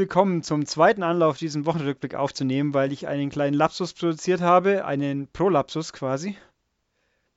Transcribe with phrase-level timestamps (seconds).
[0.00, 5.28] Willkommen zum zweiten Anlauf, diesen Wochenrückblick aufzunehmen, weil ich einen kleinen Lapsus produziert habe, einen
[5.28, 6.38] Prolapsus quasi.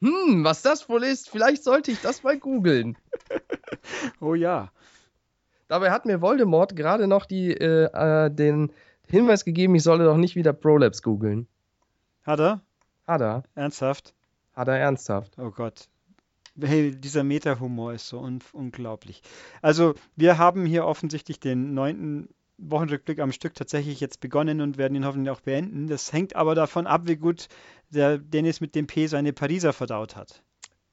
[0.02, 2.98] Hm, was das wohl ist, vielleicht sollte ich das mal googeln.
[4.22, 4.72] oh ja.
[5.68, 8.72] Dabei hat mir Voldemort gerade noch die, äh, äh, den
[9.10, 11.48] Hinweis gegeben, ich solle doch nicht wieder Prolapse googeln.
[12.24, 12.62] Hat er?
[13.06, 13.44] Hat er.
[13.56, 14.14] Ernsthaft?
[14.54, 15.38] Hat er ernsthaft.
[15.38, 15.90] Oh Gott.
[16.58, 19.22] Hey, dieser Meta-Humor ist so un unglaublich.
[19.62, 24.96] Also, wir haben hier offensichtlich den neunten Wochenrückblick am Stück tatsächlich jetzt begonnen und werden
[24.96, 25.88] ihn hoffentlich auch beenden.
[25.88, 27.48] Das hängt aber davon ab, wie gut
[27.90, 30.44] der Dennis mit dem P seine Pariser verdaut hat.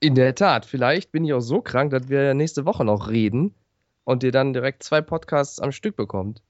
[0.01, 3.54] In der Tat, vielleicht bin ich auch so krank, dass wir nächste Woche noch reden
[4.04, 6.42] und ihr dann direkt zwei Podcasts am Stück bekommt.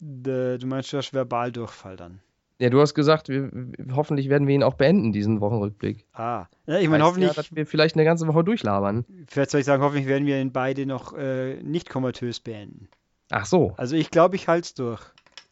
[0.00, 2.20] Du meinst, du hast Verbaldurchfall dann.
[2.60, 3.50] Ja, du hast gesagt, wir,
[3.92, 6.06] hoffentlich werden wir ihn auch beenden, diesen Wochenrückblick.
[6.12, 7.30] Ah, ja, ich meine, hoffentlich.
[7.30, 9.04] Ja, dass wir vielleicht eine ganze Woche durchlabern.
[9.26, 12.88] Vielleicht soll ich sagen, hoffentlich werden wir ihn beide noch äh, nicht komatös beenden.
[13.36, 13.74] Ach so.
[13.76, 15.00] Also ich glaube, ich halte es durch.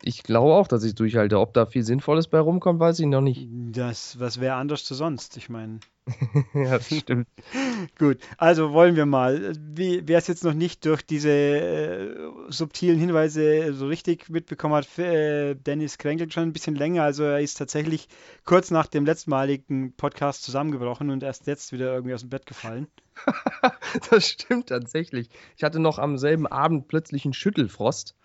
[0.04, 1.38] Ich glaube auch, dass ich durchhalte.
[1.38, 3.48] Ob da viel Sinnvolles bei rumkommt, weiß ich noch nicht.
[3.50, 5.36] Das, was wäre anders zu sonst?
[5.36, 5.78] Ich meine.
[6.54, 7.28] ja, das stimmt.
[7.98, 9.52] Gut, also wollen wir mal.
[9.74, 12.16] Wer es jetzt noch nicht durch diese äh,
[12.48, 17.04] subtilen Hinweise so richtig mitbekommen hat, äh, Dennis kränkelt schon ein bisschen länger.
[17.04, 18.08] Also er ist tatsächlich
[18.44, 22.88] kurz nach dem letztmaligen Podcast zusammengebrochen und erst jetzt wieder irgendwie aus dem Bett gefallen.
[24.10, 25.28] das stimmt tatsächlich.
[25.56, 28.16] Ich hatte noch am selben Abend plötzlich einen Schüttelfrost.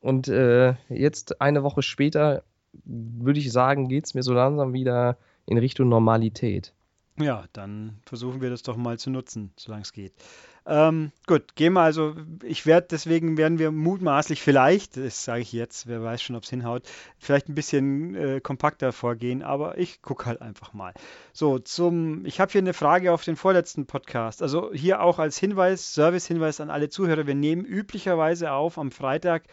[0.00, 2.42] Und äh, jetzt eine Woche später,
[2.84, 6.72] würde ich sagen, geht es mir so langsam wieder in Richtung Normalität.
[7.18, 10.12] Ja, dann versuchen wir das doch mal zu nutzen, solange es geht.
[10.68, 15.52] Ähm, gut, gehen wir also, ich werde, deswegen werden wir mutmaßlich vielleicht, das sage ich
[15.52, 16.82] jetzt, wer weiß schon, ob es hinhaut,
[17.18, 20.92] vielleicht ein bisschen äh, kompakter vorgehen, aber ich gucke halt einfach mal.
[21.32, 24.42] So, zum, ich habe hier eine Frage auf den vorletzten Podcast.
[24.42, 29.44] Also hier auch als Hinweis, Service-Hinweis an alle Zuhörer, wir nehmen üblicherweise auf am Freitag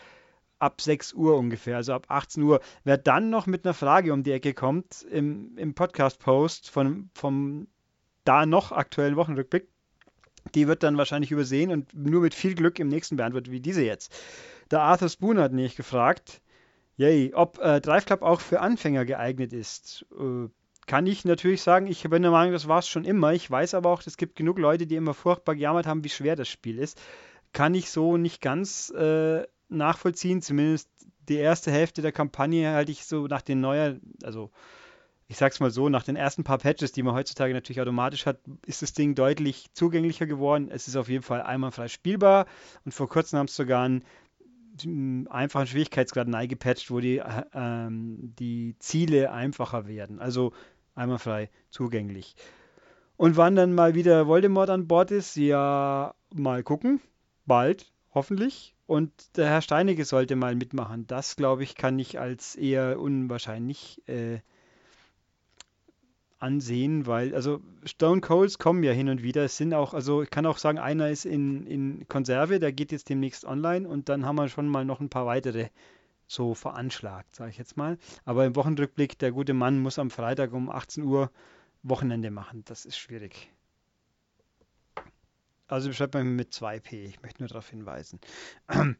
[0.63, 2.61] ab 6 Uhr ungefähr, also ab 18 Uhr.
[2.83, 7.67] Wer dann noch mit einer Frage um die Ecke kommt im, im Podcast-Post von, vom
[8.23, 9.67] da noch aktuellen Wochenrückblick,
[10.55, 13.83] die wird dann wahrscheinlich übersehen und nur mit viel Glück im nächsten beantwortet, wie diese
[13.83, 14.13] jetzt.
[14.71, 16.41] Der Arthur Spoon hat nämlich gefragt,
[16.95, 20.05] yay, ob äh, Drive Club auch für Anfänger geeignet ist.
[20.17, 20.47] Äh,
[20.85, 23.33] kann ich natürlich sagen, ich bin der Meinung, das war es schon immer.
[23.33, 26.35] Ich weiß aber auch, es gibt genug Leute, die immer furchtbar gejammert haben, wie schwer
[26.35, 27.01] das Spiel ist.
[27.53, 29.43] Kann ich so nicht ganz äh,
[29.77, 30.41] nachvollziehen.
[30.41, 30.89] Zumindest
[31.29, 34.51] die erste Hälfte der Kampagne halte ich so nach den neuen, also
[35.27, 38.39] ich sag's mal so, nach den ersten paar Patches, die man heutzutage natürlich automatisch hat,
[38.65, 40.69] ist das Ding deutlich zugänglicher geworden.
[40.69, 42.45] Es ist auf jeden Fall einwandfrei spielbar
[42.85, 47.21] und vor kurzem haben es sogar einen einfachen Schwierigkeitsgrad gepatcht, wo die,
[47.53, 50.19] ähm, die Ziele einfacher werden.
[50.19, 50.53] Also
[50.95, 52.35] einwandfrei zugänglich.
[53.15, 56.99] Und wann dann mal wieder Voldemort an Bord ist, ja, mal gucken.
[57.45, 58.72] Bald, hoffentlich.
[58.85, 61.07] Und der Herr Steinecke sollte mal mitmachen.
[61.07, 64.39] Das, glaube ich, kann ich als eher unwahrscheinlich äh,
[66.43, 69.45] ansehen, weil, also Stone Colds kommen ja hin und wieder.
[69.45, 72.91] Es sind auch, also ich kann auch sagen, einer ist in, in Konserve, der geht
[72.91, 75.69] jetzt demnächst online und dann haben wir schon mal noch ein paar weitere
[76.27, 77.97] so veranschlagt, sage ich jetzt mal.
[78.25, 81.31] Aber im Wochenrückblick, der gute Mann muss am Freitag um 18 Uhr
[81.81, 82.63] Wochenende machen.
[82.65, 83.52] Das ist schwierig.
[85.73, 86.93] Also beschreibt man mit 2p.
[86.93, 88.19] Ich möchte nur darauf hinweisen.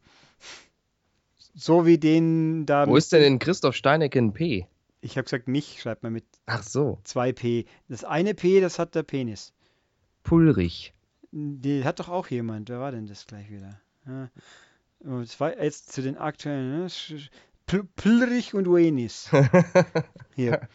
[1.56, 2.88] So wie den da.
[2.88, 4.66] Wo ist denn in Christoph Steinecke ein P?
[5.02, 6.98] Ich habe gesagt, mich schreibt man mit Ach so.
[7.06, 7.68] 2p.
[7.90, 9.54] Das eine P, das hat der Penis.
[10.24, 10.96] Pulrich.
[11.32, 12.70] Die hat doch auch jemand.
[12.70, 13.80] Wer war denn das gleich wieder?
[14.08, 14.32] Ja.
[15.06, 15.22] Oh,
[15.62, 16.88] jetzt zu den aktuellen.
[16.88, 16.88] Ne?
[17.98, 19.30] Pulrich und Wenis.
[20.36, 20.68] Hier.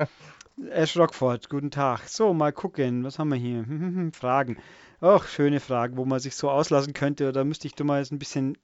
[0.71, 2.09] Ash Rockford, guten Tag.
[2.09, 3.03] So, mal gucken.
[3.03, 3.65] Was haben wir hier?
[4.13, 4.59] Fragen.
[5.01, 7.31] Ach, schöne Fragen, wo man sich so auslassen könnte.
[7.33, 8.59] Da müsste ich doch mal jetzt ein bisschen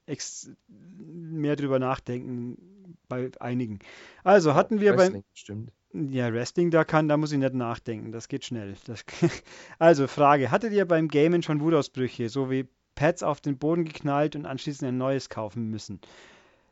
[0.68, 3.78] mehr drüber nachdenken bei einigen.
[4.24, 5.24] Also hatten wir Wrestling, beim.
[5.32, 5.72] Stimmt.
[5.92, 8.10] Ja, Wrestling, da kann, da muss ich nicht nachdenken.
[8.10, 8.74] Das geht schnell.
[8.86, 9.04] Das,
[9.78, 12.66] also, Frage: Hattet ihr beim Gamen schon Wutausbrüche, so wie
[12.96, 16.00] Pads auf den Boden geknallt und anschließend ein neues kaufen müssen?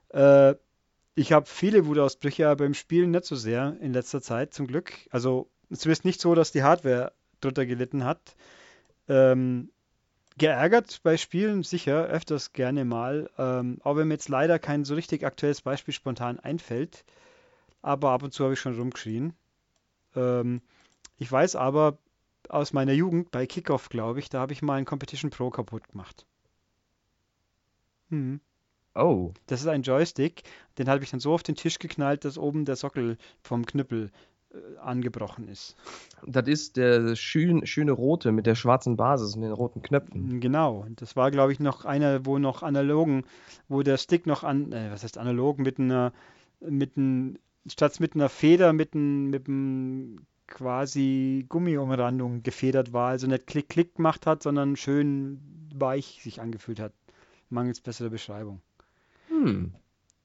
[0.08, 0.56] Äh,
[1.14, 4.92] ich habe viele Wutausbrüche, aber beim Spielen nicht so sehr in letzter Zeit, zum Glück.
[5.10, 8.34] Also, es ist nicht so, dass die Hardware drunter gelitten hat.
[9.12, 9.70] Ähm,
[10.38, 13.30] geärgert bei Spielen sicher, öfters gerne mal.
[13.36, 17.04] Ähm, auch wenn mir jetzt leider kein so richtig aktuelles Beispiel spontan einfällt.
[17.82, 19.34] Aber ab und zu habe ich schon rumgeschrien.
[20.16, 20.62] Ähm,
[21.18, 21.98] ich weiß aber
[22.48, 25.88] aus meiner Jugend bei Kickoff, glaube ich, da habe ich mal einen Competition Pro kaputt
[25.88, 26.24] gemacht.
[28.08, 28.40] Hm.
[28.94, 29.32] Oh.
[29.46, 30.42] Das ist ein Joystick,
[30.78, 34.10] den habe ich dann so auf den Tisch geknallt, dass oben der Sockel vom Knüppel
[34.80, 35.76] angebrochen ist.
[36.26, 40.40] Das ist der schön, schöne rote mit der schwarzen Basis und den roten Knöpfen.
[40.40, 43.24] Genau, das war, glaube ich, noch einer, wo noch analogen,
[43.68, 46.12] wo der Stick noch an, äh, was heißt analog, mit einer,
[46.60, 53.26] mit einem, statt mit einer Feder, mit einem, mit einem quasi Gummiumrandung gefedert war, also
[53.26, 55.40] nicht Klick-Klick gemacht hat, sondern schön
[55.74, 56.92] weich sich angefühlt hat.
[57.48, 58.60] Mangels besserer Beschreibung.
[59.28, 59.74] Hm.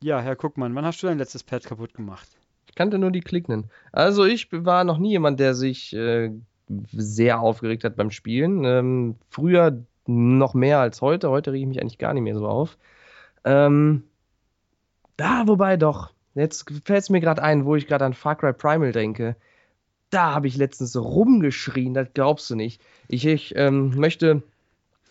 [0.01, 2.27] Ja, Herr Guckmann, wann hast du dein letztes Pad kaputt gemacht?
[2.67, 3.69] Ich kannte nur die Klicknen.
[3.91, 6.31] Also ich war noch nie jemand, der sich äh,
[6.91, 8.63] sehr aufgeregt hat beim Spielen.
[8.65, 11.29] Ähm, früher noch mehr als heute.
[11.29, 12.77] Heute rege ich mich eigentlich gar nicht mehr so auf.
[13.43, 14.03] Ähm,
[15.15, 16.11] da, wobei doch.
[16.35, 19.35] Jetzt fällt es mir gerade ein, wo ich gerade an Far Cry Primal denke.
[20.09, 22.81] Da habe ich letztens rumgeschrien, das glaubst du nicht.
[23.07, 24.43] Ich, ich ähm, möchte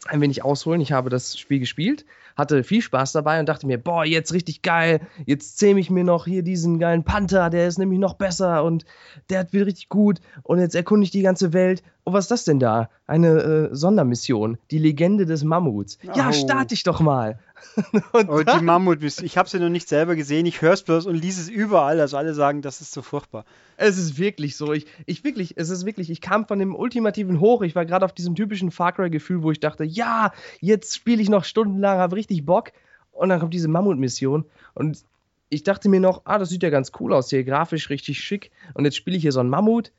[0.06, 0.81] ein wenig ausholen.
[0.81, 4.62] Ich habe das Spiel gespielt, hatte viel Spaß dabei und dachte mir, boah, jetzt richtig
[4.62, 5.00] geil.
[5.24, 8.84] Jetzt zähme ich mir noch hier diesen geilen Panther, der ist nämlich noch besser und
[9.30, 10.20] der wird richtig gut.
[10.42, 11.82] Und jetzt erkunde ich die ganze Welt.
[12.04, 12.88] Und was ist das denn da?
[13.08, 15.98] Eine äh, Sondermission, die Legende des Mammuts.
[16.14, 16.32] Ja, Oh.
[16.32, 17.40] starte ich doch mal.
[18.12, 21.06] und Oh, die Mammut, ich habe sie noch nicht selber gesehen, ich höre es bloß
[21.06, 23.44] und lese es überall, also alle sagen, das ist so furchtbar.
[23.78, 24.72] Es ist wirklich so.
[24.72, 27.62] Ich, ich wirklich, es ist wirklich, ich kam von dem ultimativen Hoch.
[27.62, 31.28] Ich war gerade auf diesem typischen Far Cry-Gefühl, wo ich dachte, ja, jetzt spiele ich
[31.28, 32.73] noch stundenlang, habe richtig Bock.
[33.12, 34.44] Und dann kommt diese Mammut-Mission.
[34.75, 35.05] Und
[35.49, 38.50] ich dachte mir noch, ah, das sieht ja ganz cool aus hier, grafisch richtig schick.
[38.75, 39.93] Und jetzt spiele ich hier so einen Mammut.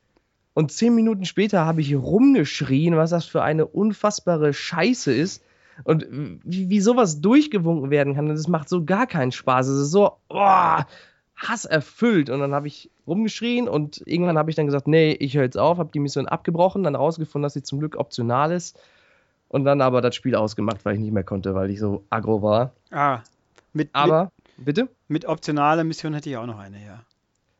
[0.53, 5.43] Und zehn Minuten später habe ich rumgeschrien, was das für eine unfassbare Scheiße ist.
[5.83, 6.07] Und
[6.43, 8.27] wie, wie sowas durchgewunken werden kann.
[8.29, 9.67] Das macht so gar keinen Spaß.
[9.67, 10.81] Es ist so, oh,
[11.37, 12.29] hasserfüllt.
[12.29, 15.57] Und dann habe ich rumgeschrien und irgendwann habe ich dann gesagt, nee, ich höre jetzt
[15.57, 18.77] auf, habe die Mission abgebrochen, dann rausgefunden, dass sie zum Glück optional ist.
[19.49, 22.41] Und dann aber das Spiel ausgemacht, weil ich nicht mehr konnte, weil ich so aggro
[22.41, 22.73] war.
[22.91, 23.21] Ah,
[23.73, 24.83] mit, Aber, bitte?
[24.83, 27.01] mit, mit optionaler Mission hätte ich auch noch eine, ja.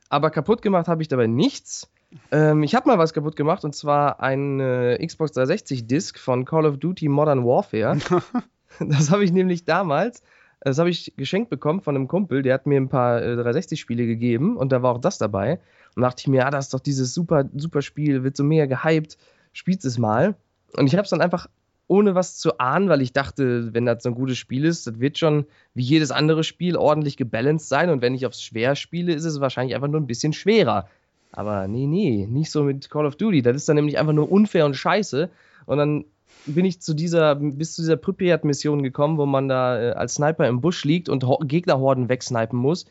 [0.10, 1.89] Aber kaputt gemacht habe ich dabei nichts.
[2.31, 6.78] Ähm, ich habe mal was kaputt gemacht und zwar eine Xbox 360-Disc von Call of
[6.78, 7.98] Duty Modern Warfare.
[8.80, 10.24] das habe ich nämlich damals,
[10.62, 14.06] das habe ich geschenkt bekommen von einem Kumpel, der hat mir ein paar äh, 360-Spiele
[14.06, 15.60] gegeben und da war auch das dabei.
[15.95, 18.66] Und dachte ich mir, ah, das ist doch dieses super, super Spiel, wird so mega
[18.66, 19.18] gehypt,
[19.51, 20.36] spielst es mal.
[20.75, 21.48] Und ich habe es dann einfach
[21.88, 25.00] ohne was zu ahnen, weil ich dachte, wenn das so ein gutes Spiel ist, das
[25.00, 29.13] wird schon wie jedes andere Spiel ordentlich gebalanced sein und wenn ich aufs Schwer spiele,
[29.13, 30.88] ist es wahrscheinlich einfach nur ein bisschen schwerer.
[31.31, 33.42] Aber nee, nee, nicht so mit Call of Duty.
[33.42, 35.30] Das ist dann nämlich einfach nur unfair und scheiße.
[35.66, 36.06] Und dann
[36.45, 40.48] bin ich zu dieser, bis zu dieser Pripyat-Mission gekommen, wo man da äh, als Sniper
[40.48, 42.86] im Busch liegt und Ho Gegnerhorden wegsnipen muss.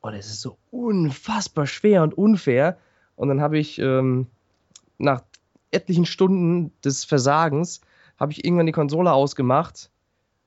[0.00, 2.78] Und es ist so unfassbar schwer und unfair.
[3.16, 4.26] Und dann habe ich ähm,
[4.96, 5.22] nach
[5.70, 7.80] etlichen Stunden des Versagens
[8.18, 9.90] habe ich irgendwann die Konsole ausgemacht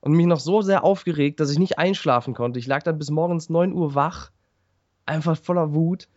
[0.02, 2.60] und mich noch so sehr aufgeregt, dass ich nicht einschlafen konnte.
[2.60, 4.32] Ich lag dann bis morgens 9 Uhr wach,
[5.06, 6.08] einfach voller Wut.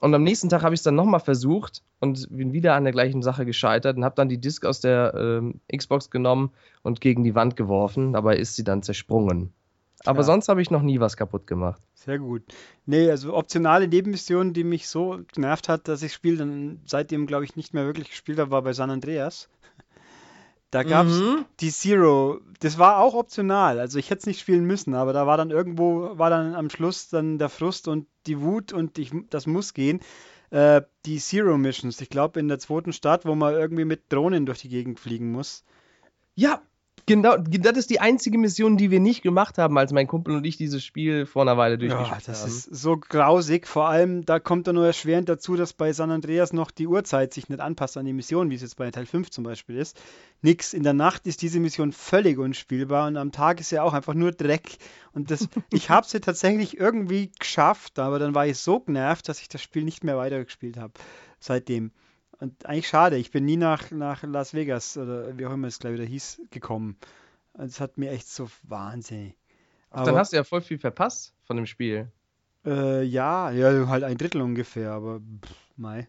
[0.00, 2.92] Und am nächsten Tag habe ich es dann nochmal versucht und bin wieder an der
[2.92, 6.50] gleichen Sache gescheitert und habe dann die Disk aus der ähm, Xbox genommen
[6.82, 8.12] und gegen die Wand geworfen.
[8.12, 9.54] Dabei ist sie dann zersprungen.
[10.04, 10.24] Aber Ja.
[10.24, 11.80] sonst habe ich noch nie was kaputt gemacht.
[11.94, 12.42] Sehr gut.
[12.84, 17.26] Nee, also optionale Nebenmission, die mich so genervt hat, dass ich das Spiel dann seitdem,
[17.26, 19.48] glaube ich, nicht mehr wirklich gespielt habe, war bei San Andreas.
[20.70, 21.44] Da gab es Mhm.
[21.60, 22.40] die Zero.
[22.60, 23.78] Das war auch optional.
[23.78, 26.70] Also ich hätte es nicht spielen müssen, aber da war dann irgendwo, war dann am
[26.70, 30.00] Schluss dann der Frust und die Wut und ich, das muss gehen.
[30.50, 34.46] Äh, die Zero Missions, ich glaube in der zweiten Stadt, wo man irgendwie mit Drohnen
[34.46, 35.64] durch die Gegend fliegen muss.
[36.34, 36.60] Ja,
[37.06, 37.36] genau.
[37.36, 40.56] Das ist die einzige Mission, die wir nicht gemacht haben, als mein Kumpel und ich
[40.56, 42.48] dieses Spiel vor einer Weile Ja, durchgespielt das haben.
[42.48, 43.66] ist so grausig.
[43.66, 47.32] Vor allem, da kommt dann nur erschwerend dazu, dass bei San Andreas noch die Uhrzeit
[47.32, 50.00] sich nicht anpasst an die Mission, wie es jetzt bei Teil 5 zum Beispiel ist.
[50.42, 50.74] Nix.
[50.74, 54.14] In der Nacht ist diese Mission völlig unspielbar und am Tag ist ja auch einfach
[54.14, 54.76] nur Dreck.
[55.12, 59.40] Und das, ich habe sie tatsächlich irgendwie geschafft, aber dann war ich so genervt, dass
[59.40, 60.92] ich das Spiel nicht mehr weitergespielt habe
[61.40, 61.90] seitdem.
[62.38, 65.78] Und eigentlich schade, ich bin nie nach, nach Las Vegas oder wie auch immer es
[65.78, 66.96] gleich wieder hieß, gekommen.
[67.54, 69.34] Es hat mir echt so wahnsinnig.
[69.90, 72.08] Dann hast du ja voll viel verpasst von dem Spiel.
[72.66, 76.08] Äh, ja, ja, halt ein Drittel ungefähr, aber pff, mei.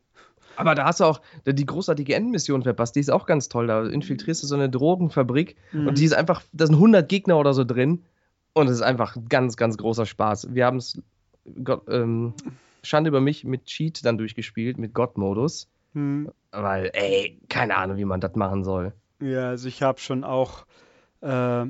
[0.57, 2.95] Aber da hast du auch die großartige Endmission verpasst.
[2.95, 3.67] Die ist auch ganz toll.
[3.67, 5.87] Da infiltrierst du so eine Drogenfabrik Mhm.
[5.87, 8.03] und die ist einfach, da sind 100 Gegner oder so drin.
[8.53, 10.53] Und es ist einfach ein ganz, ganz großer Spaß.
[10.55, 10.99] Wir haben es,
[11.87, 12.33] ähm,
[12.81, 15.69] Schande über mich, mit Cheat dann durchgespielt, mit God-Modus.
[15.97, 18.93] Hm, Weil, ey, keine Ahnung, wie man das machen soll.
[19.19, 20.65] ja, also ich habe schon auch,
[21.21, 21.65] äh,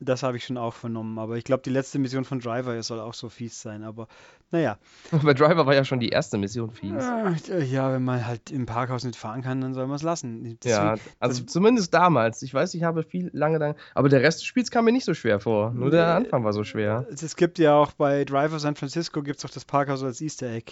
[0.00, 3.00] das habe ich schon auch vernommen, aber ich glaube, die letzte Mission von Driver soll
[3.00, 4.06] auch so fies sein, aber
[4.50, 4.78] naja.
[5.24, 7.02] Bei Driver war ja schon die erste Mission fies.
[7.50, 10.44] Äh, ja, wenn man halt im Parkhaus nicht fahren kann, dann soll man es lassen.
[10.64, 12.42] Ja, Deswegen- also zumindest damals.
[12.42, 13.74] Ich weiß, ich habe viel lange dann.
[13.94, 15.72] Aber der Rest des Spiels kam mir nicht so schwer vor.
[15.72, 16.26] Nur der Nee.
[16.26, 17.06] Anfang war so schwer.
[17.10, 20.48] Es gibt ja auch bei Driver San Francisco gibt es auch das Parkhaus als Easter
[20.50, 20.70] Egg.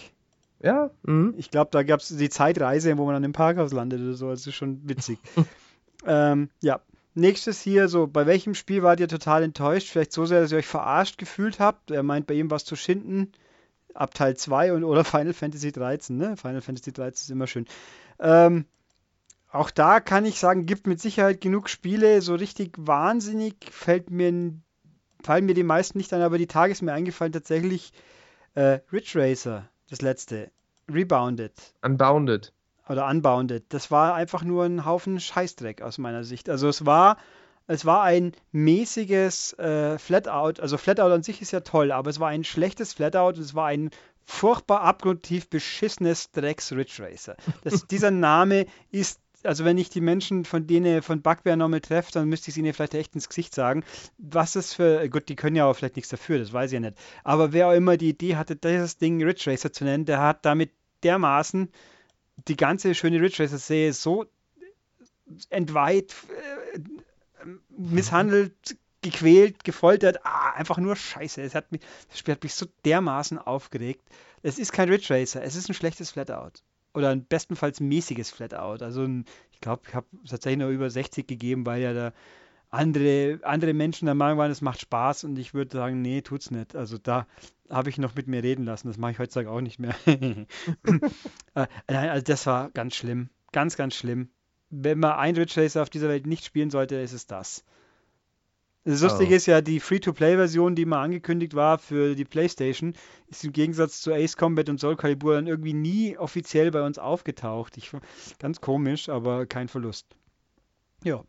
[0.63, 0.91] Ja.
[1.03, 1.35] Mhm.
[1.37, 4.31] Ich glaube, da gab es die Zeitreise, wo man dann im Parkhaus landet oder so.
[4.31, 5.19] Das ist schon witzig.
[6.07, 6.81] ähm, ja.
[7.15, 9.91] Nächstes hier, so, bei welchem Spiel wart ihr total enttäuscht?
[9.91, 11.91] Vielleicht so sehr, dass ihr euch verarscht gefühlt habt.
[11.91, 13.33] Er meint, bei ihm was zu schinden.
[13.93, 16.37] Ab Teil 2 und oder Final Fantasy 13, ne?
[16.37, 17.67] Final Fantasy 13 ist immer schön.
[18.19, 18.65] Ähm,
[19.51, 22.23] auch da kann ich sagen, gibt mit Sicherheit genug Spiele.
[22.23, 24.55] So richtig wahnsinnig fällt mir,
[25.23, 27.93] fallen mir die meisten nicht ein, aber die Tage ist mir eingefallen tatsächlich
[28.55, 30.51] äh, Ridge Racer, das letzte.
[30.91, 31.53] Rebounded.
[31.83, 32.53] Unbounded.
[32.89, 33.65] Oder Unbounded.
[33.69, 36.49] Das war einfach nur ein Haufen Scheißdreck aus meiner Sicht.
[36.49, 37.19] Also es war,
[37.67, 40.61] es war ein mäßiges äh, Flatout.
[40.61, 43.39] Also Flatout an sich ist ja toll, aber es war ein schlechtes Flatout.
[43.39, 43.91] Es war ein
[44.25, 47.37] furchtbar abgrundtief beschissenes Drecks Ridge Racer.
[47.63, 52.13] Das, dieser Name ist also wenn ich die Menschen von denen von Bugware nochmal treffe,
[52.13, 53.85] dann müsste ich es ihnen vielleicht echt ins Gesicht sagen.
[54.19, 56.81] Was ist für, gut, die können ja auch vielleicht nichts dafür, das weiß ich ja
[56.81, 56.99] nicht.
[57.25, 60.45] Aber wer auch immer die Idee hatte, dieses Ding Ridge Racer zu nennen, der hat
[60.45, 60.71] damit
[61.03, 61.71] dermaßen
[62.49, 64.27] die ganze schöne Ridge Racer Serie so
[65.51, 66.15] entweiht,
[66.75, 66.79] äh,
[67.69, 70.25] misshandelt, gequält, gefoltert.
[70.25, 71.43] Ah, einfach nur Scheiße.
[71.43, 74.03] Es hat mich, das Spiel hat mich so dermaßen aufgeregt.
[74.43, 76.63] Es ist kein Ridge Racer, es ist ein schlechtes Flatout
[76.95, 78.85] oder ein bestenfalls mäßiges Flatout.
[78.85, 82.13] Also ein, ich glaube, ich habe tatsächlich noch über 60 gegeben, weil ja da
[82.71, 86.51] andere, andere Menschen der Meinung waren, es macht Spaß und ich würde sagen, nee, tut's
[86.51, 86.75] nicht.
[86.75, 87.27] Also da
[87.69, 88.89] habe ich noch mit mir reden lassen.
[88.89, 89.95] Das mache ich heutzutage auch nicht mehr.
[91.55, 93.29] äh, also das war ganz schlimm.
[93.53, 94.31] Ganz, ganz schlimm.
[94.71, 97.65] Wenn man ein Ridge Racer auf dieser Welt nicht spielen sollte, ist es das.
[98.85, 99.37] Das Lustige oh.
[99.37, 102.95] ist ja, die Free-to-Play-Version, die mal angekündigt war für die PlayStation,
[103.29, 106.99] ist im Gegensatz zu Ace Combat und Soul Calibur dann irgendwie nie offiziell bei uns
[106.99, 107.77] aufgetaucht.
[107.77, 107.93] Ich,
[108.41, 110.07] ganz komisch, aber kein Verlust.
[111.05, 111.23] Ja.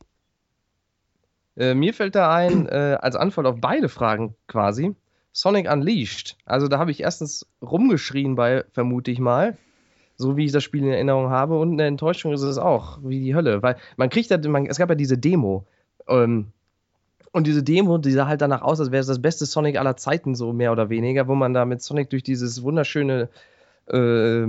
[1.56, 4.96] Äh, mir fällt da ein, äh, als Antwort auf beide Fragen quasi,
[5.32, 6.38] Sonic Unleashed.
[6.46, 9.58] Also da habe ich erstens rumgeschrien bei, vermute ich mal,
[10.16, 11.60] so wie ich das Spiel in Erinnerung habe.
[11.60, 13.62] Und eine Enttäuschung ist es auch, wie die Hölle.
[13.62, 15.68] Weil man kriegt ja, man, es gab ja diese Demo.
[16.08, 16.52] Ähm,
[17.34, 19.98] und diese Demo, die sah halt danach aus, als wäre es das beste Sonic aller
[19.98, 23.28] Zeiten, so mehr oder weniger, wo man da mit Sonic durch dieses wunderschöne
[23.88, 24.46] äh,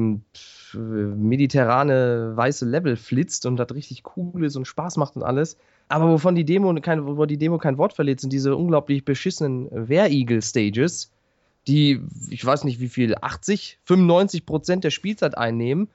[0.76, 5.56] mediterrane weiße Level flitzt und das richtig cool ist und Spaß macht und alles.
[5.88, 9.68] Aber wovon die Demo kein, wo die Demo kein Wort verliert, sind diese unglaublich beschissenen
[9.70, 11.10] Wehr-Eagle-Stages,
[11.66, 15.88] die, ich weiß nicht wie viel, 80, 95 Prozent der Spielzeit einnehmen.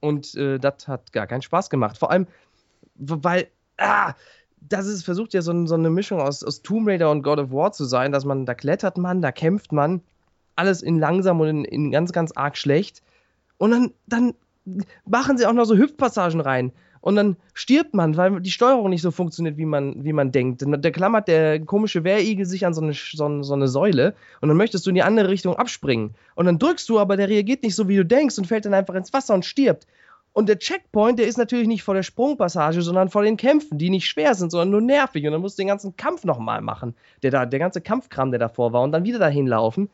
[0.00, 1.98] Und äh, das hat gar keinen Spaß gemacht.
[1.98, 2.26] Vor allem,
[2.96, 4.14] weil, ah,
[4.68, 7.50] das ist, versucht ja so, so, eine Mischung aus, aus Tomb Raider und God of
[7.52, 10.00] War zu sein, dass man, da klettert man, da kämpft man,
[10.56, 13.02] alles in langsam und in, in ganz, ganz arg schlecht.
[13.58, 14.34] Und dann, dann
[15.06, 16.72] machen sie auch noch so Hüpfpassagen rein.
[17.00, 20.64] Und dann stirbt man, weil die Steuerung nicht so funktioniert, wie man, wie man denkt.
[20.66, 24.56] Da klammert der komische Wehrigel sich an so eine, so, so eine Säule und dann
[24.56, 26.14] möchtest du in die andere Richtung abspringen.
[26.34, 28.72] Und dann drückst du, aber der reagiert nicht so, wie du denkst und fällt dann
[28.72, 29.86] einfach ins Wasser und stirbt.
[30.34, 33.88] Und der Checkpoint, der ist natürlich nicht vor der Sprungpassage, sondern vor den Kämpfen, die
[33.88, 35.24] nicht schwer sind, sondern nur nervig.
[35.24, 38.40] Und dann musst du den ganzen Kampf nochmal machen, der da, der ganze Kampfkram, der
[38.40, 39.88] davor war, und dann wieder dahin laufen.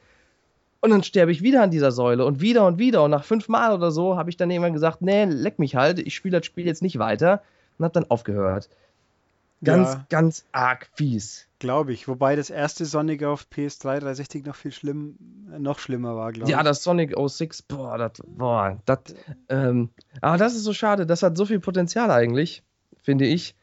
[0.81, 3.05] Und dann sterbe ich wieder an dieser Säule und wieder und wieder.
[3.05, 5.99] Und nach fünf Mal oder so habe ich dann irgendwann gesagt, nee, leck mich halt,
[5.99, 7.43] ich spiele das Spiel jetzt nicht weiter.
[7.77, 8.71] Und habe dann aufgehört.
[9.63, 10.07] Ganz, ja.
[10.09, 11.47] ganz arg fies.
[11.61, 12.09] Glaube ich.
[12.09, 15.17] Wobei das erste Sonic auf PS3 360 noch viel schlimm,
[15.59, 16.57] noch schlimmer war, glaube ich.
[16.57, 18.99] Ja, das Sonic 06, boah, das, boah, das,
[19.51, 19.91] ähm,
[20.23, 21.05] aber das ist so schade.
[21.07, 22.65] Das hat so viel Potenzial eigentlich,
[23.03, 23.55] finde ich,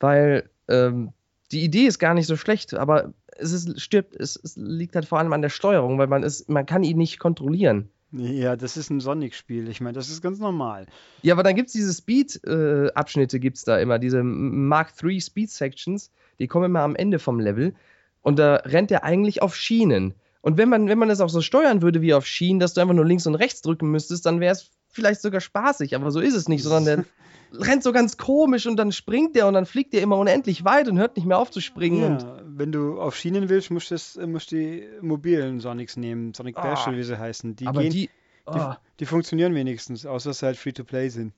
[0.00, 1.12] weil ähm,
[1.52, 5.06] die Idee ist gar nicht so schlecht, aber es ist, stirbt, es, es liegt halt
[5.06, 7.88] vor allem an der Steuerung, weil man ist, man kann ihn nicht kontrollieren.
[8.10, 9.68] Ja, das ist ein Sonic-Spiel.
[9.68, 10.86] Ich meine, das ist ganz normal.
[11.22, 15.20] Ja, aber dann gibt es diese Speed-Abschnitte, äh, gibt es da immer, diese Mark III
[15.20, 17.74] Speed-Sections, die kommen immer am Ende vom Level.
[18.22, 20.14] Und da rennt er eigentlich auf Schienen.
[20.40, 22.80] Und wenn man, wenn man das auch so steuern würde wie auf Schienen, dass du
[22.80, 26.20] einfach nur links und rechts drücken müsstest, dann wäre es vielleicht sogar spaßig, aber so
[26.20, 27.04] ist es nicht, sondern der
[27.66, 30.88] rennt so ganz komisch und dann springt der und dann fliegt der immer unendlich weit
[30.88, 32.18] und hört nicht mehr auf zu springen.
[32.20, 36.86] Ja, wenn du auf Schienen willst, musst du musst die mobilen Sonics nehmen, Sonic Dash,
[36.86, 37.56] oh, wie sie heißen.
[37.56, 38.10] Die, gehen, die,
[38.46, 38.52] oh.
[38.52, 38.80] die, ah.
[39.00, 41.32] die, funktionieren wenigstens, außer dass sie halt Free-to-Play sind.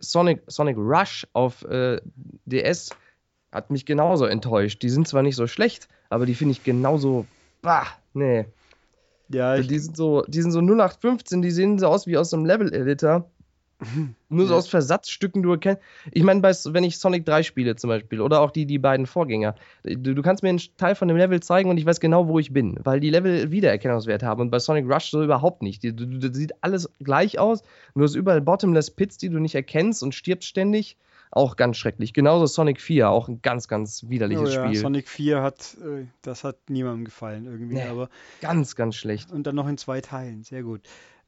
[0.00, 2.00] Sonic, Sonic Rush auf äh,
[2.44, 2.90] DS
[3.52, 4.82] hat mich genauso enttäuscht.
[4.82, 7.26] Die sind zwar nicht so schlecht, aber die finde ich genauso,
[7.62, 8.46] bah, nee.
[9.28, 12.34] Ja, ich, die sind so, die sind so 0815, die sehen so aus wie aus
[12.34, 13.30] einem Level-Editor.
[14.28, 15.82] Nur so aus Versatzstücken du erkennst.
[16.12, 19.54] Ich meine, wenn ich Sonic 3 spiele zum Beispiel oder auch die, die beiden Vorgänger,
[19.84, 22.38] du, du, kannst mir einen Teil von dem Level zeigen und ich weiß genau, wo
[22.38, 25.82] ich bin, weil die Level Wiedererkennungswert haben und bei Sonic Rush so überhaupt nicht.
[25.82, 27.62] Das sieht alles gleich aus,
[27.94, 30.96] nur hast überall Bottomless Pits, die du nicht erkennst und stirbst ständig.
[31.30, 32.12] Auch ganz schrecklich.
[32.12, 34.80] Genauso Sonic 4, auch ein ganz, ganz widerliches oh ja, Spiel.
[34.80, 38.08] Sonic 4 hat, äh, das hat niemandem gefallen irgendwie, nee, aber.
[38.40, 39.30] Ganz, ganz schlecht.
[39.30, 40.82] Und dann noch in zwei Teilen, sehr gut.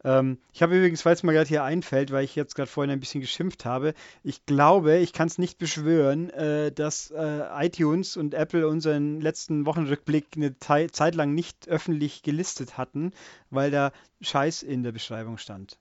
[0.05, 3.01] Ähm, ich habe übrigens, falls mir gerade hier einfällt, weil ich jetzt gerade vorhin ein
[3.01, 3.95] bisschen geschimpft habe,
[4.25, 9.67] ich glaube, ich kann es nicht beschwören, äh, dass äh, iTunes und Apple unseren letzten
[9.67, 13.13] Wochenrückblick eine Zeit lang nicht öffentlich gelistet hatten,
[13.51, 15.79] weil da Scheiß in der Beschreibung stand.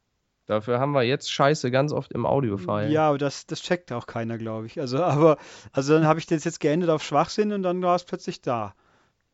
[0.48, 2.91] Dafür haben wir jetzt Scheiße ganz oft im Audio-File.
[2.91, 4.79] Ja, aber das, das checkt auch keiner, glaube ich.
[4.79, 5.38] Also, aber,
[5.71, 8.74] also dann habe ich das jetzt geändert auf Schwachsinn und dann war es plötzlich da.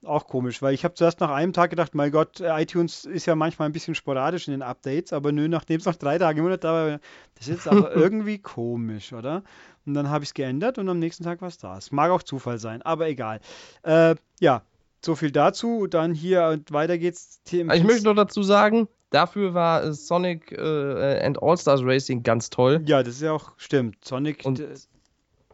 [0.05, 3.35] Auch komisch, weil ich habe zuerst nach einem Tag gedacht, mein Gott, iTunes ist ja
[3.35, 6.45] manchmal ein bisschen sporadisch in den Updates, aber nö, nachdem es noch drei Tage im
[6.45, 6.99] Monat da war,
[7.33, 9.43] das ist jetzt aber irgendwie komisch, oder?
[9.87, 11.77] Und dann habe ich es geändert und am nächsten Tag war es da.
[11.77, 13.39] Es mag auch Zufall sein, aber egal.
[13.81, 14.61] Äh, ja,
[15.03, 15.87] so viel dazu.
[15.87, 17.41] Dann hier und weiter geht's.
[17.49, 22.83] Ich möchte noch dazu sagen, dafür war Sonic äh, and All-Stars Racing ganz toll.
[22.85, 24.03] Ja, das ist ja auch stimmt.
[24.03, 24.45] Sonic.
[24.45, 24.59] Und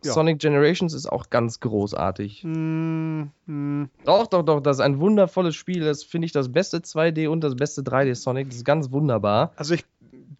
[0.03, 0.13] ja.
[0.13, 2.43] Sonic Generations ist auch ganz großartig.
[2.43, 3.89] Mm, mm.
[4.05, 5.83] Doch, doch, doch, das ist ein wundervolles Spiel.
[5.83, 8.49] Das finde ich das beste 2D und das beste 3D Sonic.
[8.49, 9.53] Das ist ganz wunderbar.
[9.55, 9.85] Also ich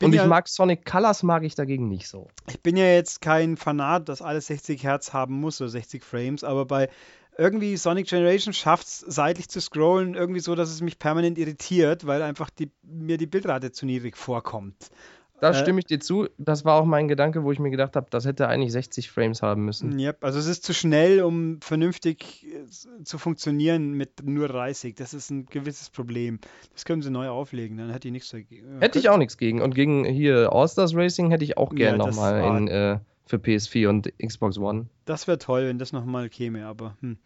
[0.02, 2.28] und ich ja, mag Sonic Colors mag ich dagegen nicht so.
[2.50, 6.44] Ich bin ja jetzt kein Fanat, dass alles 60 Hertz haben muss, oder 60 Frames,
[6.44, 6.90] aber bei
[7.38, 12.06] irgendwie Sonic Generation schafft es seitlich zu scrollen irgendwie so, dass es mich permanent irritiert,
[12.06, 14.92] weil einfach die, mir die Bildrate zu niedrig vorkommt.
[15.44, 16.30] Da äh, stimme ich dir zu.
[16.38, 19.42] Das war auch mein Gedanke, wo ich mir gedacht habe, das hätte eigentlich 60 Frames
[19.42, 20.00] haben müssen.
[20.00, 24.96] Yep, also es ist zu schnell, um vernünftig äh, zu funktionieren mit nur 30.
[24.96, 26.40] Das ist ein gewisses Problem.
[26.72, 28.80] Das können sie neu auflegen, dann hätte ich nichts dagegen.
[28.80, 29.62] Hätte ich auch nichts gegen.
[29.62, 32.68] Und gegen hier All-Stars Racing hätte ich auch gerne ja, nochmal in.
[32.70, 34.88] Äh, für PS4 und Xbox One.
[35.06, 37.18] Das wäre toll, wenn das nochmal käme, aber hm.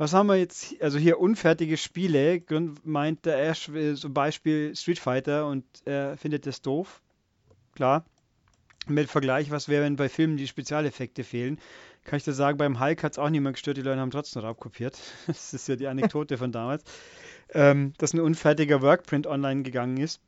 [0.00, 0.80] Was haben wir jetzt?
[0.80, 2.42] Also hier unfertige Spiele,
[2.84, 7.02] meint der Ash zum Beispiel Street Fighter und er findet das doof.
[7.74, 8.06] Klar.
[8.86, 11.60] Mit Vergleich, was wäre, wenn bei Filmen die Spezialeffekte fehlen?
[12.04, 14.40] Kann ich dir sagen, beim Hulk hat es auch niemand gestört, die Leute haben trotzdem
[14.40, 14.98] noch abkopiert.
[15.26, 16.82] Das ist ja die Anekdote von damals.
[17.52, 20.22] Ähm, dass ein unfertiger Workprint online gegangen ist.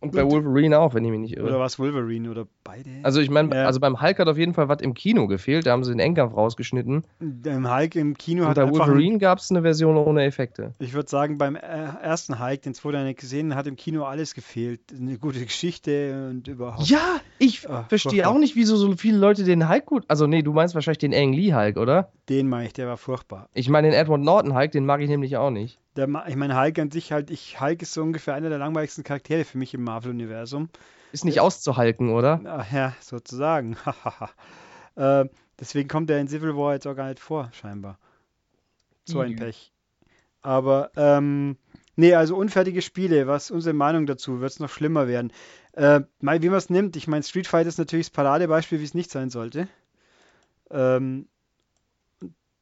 [0.00, 1.46] Und bei Wolverine auch, wenn ich mich nicht irre.
[1.46, 2.90] Oder war es Wolverine oder beide?
[3.02, 3.64] Also ich meine, ja.
[3.64, 5.66] also beim Hulk hat auf jeden Fall was im Kino gefehlt.
[5.66, 7.04] Da haben sie den Endkampf rausgeschnitten.
[7.20, 10.74] Im Hulk im Kino und hat bei Wolverine gab es eine Version ohne Effekte.
[10.78, 14.34] Ich würde sagen, beim äh, ersten Hulk, den zweiten nicht gesehen, hat im Kino alles
[14.34, 14.80] gefehlt.
[14.96, 16.88] Eine gute Geschichte und überhaupt.
[16.88, 20.04] Ja, ich oh, verstehe auch nicht, wieso so viele Leute den Hulk gut.
[20.08, 22.12] Also nee, du meinst wahrscheinlich den Ang Lee Hulk, oder?
[22.28, 23.48] Den meine ich, der war furchtbar.
[23.54, 25.78] Ich meine den Edward Norton Hulk, den mag ich nämlich auch nicht.
[25.96, 29.04] Der, ich meine, Hulk an sich halt, ich, Hulk ist so ungefähr einer der langweiligsten
[29.04, 30.68] Charaktere für mich im Marvel-Universum.
[31.12, 32.66] Ist nicht auszuhalten, oder?
[32.72, 33.76] Ja, sozusagen.
[34.96, 35.24] äh,
[35.58, 37.98] deswegen kommt er in Civil War jetzt auch gar nicht vor, scheinbar.
[39.04, 39.72] So ein Pech.
[40.42, 41.56] Aber, ähm,
[41.94, 45.32] nee, also unfertige Spiele, was unsere Meinung dazu, wird es noch schlimmer werden.
[45.72, 48.94] Äh, wie man es nimmt, ich meine, Street Fighter ist natürlich das Paradebeispiel, wie es
[48.94, 49.68] nicht sein sollte.
[50.70, 51.28] Ähm,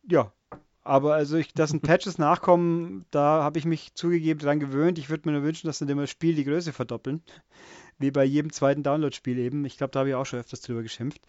[0.09, 0.33] ja,
[0.85, 4.99] aber also, ich, dass ein Patches nachkommen, da habe ich mich zugegeben dran gewöhnt.
[4.99, 7.23] Ich würde mir nur wünschen, dass sie dem Spiel die Größe verdoppeln.
[7.99, 9.65] Wie bei jedem zweiten Download-Spiel eben.
[9.65, 11.23] Ich glaube, da habe ich auch schon öfters drüber geschimpft.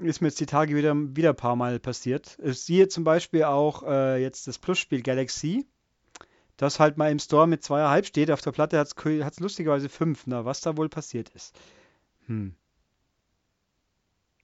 [0.00, 2.38] Ist mir jetzt die Tage wieder, wieder ein paar Mal passiert.
[2.42, 5.66] Ich sehe zum Beispiel auch äh, jetzt das Plus-Spiel Galaxy.
[6.56, 8.30] Das halt mal im Store mit zweieinhalb steht.
[8.30, 10.26] Auf der Platte hat es lustigerweise fünf.
[10.26, 11.58] Na, was da wohl passiert ist.
[12.26, 12.54] Hm.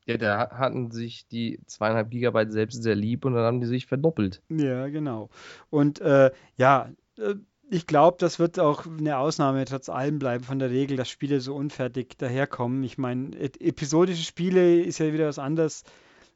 [0.08, 3.84] Ja, da hatten sich die zweieinhalb Gigabyte selbst sehr lieb und dann haben die sich
[3.84, 4.40] verdoppelt.
[4.48, 5.28] Ja, genau.
[5.68, 7.34] Und äh, ja, äh,
[7.68, 11.40] ich glaube, das wird auch eine Ausnahme trotz allem bleiben von der Regel, dass Spiele
[11.40, 12.82] so unfertig daherkommen.
[12.84, 15.84] Ich meine, episodische Spiele ist ja wieder was anderes.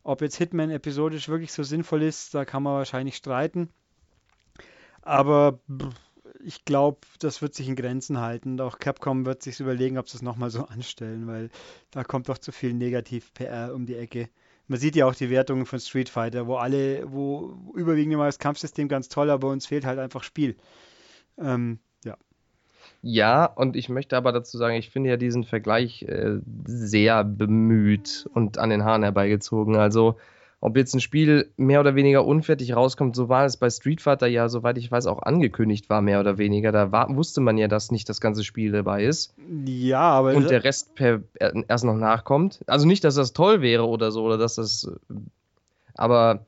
[0.02, 3.70] Ob jetzt Hitman episodisch wirklich so sinnvoll ist, da kann man wahrscheinlich streiten.
[5.00, 5.60] Aber
[6.44, 8.60] ich glaube, das wird sich in Grenzen halten.
[8.60, 11.50] Auch Capcom wird sich überlegen, ob sie es nochmal so anstellen, weil
[11.90, 14.28] da kommt doch zu viel Negativ-PR um die Ecke.
[14.68, 18.38] Man sieht ja auch die Wertungen von Street Fighter, wo alle, wo überwiegend immer das
[18.38, 20.56] Kampfsystem ganz toll, aber uns fehlt halt einfach Spiel.
[21.38, 22.16] Ähm, ja.
[23.02, 28.28] Ja, und ich möchte aber dazu sagen, ich finde ja diesen Vergleich äh, sehr bemüht
[28.32, 29.76] und an den Haaren herbeigezogen.
[29.76, 30.16] Also
[30.62, 34.28] ob jetzt ein Spiel mehr oder weniger unfertig rauskommt, so war es bei Street Fighter
[34.28, 36.70] ja, soweit ich weiß, auch angekündigt war, mehr oder weniger.
[36.70, 39.34] Da war, wusste man ja, dass nicht das ganze Spiel dabei ist.
[39.66, 40.36] Ja, aber.
[40.36, 41.20] Und der Rest per,
[41.66, 42.60] erst noch nachkommt.
[42.68, 44.88] Also nicht, dass das toll wäre oder so, oder dass das.
[45.94, 46.46] Aber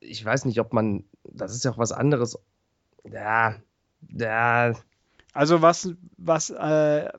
[0.00, 1.04] ich weiß nicht, ob man.
[1.24, 2.38] Das ist ja auch was anderes.
[3.04, 3.56] Ja.
[4.08, 4.72] Ja.
[5.34, 7.10] Also was, was äh,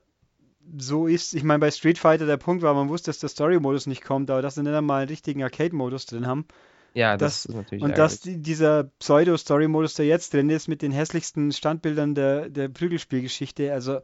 [0.76, 3.86] so ist, ich meine, bei Street Fighter der Punkt war, man wusste, dass der Story-Modus
[3.86, 6.46] nicht kommt, aber dass sie dann mal einen richtigen Arcade-Modus drin haben.
[6.94, 7.84] Ja, das, das ist natürlich.
[7.84, 12.68] Und dass die, dieser Pseudo-Story-Modus, der jetzt drin ist, mit den hässlichsten Standbildern der, der
[12.68, 14.00] Prügelspielgeschichte, also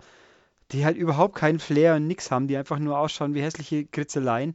[0.72, 4.54] die halt überhaupt keinen Flair und nix haben, die einfach nur ausschauen wie hässliche Kritzeleien,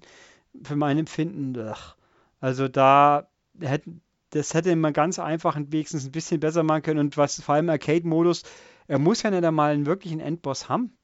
[0.64, 1.58] für mein Empfinden.
[1.58, 1.96] Ach.
[2.40, 7.00] Also da hätten, das hätte man ganz einfach und wenigstens ein bisschen besser machen können.
[7.00, 8.44] Und was vor allem Arcade-Modus,
[8.88, 10.98] er muss ja nicht einmal einen wirklichen Endboss haben.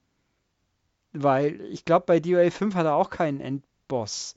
[1.12, 4.36] Weil ich glaube, bei DOA 5 hat er auch keinen Endboss.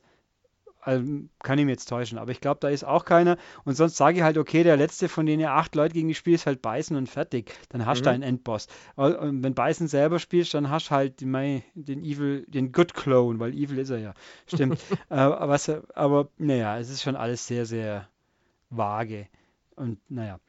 [0.83, 1.05] Also,
[1.43, 3.37] kann ich mir jetzt täuschen, aber ich glaube, da ist auch keiner.
[3.65, 6.43] Und sonst sage ich halt, okay, der letzte von denen acht Leute gegen die spielst,
[6.43, 7.53] ist halt Beißen und fertig.
[7.69, 8.13] Dann hast du Mhm.
[8.13, 8.65] einen Endboss.
[8.95, 13.53] Und wenn Beißen selber spielst, dann hast du halt den Evil, den Good Clone, weil
[13.53, 14.13] Evil ist er ja.
[14.47, 14.79] Stimmt.
[15.09, 18.07] äh, was, er- aber naja, es ist schon alles sehr, sehr
[18.71, 19.27] vage.
[19.75, 20.39] Und naja.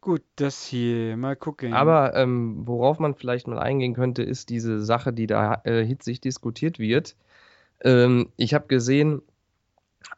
[0.00, 1.74] Gut, das hier, mal gucken.
[1.74, 6.20] Aber ähm, worauf man vielleicht mal eingehen könnte, ist diese Sache, die da äh, hitzig
[6.20, 7.16] diskutiert wird.
[7.82, 9.20] Ähm, ich habe gesehen,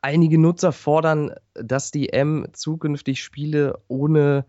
[0.00, 4.44] einige Nutzer fordern, dass die M zukünftig Spiele ohne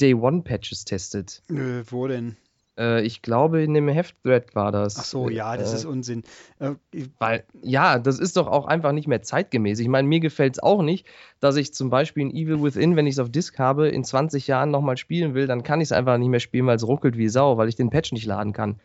[0.00, 1.42] Day-One-Patches testet.
[1.48, 2.36] Äh, wo denn?
[2.78, 4.96] Äh, ich glaube, in dem Heft-Thread war das.
[4.98, 6.22] Ach so, ja, das Äh, ist Unsinn.
[6.58, 6.72] Äh,
[7.18, 9.78] Weil, ja, das ist doch auch einfach nicht mehr zeitgemäß.
[9.78, 11.06] Ich meine, mir gefällt es auch nicht,
[11.40, 14.46] dass ich zum Beispiel in Evil Within, wenn ich es auf Disk habe, in 20
[14.46, 17.16] Jahren nochmal spielen will, dann kann ich es einfach nicht mehr spielen, weil es ruckelt
[17.16, 18.80] wie Sau, weil ich den Patch nicht laden kann.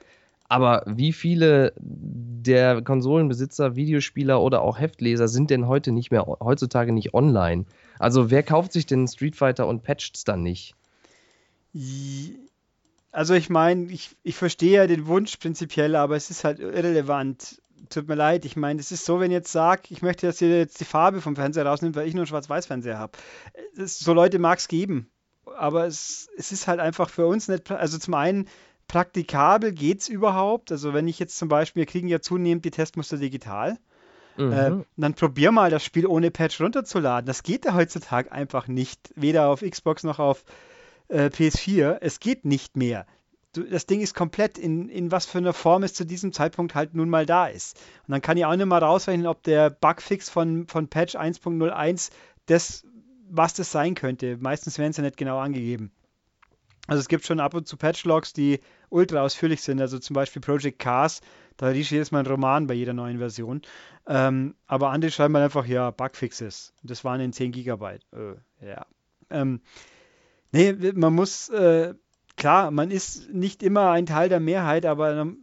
[0.47, 6.91] Aber wie viele der Konsolenbesitzer, Videospieler oder auch Heftleser sind denn heute nicht mehr, heutzutage
[6.91, 7.63] nicht online?
[7.99, 10.75] Also wer kauft sich denn Street Fighter und patcht es dann nicht?
[13.12, 17.62] Also ich meine, ich, ich verstehe ja den Wunsch prinzipiell, aber es ist halt irrelevant.
[17.89, 20.41] Tut mir leid, ich meine, es ist so, wenn ich jetzt sage, ich möchte, dass
[20.41, 23.17] ihr jetzt die Farbe vom Fernseher rausnimmt, weil ich nur einen Schwarz-Weiß-Fernseher habe.
[23.76, 25.10] So Leute mag es geben,
[25.58, 28.47] aber es, es ist halt einfach für uns nicht, also zum einen
[28.88, 30.71] praktikabel geht es überhaupt.
[30.71, 33.78] Also wenn ich jetzt zum Beispiel, wir kriegen ja zunehmend die Testmuster digital.
[34.38, 34.86] Äh, Mhm.
[34.95, 37.26] dann probier mal das Spiel ohne Patch runterzuladen.
[37.28, 39.12] Das geht ja heutzutage einfach nicht.
[39.15, 40.45] Weder auf Xbox noch auf
[41.12, 41.97] äh, PS4.
[42.02, 43.06] Es geht nicht mehr.
[43.54, 46.74] Du, das Ding ist komplett in, in was für einer Form es zu diesem Zeitpunkt
[46.74, 47.78] halt nun mal da ist.
[48.08, 52.12] Und dann kann ich auch nicht mal rausrechnen, ob der Bugfix von, von Patch 1.01
[52.45, 52.86] das,
[53.30, 54.38] was das sein könnte.
[54.38, 55.91] Meistens werden sie nicht genau angegeben.
[56.88, 59.80] Also es gibt schon ab und zu Patchlogs, die ultra ausführlich sind.
[59.82, 61.21] Also zum Beispiel Project Cars,
[61.58, 63.62] da liest jedes Mal ein Roman bei jeder neuen Version.
[64.08, 66.74] Ähm, aber andere schreiben halt einfach, ja, Bugfixes.
[66.84, 68.06] Das waren in 10 Gigabyte.
[68.13, 68.86] Äh, ja.
[69.30, 69.62] Ähm,
[70.52, 71.94] nee, man muss, äh,
[72.38, 75.40] klar, man ist nicht immer ein Teil der Mehrheit, aber ähm,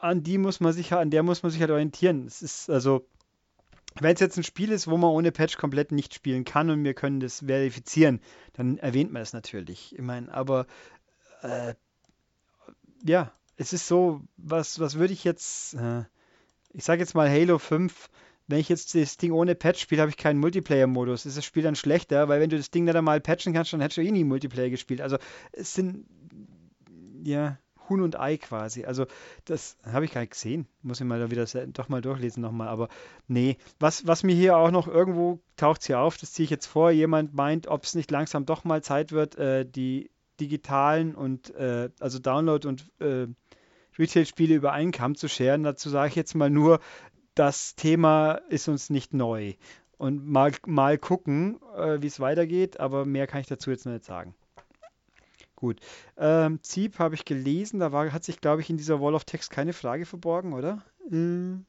[0.00, 2.26] an die muss man sich, an der muss man sich halt orientieren.
[2.26, 3.06] Es ist also,
[4.00, 6.84] wenn es jetzt ein Spiel ist, wo man ohne Patch komplett nicht spielen kann und
[6.84, 8.20] wir können das verifizieren,
[8.52, 9.94] dann erwähnt man es natürlich.
[9.94, 10.66] Ich meine, aber
[11.42, 11.74] äh,
[13.02, 16.04] ja, es ist so, was, was würde ich jetzt, äh,
[16.70, 18.10] ich sage jetzt mal Halo 5,
[18.46, 21.26] wenn ich jetzt das Ding ohne Patch spiele, habe ich keinen Multiplayer-Modus.
[21.26, 23.80] Ist das Spiel dann schlechter, weil wenn du das Ding nicht einmal patchen kannst, dann
[23.80, 25.00] hättest du eh nie Multiplayer gespielt.
[25.00, 25.16] Also
[25.52, 26.06] es sind
[27.24, 28.84] ja Huhn und Ei quasi.
[28.84, 29.06] Also
[29.44, 30.66] das habe ich gar nicht gesehen.
[30.82, 32.68] Muss ich mal da wieder doch mal durchlesen nochmal.
[32.68, 32.88] Aber
[33.28, 36.66] nee, was, was mir hier auch noch irgendwo taucht hier auf, das ziehe ich jetzt
[36.66, 41.54] vor, jemand meint, ob es nicht langsam doch mal Zeit wird, äh, die digitalen und
[41.54, 43.26] äh, also Download und äh,
[43.98, 45.62] Retail-Spiele über einen Kamm zu scheren.
[45.62, 46.80] Dazu sage ich jetzt mal nur,
[47.34, 49.54] das Thema ist uns nicht neu.
[49.96, 53.92] Und mal, mal gucken, äh, wie es weitergeht, aber mehr kann ich dazu jetzt noch
[53.92, 54.34] nicht sagen.
[55.56, 55.80] Gut.
[56.16, 59.24] Ähm, Ziep habe ich gelesen, da war, hat sich, glaube ich, in dieser Wall of
[59.24, 60.82] Text keine Frage verborgen, oder?
[61.10, 61.64] Ähm,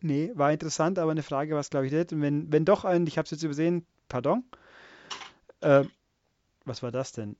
[0.00, 2.12] nee, war interessant, aber eine Frage war es, glaube ich, nicht.
[2.12, 4.44] Und wenn, wenn doch, und ich habe es jetzt übersehen, pardon.
[5.62, 5.90] Ähm,
[6.64, 7.36] was war das denn?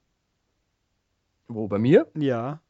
[1.47, 2.11] Wo, bei mir?
[2.17, 2.61] Ja,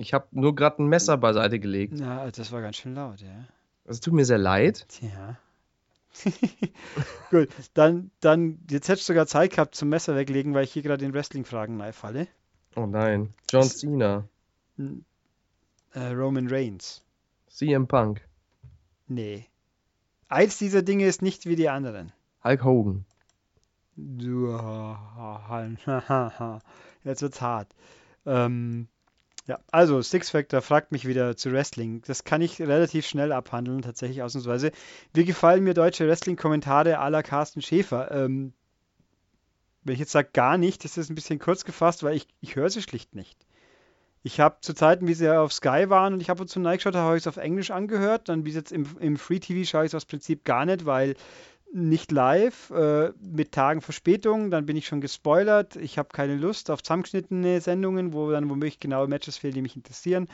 [0.00, 1.92] Ich habe nur gerade ein Messer beiseite gelegt.
[1.96, 3.44] na, das war ganz schön laut, ja.
[3.84, 4.86] Es tut mir sehr leid.
[4.88, 5.36] Tja.
[7.30, 10.82] Gut, dann, dann, jetzt hättest du sogar Zeit gehabt zum Messer weglegen, weil ich hier
[10.82, 12.26] gerade in Wrestling-Fragen falle.
[12.76, 13.34] Oh nein.
[13.50, 14.24] John Es- Cena.
[15.92, 17.02] Äh, Roman Reigns.
[17.48, 18.20] CM Punk.
[19.08, 19.46] Nee.
[20.28, 22.12] Eins dieser Dinge ist nicht wie die anderen.
[22.44, 23.04] Hulk Hogan.
[23.96, 24.46] Du,
[27.04, 27.74] jetzt wird's hart.
[28.26, 28.86] Ähm,
[29.48, 32.02] ja, also Six Factor fragt mich wieder zu Wrestling.
[32.06, 34.72] Das kann ich relativ schnell abhandeln, tatsächlich ausnahmsweise.
[35.14, 38.10] Wie gefallen mir deutsche Wrestling-Kommentare à la Carsten Schäfer?
[38.10, 38.52] Ähm,
[39.84, 42.56] wenn ich jetzt sage gar nicht, das ist ein bisschen kurz gefasst, weil ich, ich
[42.56, 43.38] höre sie schlicht nicht.
[44.22, 46.94] Ich habe zu Zeiten, wie sie auf Sky waren und ich ab und zu reingeschaut
[46.94, 48.28] habe, habe ich es auf Englisch angehört.
[48.28, 51.14] Dann wie jetzt im, im Free TV schaue ich es aus Prinzip gar nicht, weil
[51.72, 55.76] nicht live, äh, mit Tagen Verspätung, dann bin ich schon gespoilert.
[55.76, 59.76] Ich habe keine Lust auf zusammengeschnittene Sendungen, wo dann womöglich genaue Matches fehlen, die mich
[59.76, 60.28] interessieren.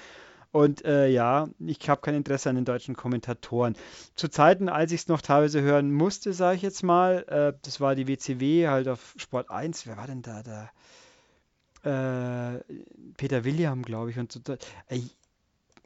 [0.53, 3.75] Und äh, ja, ich habe kein Interesse an den deutschen Kommentatoren.
[4.15, 7.81] Zu Zeiten, als ich es noch teilweise hören musste, sage ich jetzt mal, äh, das
[7.81, 9.89] war die WCW halt auf Sport 1.
[9.89, 10.45] Wer war denn da?
[10.45, 10.71] da?
[12.55, 12.61] Äh,
[13.17, 14.19] Peter William, glaube ich.
[14.19, 14.41] Und so,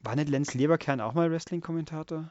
[0.02, 2.30] war nicht Lenz Leberkern auch mal Wrestling-Kommentator?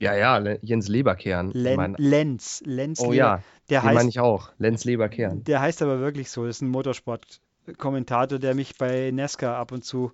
[0.00, 1.50] Ja, ja, Jens Leberkern.
[1.52, 4.52] Len Lenz, Lenz oh Leber- ja, der den meine heißt, ich auch.
[4.58, 5.44] Lenz Leberkern.
[5.44, 6.46] der heißt aber wirklich so.
[6.46, 10.12] Das ist ein Motorsport-Kommentator, der mich bei NASCAR ab und zu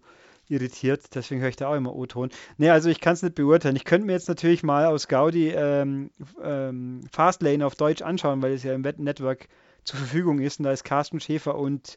[0.49, 1.15] irritiert.
[1.15, 2.31] Deswegen höre ich da auch immer O-Ton.
[2.57, 3.77] Nee, also ich kann es nicht beurteilen.
[3.77, 6.11] Ich könnte mir jetzt natürlich mal aus Gaudi ähm,
[6.43, 9.49] ähm, Fastlane auf Deutsch anschauen, weil es ja im Network
[9.85, 10.59] zur Verfügung ist.
[10.59, 11.97] Und da ist Carsten Schäfer und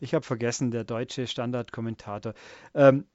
[0.00, 2.34] ich habe vergessen, der deutsche Standardkommentator.
[2.74, 3.06] Ähm,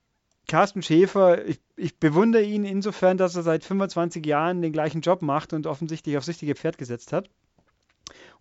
[0.49, 5.21] Carsten Schäfer, ich, ich, bewundere ihn insofern, dass er seit 25 Jahren den gleichen Job
[5.21, 7.29] macht und offensichtlich aufs richtige Pferd gesetzt hat.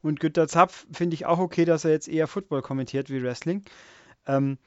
[0.01, 3.65] Und Günter Zapf finde ich auch okay, dass er jetzt eher Football kommentiert wie Wrestling.
[4.27, 4.59] Ähm,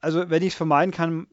[0.00, 1.28] also, wenn ich es vermeiden kann,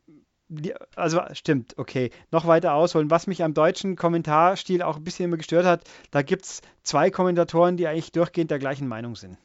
[0.96, 2.12] also stimmt, okay.
[2.32, 3.12] Noch weiter ausholen.
[3.12, 7.12] Was mich am deutschen Kommentarstil auch ein bisschen immer gestört hat, da gibt es zwei
[7.12, 9.38] Kommentatoren, die eigentlich durchgehend der gleichen Meinung sind.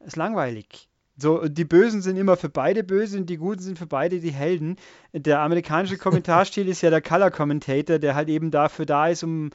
[0.00, 0.88] Ist langweilig.
[1.20, 4.30] So, die Bösen sind immer für beide böse und die Guten sind für beide die
[4.30, 4.76] Helden.
[5.12, 9.50] Der amerikanische Kommentarstil ist ja der Color Commentator, der halt eben dafür da ist, um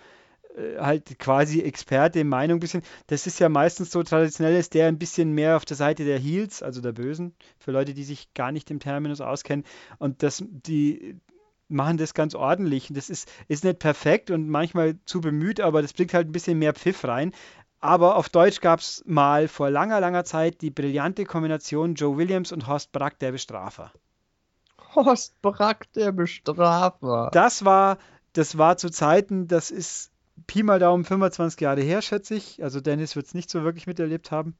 [0.57, 2.83] äh, halt quasi Experte, Meinung ein bisschen.
[3.07, 6.19] Das ist ja meistens so traditionell, ist der ein bisschen mehr auf der Seite der
[6.19, 9.63] Heels, also der Bösen, für Leute, die sich gar nicht im Terminus auskennen.
[9.99, 11.15] Und das, die
[11.69, 12.89] machen das ganz ordentlich.
[12.91, 16.59] Das ist, ist nicht perfekt und manchmal zu bemüht, aber das bringt halt ein bisschen
[16.59, 17.33] mehr Pfiff rein.
[17.83, 22.53] Aber auf Deutsch gab es mal vor langer, langer Zeit die brillante Kombination Joe Williams
[22.53, 23.91] und Horst Brack, der Bestrafer.
[24.95, 27.29] Horst Brack, der Bestrafer.
[27.33, 27.97] Das war,
[28.31, 30.13] das war zu Zeiten, das ist
[30.47, 32.63] Pi mal Daumen 25 Jahre her, schätze ich.
[32.63, 34.55] Also Dennis wird es nicht so wirklich miterlebt haben.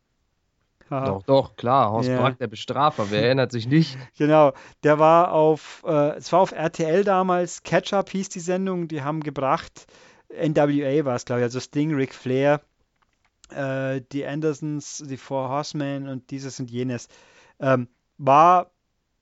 [0.89, 1.05] Haha.
[1.05, 1.91] Doch, doch, klar.
[1.91, 2.19] Horst ja.
[2.19, 3.09] Brack, der Bestrafer.
[3.09, 3.97] Wer erinnert sich nicht?
[4.17, 4.51] Genau.
[4.83, 7.63] Der war auf, äh, es war auf RTL damals.
[7.63, 8.89] Catch-Up hieß die Sendung.
[8.89, 9.87] Die haben gebracht.
[10.27, 11.43] NWA war es, glaube ich.
[11.45, 12.59] Also Sting, Ric Flair
[13.53, 17.07] äh, die Andersons, die Four Horsemen und dieses und jenes.
[17.59, 17.87] Ähm,
[18.17, 18.71] war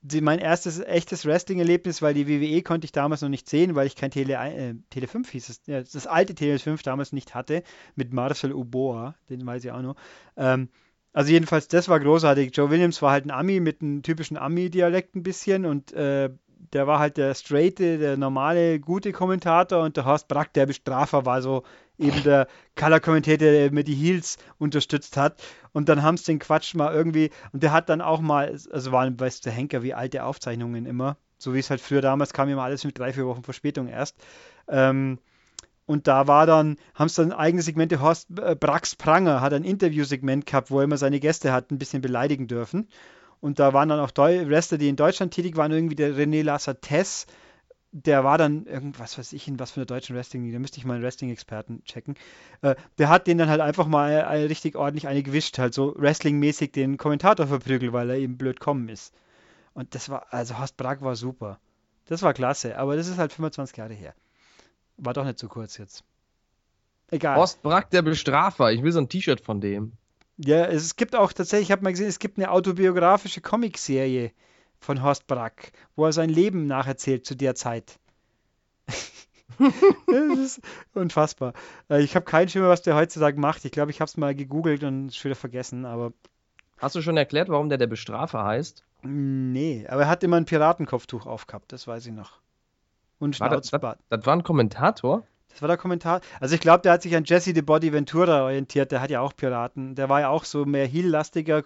[0.01, 3.87] die, mein erstes echtes Wrestling-Erlebnis, weil die WWE konnte ich damals noch nicht sehen, weil
[3.87, 7.35] ich kein Tele, äh, Tele 5 hieß es, ja, das alte Tele 5 damals nicht
[7.35, 7.63] hatte,
[7.95, 9.95] mit Marcel Uboa, den weiß ich auch noch.
[10.37, 10.69] Ähm,
[11.13, 12.55] also jedenfalls, das war großartig.
[12.55, 16.29] Joe Williams war halt ein Ami mit einem typischen Ami-Dialekt ein bisschen und äh,
[16.73, 21.25] der war halt der straighte, der normale, gute Kommentator und der Horst Brack, der Bestrafer,
[21.25, 21.63] war so
[21.97, 25.41] eben der Color-Kommentator, der mir die Heels unterstützt hat.
[25.73, 28.91] Und dann haben sie den Quatsch mal irgendwie, und der hat dann auch mal, also
[28.91, 32.49] waren, weißt du, Henker wie alte Aufzeichnungen immer, so wie es halt früher damals kam,
[32.49, 34.17] immer alles mit drei, vier Wochen Verspätung erst.
[34.67, 35.19] Ähm,
[35.85, 39.63] und da war dann, haben sie dann eigene Segmente, Horst äh, Brax Pranger hat ein
[39.63, 42.87] Interviewsegment gehabt, wo er immer seine Gäste hat ein bisschen beleidigen dürfen.
[43.41, 46.43] Und da waren dann auch Deu Wrestler, die in Deutschland tätig waren, irgendwie der René
[46.43, 47.25] Lasser-Tess,
[47.91, 50.85] der war dann irgendwas weiß ich in was für eine deutschen Wrestling, da müsste ich
[50.85, 52.15] mal einen Wrestling-Experten checken.
[52.61, 55.93] Äh, der hat den dann halt einfach mal äh, richtig ordentlich eine gewischt, halt so
[55.97, 59.13] Wrestling-mäßig den Kommentator verprügelt, weil er eben blöd kommen ist.
[59.73, 61.59] Und das war, also Horst Brag war super.
[62.05, 64.13] Das war klasse, aber das ist halt 25 Jahre her.
[64.97, 66.03] War doch nicht zu kurz jetzt.
[67.09, 67.37] Egal.
[67.37, 68.71] Horst Brack, der Bestrafer.
[68.71, 69.93] Ich will so ein T-Shirt von dem.
[70.43, 74.31] Ja, es gibt auch tatsächlich, ich habe mal gesehen, es gibt eine autobiografische Comicserie
[74.79, 77.99] von Horst Brack, wo er sein Leben nacherzählt zu der Zeit.
[80.07, 80.61] das ist
[80.93, 81.53] unfassbar.
[81.89, 83.65] Äh, ich habe keinen Schimmer, was der heutzutage macht.
[83.65, 86.13] Ich glaube, ich habe es mal gegoogelt und schon wieder vergessen, aber.
[86.77, 88.83] Hast du schon erklärt, warum der der Bestrafer heißt?
[89.03, 92.39] Nee, aber er hat immer ein Piratenkopftuch aufgehabt, das weiß ich noch.
[93.19, 93.99] Und Schnauzbart.
[93.99, 95.23] Das, das, das war ein Kommentator?
[95.51, 96.21] Das war der Kommentar.
[96.39, 98.91] Also ich glaube, der hat sich an Jesse the Body Ventura orientiert.
[98.91, 99.95] Der hat ja auch Piraten.
[99.95, 101.63] Der war ja auch so mehr heel-lastiger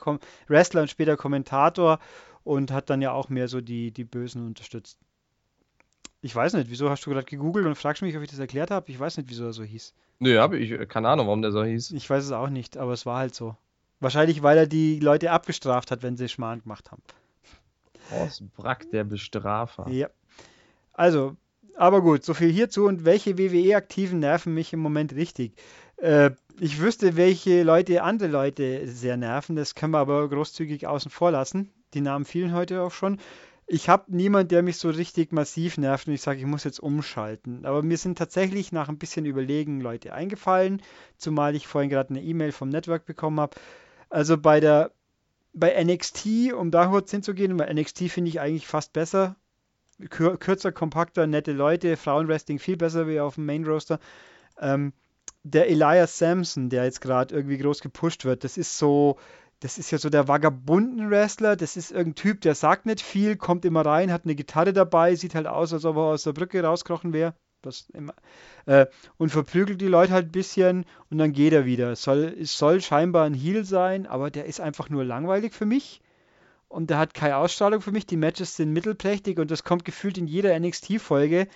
[0.48, 2.00] Wrestler und später Kommentator
[2.44, 5.00] und hat dann ja auch mehr so die, die Bösen unterstützt.
[6.22, 8.72] Ich weiß nicht, wieso hast du gerade gegoogelt und fragst mich, ob ich das erklärt
[8.72, 8.90] habe?
[8.90, 9.94] Ich weiß nicht, wieso er so hieß.
[10.20, 11.92] Nö, habe ich keine Ahnung, warum der so hieß.
[11.92, 13.56] Ich weiß es auch nicht, aber es war halt so.
[14.00, 17.02] Wahrscheinlich, weil er die Leute abgestraft hat, wenn sie Schmarrn gemacht haben.
[18.12, 19.88] Horst Brack, der Bestrafer.
[19.90, 20.10] Ja.
[20.94, 21.36] Also,
[21.76, 22.86] aber gut, so viel hierzu.
[22.86, 25.54] Und welche WWE-Aktiven nerven mich im Moment richtig?
[25.98, 29.56] Äh, ich wüsste, welche Leute andere Leute sehr nerven.
[29.56, 31.72] Das können wir aber großzügig außen vor lassen.
[31.94, 33.20] Die Namen fielen heute auch schon.
[33.68, 36.80] Ich habe niemanden, der mich so richtig massiv nervt und ich sage, ich muss jetzt
[36.80, 37.66] umschalten.
[37.66, 40.84] Aber mir sind tatsächlich nach ein bisschen Überlegen Leute eingefallen,
[41.18, 43.58] zumal ich vorhin gerade eine E-Mail vom Network bekommen habe.
[44.10, 44.92] Also bei der
[45.54, 49.38] bei NXT, um da kurz hinzugehen, bei NXT finde ich eigentlich fast besser.
[50.10, 54.00] Kürzer, kompakter, nette Leute, Frauenwrestling viel besser wie auf dem Main Roster.
[54.60, 54.94] Ähm,
[55.44, 59.18] der Elias Sampson, der jetzt gerade irgendwie groß gepusht wird, das ist so,
[59.60, 63.64] das ist ja so der Vagabunden-Wrestler, das ist irgendein Typ, der sagt nicht viel, kommt
[63.64, 66.62] immer rein, hat eine Gitarre dabei, sieht halt aus, als ob er aus der Brücke
[66.64, 67.36] rauskrochen wäre.
[68.66, 68.86] äh,
[69.18, 71.96] und verprügelt die Leute halt ein bisschen und dann geht er wieder.
[71.96, 76.02] Soll, soll scheinbar ein Heal sein, aber der ist einfach nur langweilig für mich.
[76.76, 78.06] Und der hat keine Ausstrahlung für mich.
[78.06, 81.48] Die Matches sind mittelprächtig und das kommt gefühlt in jeder NXT-Folge.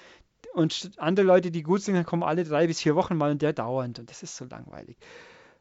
[0.54, 3.52] Und andere Leute, die gut sind, kommen alle drei bis vier Wochen mal und der
[3.52, 4.00] dauernd.
[4.00, 4.96] Und das ist so langweilig.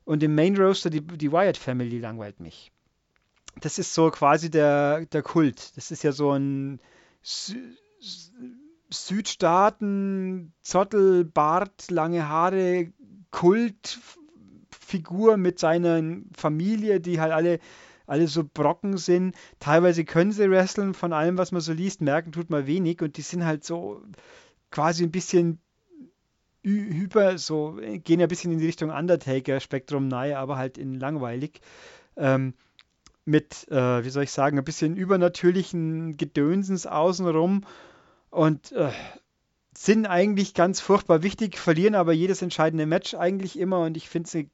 [0.04, 2.70] Und im Main Roaster, die, die Wyatt Family langweilt mich.
[3.60, 5.76] das ist so quasi der, der Kult.
[5.76, 6.78] Das ist ja so ein
[7.22, 7.56] Sü
[8.90, 12.92] Südstaaten, Zottel, Bart, lange Haare,
[13.32, 13.96] Kultfigur
[15.36, 17.58] mit seiner Familie, die halt alle,
[18.08, 19.34] alle so Brocken sind.
[19.60, 23.16] Teilweise können sie wresteln, von allem, was man so liest, merken tut man wenig und
[23.16, 24.02] die sind halt so
[24.70, 25.60] quasi ein bisschen
[26.64, 30.98] hyper, so gehen ja ein bisschen in die Richtung Undertaker, Spektrum nahe, aber halt in
[30.98, 31.60] langweilig.
[32.16, 32.54] Ähm,
[33.24, 37.64] mit, äh, wie soll ich sagen, ein bisschen übernatürlichen Gedönsens außenrum
[38.30, 38.90] und äh,
[39.76, 44.28] sind eigentlich ganz furchtbar wichtig, verlieren aber jedes entscheidende Match eigentlich immer und ich finde
[44.28, 44.50] sie,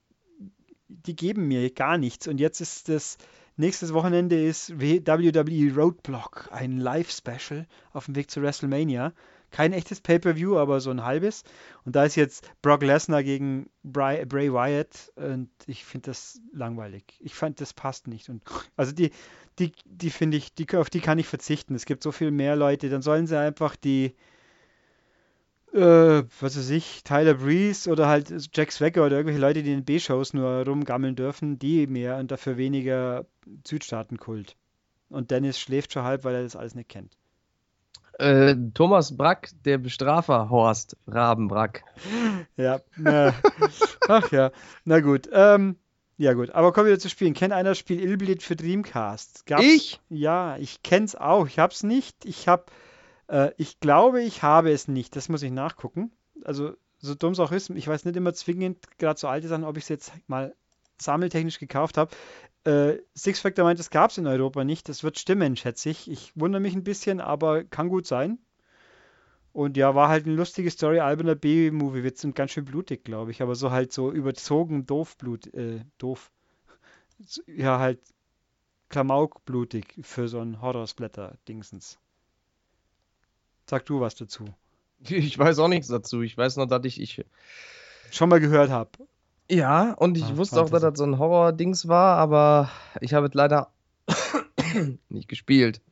[0.88, 2.28] die geben mir gar nichts.
[2.28, 3.16] Und jetzt ist das
[3.56, 9.12] nächstes Wochenende ist WWE Roadblock, ein Live-Special auf dem Weg zu WrestleMania
[9.54, 11.44] kein echtes Pay-per-View, aber so ein halbes.
[11.84, 17.04] Und da ist jetzt Brock Lesnar gegen Bray, Bray Wyatt und ich finde das langweilig.
[17.20, 18.28] Ich fand, das passt nicht.
[18.28, 18.42] Und
[18.76, 19.12] also die,
[19.60, 21.76] die, die finde ich, die, auf die kann ich verzichten.
[21.76, 24.16] Es gibt so viel mehr Leute, dann sollen sie einfach die,
[25.74, 29.84] äh, was weiß ich, Tyler Breeze oder halt Jack Swagger oder irgendwelche Leute, die in
[29.84, 33.26] B-Shows nur rumgammeln dürfen, die mehr und dafür weniger
[33.66, 34.56] Südstaatenkult.
[35.08, 37.16] Und Dennis schläft schon halb, weil er das alles nicht kennt.
[38.18, 41.84] Äh, Thomas Brack, der Bestrafer Horst Rabenbrack.
[42.56, 43.34] Ja, na,
[44.08, 44.52] ach ja,
[44.84, 45.28] na gut.
[45.32, 45.76] Ähm,
[46.16, 47.34] ja gut, aber kommen wir zu spielen.
[47.34, 49.46] Kennt einer das Spiel Illblit für Dreamcast?
[49.46, 49.64] Gab's?
[49.64, 50.00] Ich?
[50.08, 51.48] Ja, ich kenn's auch.
[51.48, 52.24] Ich hab's nicht.
[52.24, 52.70] Ich hab,
[53.28, 55.16] äh, ich glaube, ich habe es nicht.
[55.16, 56.12] Das muss ich nachgucken.
[56.44, 59.64] Also so dumm es auch ist, ich weiß nicht immer zwingend, gerade so alte Sachen,
[59.64, 60.54] ob ich es jetzt mal
[61.00, 62.14] sammeltechnisch gekauft habe.
[62.64, 64.88] Äh, Six Factor meint, es gab es in Europa nicht.
[64.88, 66.10] Das wird stimmen, schätze ich.
[66.10, 68.38] Ich wundere mich ein bisschen, aber kann gut sein.
[69.52, 73.42] Und ja, war halt eine lustige Story, alberner B-Movie-Witz und ganz schön blutig, glaube ich.
[73.42, 76.32] Aber so halt so überzogen doof Blut, äh, doof.
[77.46, 78.00] Ja, halt
[78.88, 81.98] klamaukblutig für so ein Horrorsplatter-Dingsens.
[83.68, 84.44] Sag du was dazu.
[85.00, 86.22] Ich weiß auch nichts dazu.
[86.22, 87.24] Ich weiß nur, dass ich, ich
[88.10, 88.90] schon mal gehört habe.
[89.50, 93.26] Ja, und ich ah, wusste auch, dass das so ein Horror-Dings war, aber ich habe
[93.26, 93.70] es leider
[95.10, 95.82] nicht gespielt.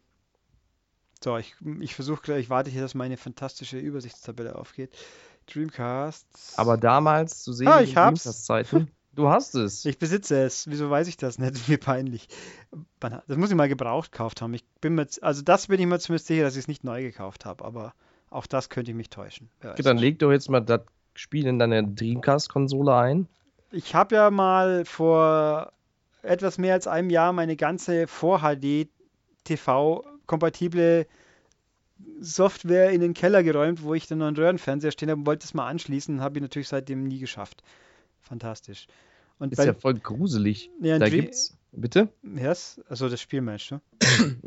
[1.22, 4.94] So, ich, ich versuche gleich, ich warte hier, dass meine fantastische Übersichtstabelle aufgeht.
[5.46, 6.54] Dreamcast.
[6.56, 8.44] Aber damals zu sehen, ah, ich hab's.
[8.44, 8.90] Zeiten.
[9.14, 9.84] Du hast es.
[9.84, 10.68] Ich besitze es.
[10.68, 11.54] Wieso weiß ich das nicht?
[11.68, 12.28] Mir peinlich.
[13.00, 14.54] Das muss ich mal gebraucht gekauft haben.
[14.54, 17.02] Ich bin mir, also das bin ich mir zumindest sicher, dass ich es nicht neu
[17.02, 17.64] gekauft habe.
[17.64, 17.92] Aber
[18.30, 19.50] auch das könnte ich mich täuschen.
[19.62, 20.82] Okay, dann leg doch jetzt mal das
[21.14, 23.28] Spiel in deine Dreamcast-Konsole ein
[23.72, 25.72] ich habe ja mal vor
[26.22, 31.06] etwas mehr als einem Jahr meine ganze Vor-HD-TV-kompatible
[32.20, 35.44] Software in den Keller geräumt, wo ich dann noch einen Röhrenfernseher stehen habe und wollte
[35.44, 36.20] es mal anschließen.
[36.20, 37.62] Habe ich natürlich seitdem nie geschafft.
[38.22, 38.86] Fantastisch.
[39.38, 40.70] Und ist bei, ja voll gruselig.
[40.80, 41.56] Ja, da gibt's.
[41.72, 42.08] Bitte?
[42.22, 42.80] Yes?
[42.88, 43.80] Also das Spiel meinst du?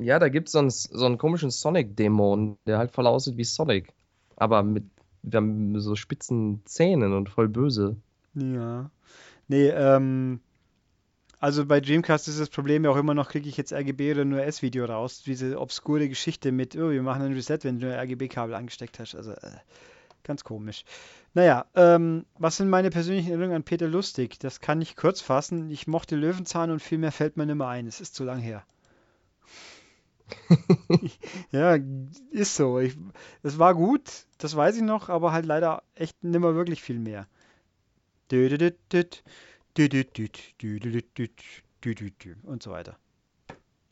[0.01, 3.93] ja, da gibt es so einen komischen Sonic-Dämon, der halt voll aussieht wie Sonic.
[4.35, 4.85] Aber mit
[5.77, 7.97] so spitzen Zähnen und voll böse.
[8.35, 8.91] Ja.
[9.47, 10.39] Nee, ähm,
[11.39, 14.25] also bei Dreamcast ist das Problem ja auch immer noch, kriege ich jetzt RGB oder
[14.25, 15.23] nur S-Video raus.
[15.23, 19.15] Diese obskure Geschichte mit, oh, wir machen ein Reset, wenn du nur RGB-Kabel angesteckt hast.
[19.15, 19.51] Also äh,
[20.25, 20.83] ganz komisch.
[21.33, 24.39] Naja, ähm, was sind meine persönlichen Erinnerungen an Peter Lustig?
[24.39, 25.71] Das kann ich kurz fassen.
[25.71, 27.88] Ich mochte Löwenzahn und viel mehr fällt mir nicht mehr ein.
[27.88, 28.65] Es ist zu lang her.
[31.51, 31.77] ja,
[32.31, 32.79] ist so.
[32.79, 36.99] Es war gut, das weiß ich noch, aber halt leider echt nicht mehr wirklich viel
[36.99, 37.27] mehr.
[42.43, 42.97] Und so weiter.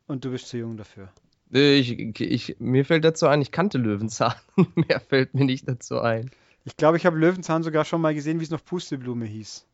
[0.07, 1.11] Und du bist zu jung dafür.
[1.53, 4.33] Ich, ich, mir fällt dazu ein, ich kannte Löwenzahn.
[4.75, 6.31] Mehr fällt mir nicht dazu ein.
[6.65, 9.65] Ich glaube, ich habe Löwenzahn sogar schon mal gesehen, wie es noch Pusteblume hieß.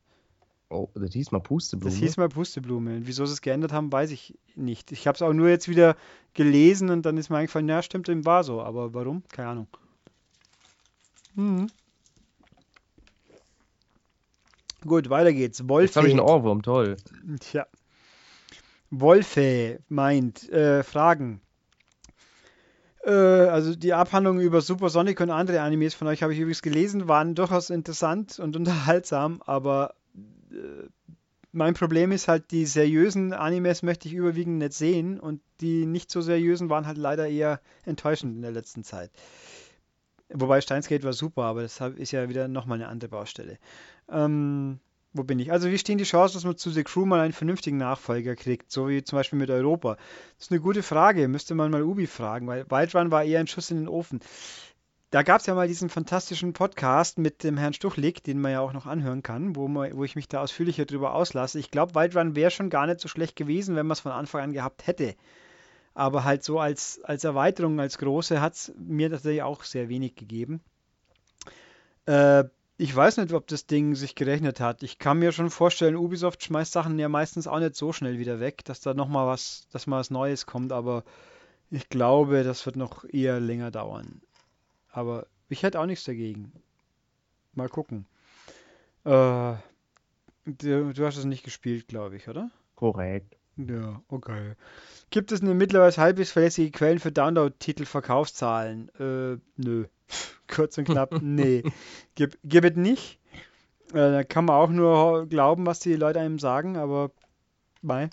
[0.69, 1.89] Oh, das hieß mal Pusteblume.
[1.89, 2.97] Das hieß mal Pusteblume.
[2.97, 4.91] Und wieso sie es geändert haben, weiß ich nicht.
[4.91, 5.95] Ich habe es auch nur jetzt wieder
[6.33, 8.61] gelesen und dann ist mir eingefallen, ja, stimmt, dem war so.
[8.61, 9.23] Aber warum?
[9.31, 9.67] Keine Ahnung.
[11.35, 11.67] Mhm.
[14.85, 15.67] Gut, weiter geht's.
[15.67, 15.85] Wolfe.
[15.85, 16.97] Jetzt habe ich einen Ohrwurm, toll.
[17.39, 17.65] Tja.
[18.91, 21.41] Wolfe meint, äh, Fragen.
[23.09, 27.07] Äh, also die Abhandlungen über Supersonic und andere Animes von euch habe ich übrigens gelesen,
[27.07, 29.95] waren durchaus interessant und unterhaltsam, aber
[30.51, 30.87] äh,
[31.51, 36.11] mein Problem ist halt, die seriösen Animes möchte ich überwiegend nicht sehen und die nicht
[36.11, 39.09] so seriösen waren halt leider eher enttäuschend in der letzten Zeit.
[40.31, 43.57] Wobei Steinsgate war super, aber das ist ja wieder nochmal eine andere Baustelle.
[44.11, 44.79] Ähm,
[45.13, 45.51] wo bin ich?
[45.51, 48.71] Also wie stehen die Chancen, dass man zu The Crew mal einen vernünftigen Nachfolger kriegt,
[48.71, 49.95] so wie zum Beispiel mit Europa?
[50.37, 53.39] Das ist eine gute Frage, müsste man mal Ubi fragen, weil Wild Run war eher
[53.39, 54.19] ein Schuss in den Ofen.
[55.11, 58.59] da gab es ja mal diesen fantastischen Podcast mit dem Herrn Stuchlik, den man ja
[58.59, 61.57] auch noch anhören kann, wo, man, wo ich mich da ausführlicher drüber auslasse.
[61.57, 64.11] Ich glaube, Wild Run wäre schon gar nicht so schlecht gewesen, wenn man es von
[64.11, 65.15] Anfang an gehabt hätte.
[65.95, 70.15] Aber halt so als, als Erweiterung, als große, hat es mir tatsächlich auch sehr wenig
[70.15, 70.61] gegeben.
[72.05, 72.43] Äh,
[72.79, 74.83] ich weiß nicht, ob das Ding sich gerechnet hat.
[74.83, 78.39] Ich kann mir schon vorstellen, Ubisoft schmeißt Sachen ja meistens auch nicht so schnell wieder
[78.39, 81.03] weg, dass da nochmal was, dass mal was Neues kommt, aber
[81.69, 84.21] ich glaube, das wird noch eher länger dauern.
[84.91, 86.53] Aber ich hätte auch nichts dagegen.
[87.53, 88.05] Mal gucken.
[89.03, 89.55] Äh,
[90.45, 92.49] du, du hast es nicht gespielt, glaube ich, oder?
[92.75, 93.35] Korrekt.
[93.67, 94.53] Ja, okay.
[95.09, 98.89] Gibt es eine mittlerweile halbwegs verlässliche Quellen für Download-Titel-Verkaufszahlen?
[98.99, 99.85] Äh, nö.
[100.47, 101.63] Kurz und knapp, nee.
[102.15, 103.19] Gib, gib es nicht.
[103.91, 107.11] Äh, da kann man auch nur glauben, was die Leute einem sagen, aber
[107.81, 108.09] mei.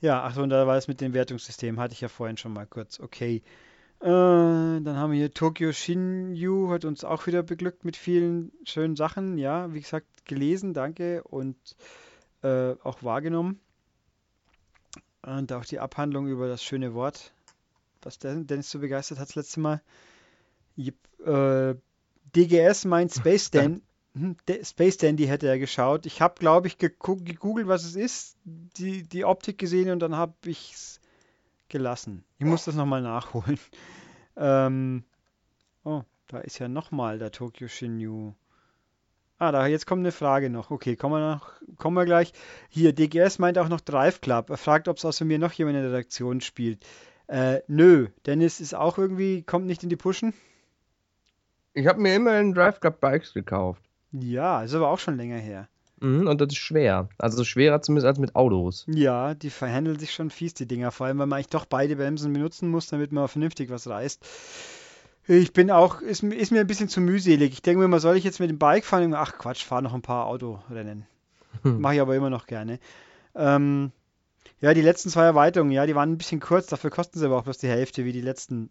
[0.00, 2.52] Ja, ach so, und da war es mit dem Wertungssystem, hatte ich ja vorhin schon
[2.52, 3.00] mal kurz.
[3.00, 3.42] Okay.
[4.00, 8.96] Äh, dann haben wir hier Tokyo Shinju, hat uns auch wieder beglückt mit vielen schönen
[8.96, 9.38] Sachen.
[9.38, 11.56] Ja, wie gesagt, gelesen, danke und
[12.42, 13.60] äh, auch wahrgenommen.
[15.26, 17.32] Und auch die Abhandlung über das schöne Wort,
[18.02, 19.82] was Dennis so begeistert hat das letzte Mal.
[20.76, 21.74] Äh,
[22.34, 23.80] DGS meint Space Dan
[24.14, 26.04] hm, Space Dandy hätte er geschaut.
[26.06, 30.34] Ich habe, glaube ich, gegoogelt, was es ist, die, die Optik gesehen und dann habe
[30.44, 31.00] ich es
[31.68, 32.24] gelassen.
[32.38, 33.58] Ich muss das nochmal nachholen.
[34.36, 35.04] Ähm,
[35.84, 38.32] oh, da ist ja nochmal der Tokyo Shinju.
[39.44, 40.70] Ah, da jetzt kommt eine Frage noch.
[40.70, 42.32] Okay, kommen wir, noch, kommen wir gleich.
[42.70, 44.48] Hier, DGS meint auch noch Drive Club.
[44.48, 46.82] Er fragt, ob es außer mir noch jemand in der Redaktion spielt.
[47.26, 50.32] Äh, nö, Dennis ist auch irgendwie, kommt nicht in die Pushen.
[51.74, 53.82] Ich habe mir immerhin Drive Club Bikes gekauft.
[54.12, 55.68] Ja, ist aber auch schon länger her.
[56.00, 57.10] Mhm, und das ist schwer.
[57.18, 58.86] Also schwerer zumindest als mit Autos.
[58.88, 60.90] Ja, die verhandeln sich schon fies, die Dinger.
[60.90, 64.24] Vor allem, weil man eigentlich doch beide Bremsen benutzen muss, damit man vernünftig was reißt.
[65.26, 67.52] Ich bin auch, ist, ist mir ein bisschen zu mühselig.
[67.52, 69.14] Ich denke mir mal, soll ich jetzt mit dem Bike fahren?
[69.14, 71.06] Ach Quatsch, fahre noch ein paar Autorennen.
[71.62, 71.80] Hm.
[71.80, 72.78] Mache ich aber immer noch gerne.
[73.34, 73.90] Ähm,
[74.60, 77.38] ja, die letzten zwei Erweiterungen, ja, die waren ein bisschen kurz, dafür kosten sie aber
[77.38, 78.68] auch bloß die Hälfte wie die letzten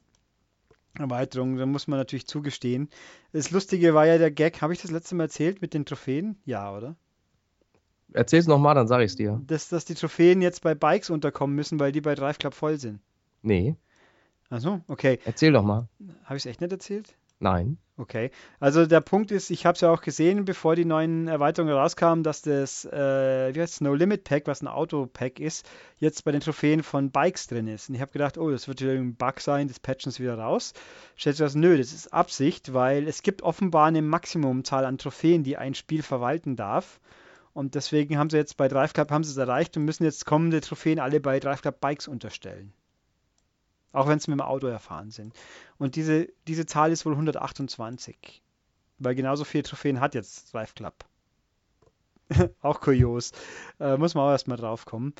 [0.97, 1.57] Erweiterungen.
[1.57, 2.89] Da muss man natürlich zugestehen.
[3.31, 6.37] Das Lustige war ja der Gag, habe ich das letzte Mal erzählt mit den Trophäen?
[6.45, 6.95] Ja, oder?
[8.11, 9.41] Erzähl's nochmal, dann sage ich es dir.
[9.47, 12.77] Dass, dass die Trophäen jetzt bei Bikes unterkommen müssen, weil die bei Drive Club voll
[12.77, 12.99] sind.
[13.41, 13.75] Nee.
[14.53, 15.17] Achso, okay.
[15.25, 15.87] Erzähl doch mal.
[16.25, 17.15] Habe ich es echt nicht erzählt?
[17.39, 17.79] Nein.
[17.97, 18.29] Okay.
[18.59, 22.23] Also der Punkt ist, ich habe es ja auch gesehen, bevor die neuen Erweiterungen rauskamen,
[22.23, 26.41] dass das, äh, wie heißt No Limit Pack, was ein Auto-Pack ist, jetzt bei den
[26.41, 27.89] Trophäen von Bikes drin ist.
[27.89, 30.37] Und ich habe gedacht, oh, das wird wieder ein Bug sein, das patchen sie wieder
[30.37, 30.73] raus.
[31.15, 35.43] Stellt sich das, nö, das ist Absicht, weil es gibt offenbar eine Maximumzahl an Trophäen,
[35.43, 36.99] die ein Spiel verwalten darf.
[37.53, 40.27] Und deswegen haben sie jetzt bei Drive Club haben sie es erreicht und müssen jetzt
[40.27, 42.71] kommende Trophäen alle bei Drive Club Bikes unterstellen.
[43.93, 45.33] Auch wenn es mit dem Auto erfahren sind.
[45.77, 48.41] Und diese, diese Zahl ist wohl 128.
[48.99, 50.93] Weil genauso viele Trophäen hat jetzt Drive Club.
[52.61, 53.31] auch kurios.
[53.79, 55.13] Äh, muss man auch erstmal drauf kommen.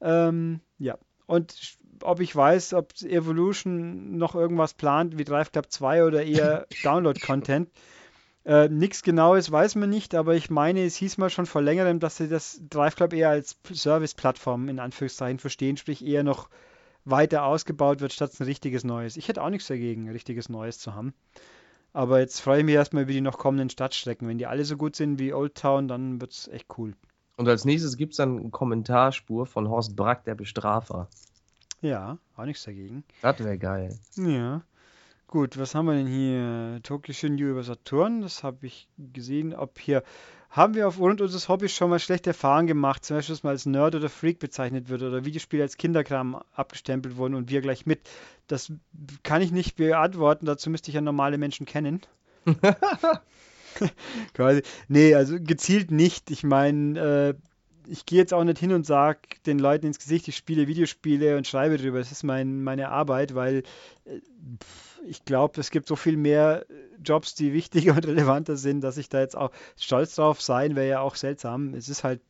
[0.00, 0.98] Ähm, ja.
[1.26, 6.66] Und ob ich weiß, ob Evolution noch irgendwas plant wie Drive Club 2 oder eher
[6.82, 7.70] Download-Content.
[8.44, 12.00] Äh, Nichts Genaues weiß man nicht, aber ich meine, es hieß mal schon vor längerem,
[12.00, 16.48] dass sie das Drive Club eher als Service-Plattform in Anführungszeichen verstehen, sprich eher noch
[17.04, 19.16] weiter ausgebaut wird, statt ein richtiges Neues.
[19.16, 21.14] Ich hätte auch nichts dagegen, ein richtiges Neues zu haben.
[21.92, 24.28] Aber jetzt freue ich mich erstmal über die noch kommenden Stadtstrecken.
[24.28, 26.94] Wenn die alle so gut sind wie Old Town, dann wird es echt cool.
[27.36, 31.08] Und als nächstes gibt es dann eine Kommentarspur von Horst Brack, der Bestrafer.
[31.80, 33.04] Ja, auch nichts dagegen.
[33.22, 33.98] Das wäre geil.
[34.16, 34.62] Ja.
[35.26, 36.80] Gut, was haben wir denn hier?
[36.82, 39.54] Tokyo Shinju über Saturn, das habe ich gesehen.
[39.54, 40.02] Ob hier
[40.50, 43.66] haben wir aufgrund unseres Hobbys schon mal schlechte Erfahrungen gemacht, zum Beispiel, dass man als
[43.66, 48.00] Nerd oder Freak bezeichnet wird oder Videospiele als Kinderkram abgestempelt wurden und wir gleich mit?
[48.48, 48.72] Das
[49.22, 52.00] kann ich nicht beantworten, dazu müsste ich ja normale Menschen kennen.
[54.34, 54.62] Quasi.
[54.88, 56.30] Nee, also gezielt nicht.
[56.30, 57.34] Ich meine, äh,
[57.90, 61.36] ich gehe jetzt auch nicht hin und sage den Leuten ins Gesicht, ich spiele Videospiele
[61.36, 61.98] und schreibe darüber.
[61.98, 63.64] Das ist mein, meine Arbeit, weil
[64.04, 64.20] äh,
[65.04, 66.64] ich glaube, es gibt so viel mehr
[67.02, 70.88] Jobs, die wichtiger und relevanter sind, dass ich da jetzt auch stolz drauf sein, wäre
[70.88, 71.74] ja auch seltsam.
[71.74, 72.20] Es ist halt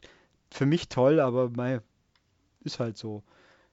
[0.50, 1.80] für mich toll, aber mei,
[2.64, 3.22] ist halt so.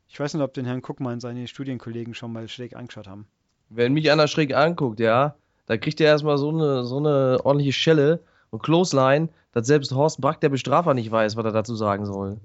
[0.10, 3.28] Ich weiß nicht, ob den Herrn Guckmann seine Studienkollegen schon mal schräg angeschaut haben.
[3.70, 5.36] Wenn mich einer schräg anguckt, ja,
[5.66, 8.22] da kriegt er erstmal so eine, so eine ordentliche Schelle
[8.52, 12.38] und Clothesline, dass selbst Horst Brack, der Bestrafer, nicht weiß, was er dazu sagen soll.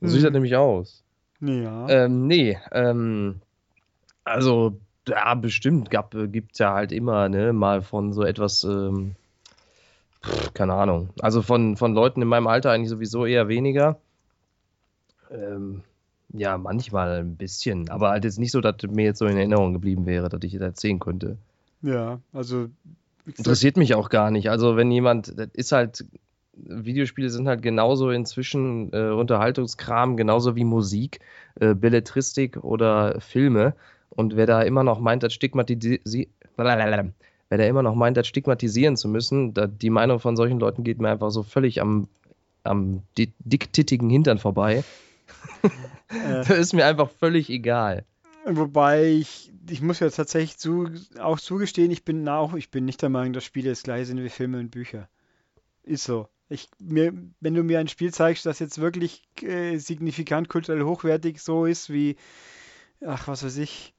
[0.00, 1.02] So sieht das nämlich aus.
[1.40, 1.88] Ja.
[1.88, 3.40] Ähm, nee, ähm,
[4.24, 4.78] also
[5.08, 9.14] ja, bestimmt äh, gibt es ja halt immer, ne, mal von so etwas, ähm,
[10.54, 11.10] keine Ahnung.
[11.20, 13.98] Also von, von Leuten in meinem Alter eigentlich sowieso eher weniger.
[15.30, 15.82] Ähm,
[16.36, 19.72] Ja, manchmal ein bisschen, aber halt jetzt nicht so, dass mir jetzt so in Erinnerung
[19.72, 21.36] geblieben wäre, dass ich das erzählen könnte.
[21.82, 22.70] Ja, also.
[23.26, 24.50] Interessiert mich auch gar nicht.
[24.50, 26.04] Also, wenn jemand, das ist halt,
[26.56, 31.20] Videospiele sind halt genauso inzwischen äh, Unterhaltungskram, genauso wie Musik,
[31.60, 33.74] äh, Belletristik oder Filme.
[34.10, 36.00] Und wer da immer noch meint, das stigmatisieren,
[36.56, 40.84] wer da immer noch meint, das stigmatisieren zu müssen, da, die Meinung von solchen Leuten
[40.84, 42.08] geht mir einfach so völlig am,
[42.62, 44.84] am dicktittigen Hintern vorbei.
[46.08, 48.04] das ist mir einfach völlig egal.
[48.46, 53.00] Wobei ich, ich muss ja tatsächlich zu, auch zugestehen, ich bin auch, ich bin nicht
[53.00, 55.08] der Meinung, dass Spiele das gleiche sind wie Filme und Bücher.
[55.82, 56.28] Ist so.
[56.50, 61.40] Ich, mir, wenn du mir ein Spiel zeigst, das jetzt wirklich äh, signifikant kulturell hochwertig
[61.40, 62.16] so ist wie,
[63.04, 63.94] ach, was weiß ich.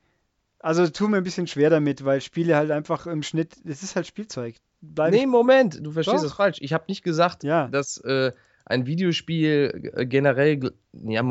[0.59, 3.95] Also tu mir ein bisschen schwer damit, weil Spiele halt einfach im Schnitt, es ist
[3.95, 4.55] halt Spielzeug.
[4.81, 6.57] Bleib nee, Moment, du verstehst das falsch.
[6.61, 7.67] Ich habe nicht gesagt, ja.
[7.67, 8.31] dass äh,
[8.65, 10.71] ein Videospiel äh, generell.
[10.93, 11.23] Ja,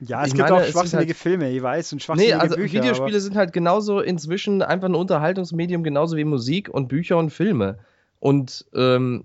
[0.00, 2.82] ja es gibt meine, auch schwachsinnige halt, Filme, ich weiß, und schwachsinnige Nee, also Bücher,
[2.82, 7.78] Videospiele sind halt genauso inzwischen einfach ein Unterhaltungsmedium, genauso wie Musik und Bücher und Filme.
[8.18, 9.24] Und ähm,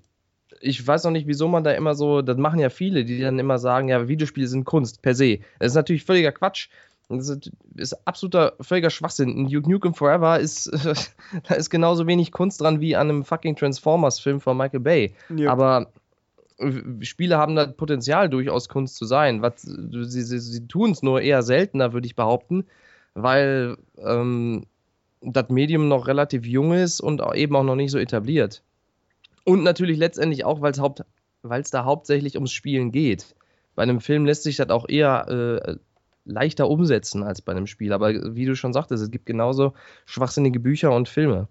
[0.60, 3.40] ich weiß noch nicht, wieso man da immer so, das machen ja viele, die dann
[3.40, 5.40] immer sagen, ja, Videospiele sind Kunst per se.
[5.60, 6.70] Das ist natürlich völliger Quatsch.
[7.10, 9.48] Das ist, ist absoluter völliger Schwachsinn.
[9.50, 10.72] Duke Nukem Forever ist,
[11.48, 15.16] da ist genauso wenig Kunst dran wie an einem fucking Transformers-Film von Michael Bay.
[15.30, 15.50] Yep.
[15.50, 15.92] Aber
[17.02, 19.42] Spiele haben das Potenzial, durchaus Kunst zu sein.
[19.42, 22.66] Was, sie sie, sie tun es nur eher seltener, würde ich behaupten,
[23.14, 24.66] weil ähm,
[25.22, 28.64] das Medium noch relativ jung ist und eben auch noch nicht so etabliert.
[29.44, 31.04] Und natürlich letztendlich auch, weil es haupt,
[31.44, 33.36] da hauptsächlich ums Spielen geht.
[33.76, 35.76] Bei einem Film lässt sich das auch eher äh,
[36.26, 37.94] leichter umsetzen als bei einem Spiel.
[37.94, 39.74] Aber wie du schon sagtest, es gibt genauso
[40.06, 41.48] schwachsinnige Bücher und Filme.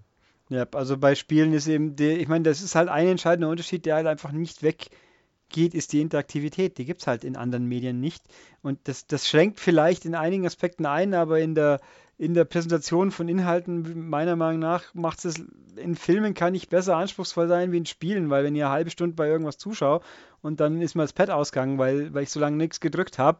[0.48, 3.84] Ja, also bei Spielen ist eben, der, ich meine, das ist halt ein entscheidender Unterschied,
[3.84, 6.78] der halt einfach nicht weggeht, ist die Interaktivität.
[6.78, 8.22] Die gibt es halt in anderen Medien nicht.
[8.62, 11.80] Und das, das schränkt vielleicht in einigen Aspekten ein, aber in der,
[12.18, 15.44] in der Präsentation von Inhalten, meiner Meinung nach, macht es
[15.76, 18.90] in Filmen kann nicht besser anspruchsvoll sein wie in Spielen, weil wenn ihr eine halbe
[18.90, 20.02] Stunde bei irgendwas zuschaut
[20.42, 23.38] und dann ist mir das Pad ausgegangen, weil, weil ich so lange nichts gedrückt habe.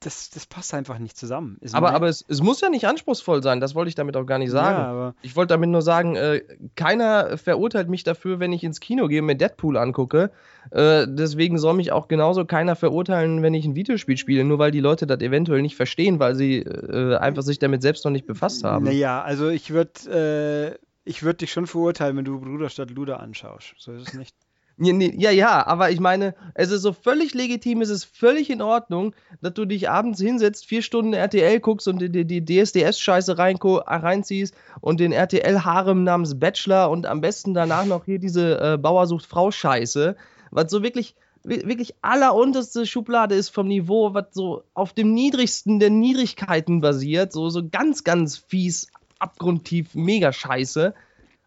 [0.00, 1.58] Das, das passt einfach nicht zusammen.
[1.60, 4.24] Ist aber aber es, es muss ja nicht anspruchsvoll sein, das wollte ich damit auch
[4.24, 4.76] gar nicht sagen.
[4.76, 6.42] Ja, ich wollte damit nur sagen, äh,
[6.76, 10.30] keiner verurteilt mich dafür, wenn ich ins Kino gehe und mir Deadpool angucke.
[10.70, 14.70] Äh, deswegen soll mich auch genauso keiner verurteilen, wenn ich ein Videospiel spiele, nur weil
[14.70, 18.26] die Leute das eventuell nicht verstehen, weil sie äh, einfach sich damit selbst noch nicht
[18.26, 18.84] befasst haben.
[18.84, 23.20] Naja, also ich würde äh, ich würde dich schon verurteilen, wenn du Bruder statt Luder
[23.20, 23.74] anschaust.
[23.78, 24.34] So ist es nicht.
[24.78, 29.14] Ja, ja, aber ich meine, es ist so völlig legitim, es ist völlig in Ordnung,
[29.40, 35.00] dass du dich abends hinsetzt, vier Stunden RTL guckst und die, die DSDS-Scheiße reinziehst und
[35.00, 40.14] den RTL-Harem namens Bachelor und am besten danach noch hier diese äh, Bauer-sucht-Frau-Scheiße,
[40.50, 41.14] was so wirklich,
[41.46, 47.48] wirklich allerunterste Schublade ist vom Niveau, was so auf dem niedrigsten der Niedrigkeiten basiert, so,
[47.48, 48.88] so ganz, ganz fies,
[49.18, 50.94] abgrundtief, mega Scheiße.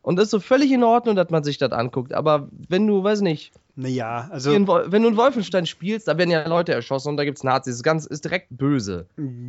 [0.01, 2.13] Und das ist so völlig in Ordnung, dass man sich das anguckt.
[2.13, 3.51] Aber wenn du, weiß nicht.
[3.75, 4.51] Naja, also.
[4.51, 7.75] wenn du in Wolfenstein spielst, da werden ja Leute erschossen und da gibt es Nazis.
[7.75, 9.07] Das Ganze ist direkt böse.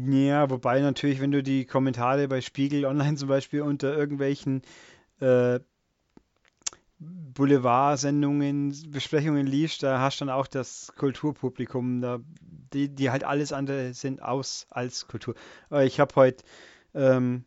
[0.08, 4.62] Ja, wobei natürlich, wenn du die Kommentare bei Spiegel Online zum Beispiel unter irgendwelchen
[5.20, 5.60] äh,
[7.00, 12.18] Boulevard-Sendungen, Besprechungen liest, da hast du dann auch das Kulturpublikum, da,
[12.72, 15.34] die, die halt alles andere sind aus als Kultur.
[15.70, 16.44] Aber ich habe heute.
[16.94, 17.44] Ähm,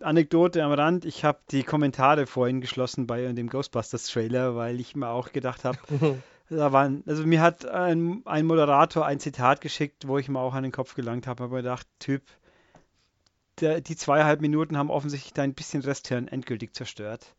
[0.00, 4.94] Anekdote am Rand, ich habe die Kommentare vorhin geschlossen bei dem Ghostbusters Trailer, weil ich
[4.94, 5.78] mir auch gedacht habe,
[6.50, 10.54] da waren, also mir hat ein, ein, Moderator ein Zitat geschickt, wo ich mir auch
[10.54, 12.22] an den Kopf gelangt habe, aber gedacht, Typ,
[13.60, 17.34] der, die zweieinhalb Minuten haben offensichtlich dein bisschen Resthirn endgültig zerstört.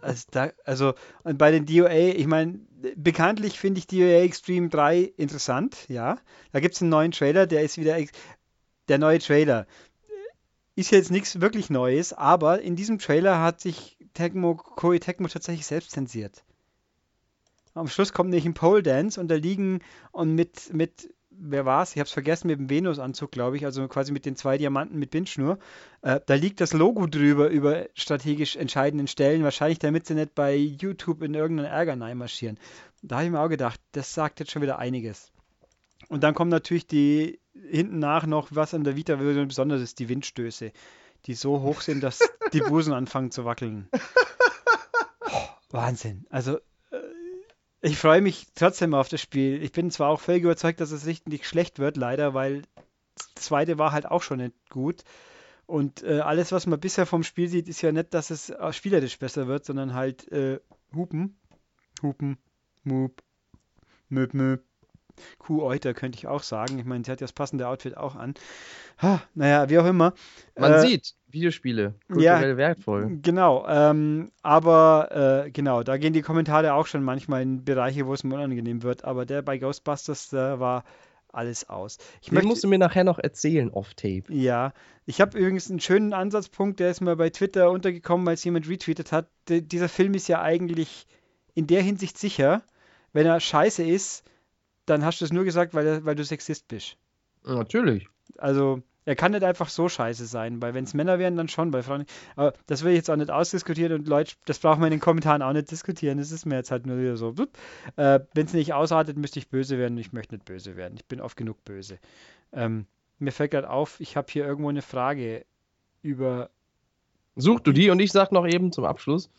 [0.00, 0.94] Also, da, also,
[1.24, 2.60] und bei den DOA, ich meine,
[2.94, 6.18] bekanntlich finde ich DOA Extreme 3 interessant, ja.
[6.52, 7.96] Da gibt es einen neuen Trailer, der ist wieder,
[8.88, 9.66] der neue Trailer
[10.76, 15.66] ist jetzt nichts wirklich Neues, aber in diesem Trailer hat sich Tecmo, Koei Tecmo tatsächlich
[15.66, 16.44] selbst zensiert.
[17.74, 19.80] Am Schluss kommt nämlich ein Pole Dance und da liegen
[20.12, 21.94] und mit, mit wer war's?
[21.94, 25.10] Ich hab's vergessen, mit dem Venus-Anzug, glaube ich, also quasi mit den zwei Diamanten mit
[25.10, 25.58] Bindschnur.
[26.02, 30.54] Äh, da liegt das Logo drüber über strategisch entscheidenden Stellen, wahrscheinlich damit sie nicht bei
[30.54, 32.58] YouTube in irgendeinen Ärger marschieren.
[33.02, 35.30] Da habe ich mir auch gedacht, das sagt jetzt schon wieder einiges.
[36.08, 40.08] Und dann kommt natürlich die hinten nach noch, was an der Vita-Version besonders ist, die
[40.08, 40.72] Windstöße,
[41.26, 42.20] die so hoch sind, dass
[42.52, 43.88] die Busen anfangen zu wackeln.
[45.20, 46.26] Oh, Wahnsinn.
[46.30, 46.58] Also,
[47.86, 49.62] ich freue mich trotzdem auf das Spiel.
[49.62, 52.62] Ich bin zwar auch völlig überzeugt, dass es richtig schlecht wird, leider, weil
[53.34, 55.04] das zweite war halt auch schon nicht gut.
[55.66, 59.18] Und äh, alles, was man bisher vom Spiel sieht, ist ja nicht, dass es spielerisch
[59.18, 60.60] besser wird, sondern halt äh,
[60.94, 61.38] Hupen.
[62.02, 62.38] Hupen.
[62.84, 63.22] Moop.
[64.08, 64.62] Möp, möp.
[65.38, 66.78] Kuh-Euter könnte ich auch sagen.
[66.78, 68.34] Ich meine, sie hat ja das passende Outfit auch an.
[69.02, 70.14] Ha, naja, wie auch immer.
[70.56, 73.18] Man Äh, sieht, Videospiele, ja, kulturell wertvoll.
[73.22, 78.14] Genau, ähm, aber äh, genau, da gehen die Kommentare auch schon manchmal in Bereiche, wo
[78.14, 79.04] es mir unangenehm wird.
[79.04, 80.84] Aber der bei Ghostbusters, da war
[81.28, 81.98] alles aus.
[82.22, 84.32] Ich Den möchte, musst du mir nachher noch erzählen, off-tape.
[84.32, 84.72] ja,
[85.04, 88.68] ich habe übrigens einen schönen Ansatzpunkt, der ist mir bei Twitter untergekommen, weil es jemand
[88.68, 89.28] retweetet hat.
[89.48, 91.06] D dieser Film ist ja eigentlich
[91.54, 92.62] in der Hinsicht sicher,
[93.12, 94.24] wenn er scheiße ist,
[94.86, 96.96] dann hast du es nur gesagt, weil, weil du Sexist bist.
[97.44, 98.08] Natürlich.
[98.38, 101.70] Also, er kann nicht einfach so scheiße sein, weil wenn es Männer wären, dann schon,
[101.70, 102.04] bei Frauen.
[102.34, 105.00] Aber das will ich jetzt auch nicht ausdiskutieren und Leute, das brauchen wir in den
[105.00, 106.18] Kommentaren auch nicht diskutieren.
[106.18, 107.32] Das ist mir jetzt halt nur wieder so.
[107.96, 110.94] Äh, wenn es nicht ausartet, müsste ich böse werden und ich möchte nicht böse werden.
[110.96, 111.98] Ich bin oft genug böse.
[112.52, 112.86] Ähm,
[113.20, 115.46] mir fällt gerade auf, ich habe hier irgendwo eine Frage
[116.02, 116.50] über.
[117.36, 119.30] Such du die und ich sag noch eben zum Abschluss.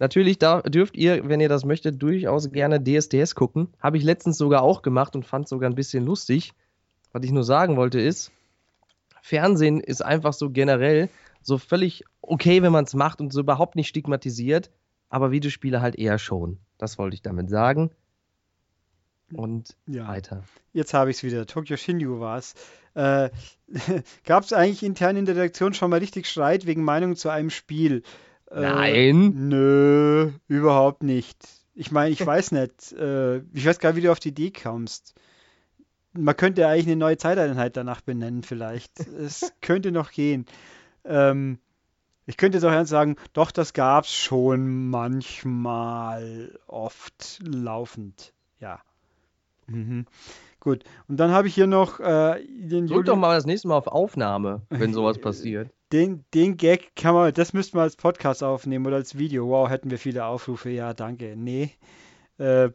[0.00, 3.68] Natürlich da dürft ihr, wenn ihr das möchtet, durchaus gerne DSDS gucken.
[3.80, 6.52] Habe ich letztens sogar auch gemacht und fand sogar ein bisschen lustig.
[7.12, 8.32] Was ich nur sagen wollte ist,
[9.22, 11.08] Fernsehen ist einfach so generell
[11.40, 14.70] so völlig okay, wenn man es macht und so überhaupt nicht stigmatisiert,
[15.08, 16.58] aber Videospiele halt eher schon.
[16.76, 17.90] Das wollte ich damit sagen.
[19.32, 20.42] Und Ja, weiter.
[20.72, 21.46] jetzt habe ich es wieder.
[21.46, 22.54] Tokyo Shinju war es.
[22.94, 23.30] Äh,
[24.26, 27.48] Gab es eigentlich intern in der Redaktion schon mal richtig Streit wegen Meinung zu einem
[27.50, 28.02] Spiel?
[28.50, 29.48] Äh, Nein.
[29.48, 31.38] Nö, überhaupt nicht.
[31.74, 32.92] Ich meine, ich weiß nicht.
[32.92, 35.14] Äh, ich weiß gar nicht, wie du auf die Idee kommst.
[36.14, 39.00] Man könnte eigentlich eine neue Zeiteinheit danach benennen, vielleicht.
[39.00, 40.46] Es könnte noch gehen.
[41.04, 41.58] Ähm,
[42.26, 48.32] ich könnte doch ernst sagen, doch, das gab es schon manchmal, oft laufend.
[48.60, 48.80] Ja.
[49.66, 50.06] Mhm.
[50.60, 50.84] Gut.
[51.08, 53.76] Und dann habe ich hier noch äh, den Drück Juli- doch mal das nächste Mal
[53.76, 55.70] auf Aufnahme, wenn sowas passiert.
[55.92, 59.48] den, den Gag kann man, das müssten wir als Podcast aufnehmen oder als Video.
[59.48, 60.70] Wow, hätten wir viele Aufrufe.
[60.70, 61.34] Ja, danke.
[61.36, 61.72] Nee.
[62.38, 62.70] Äh,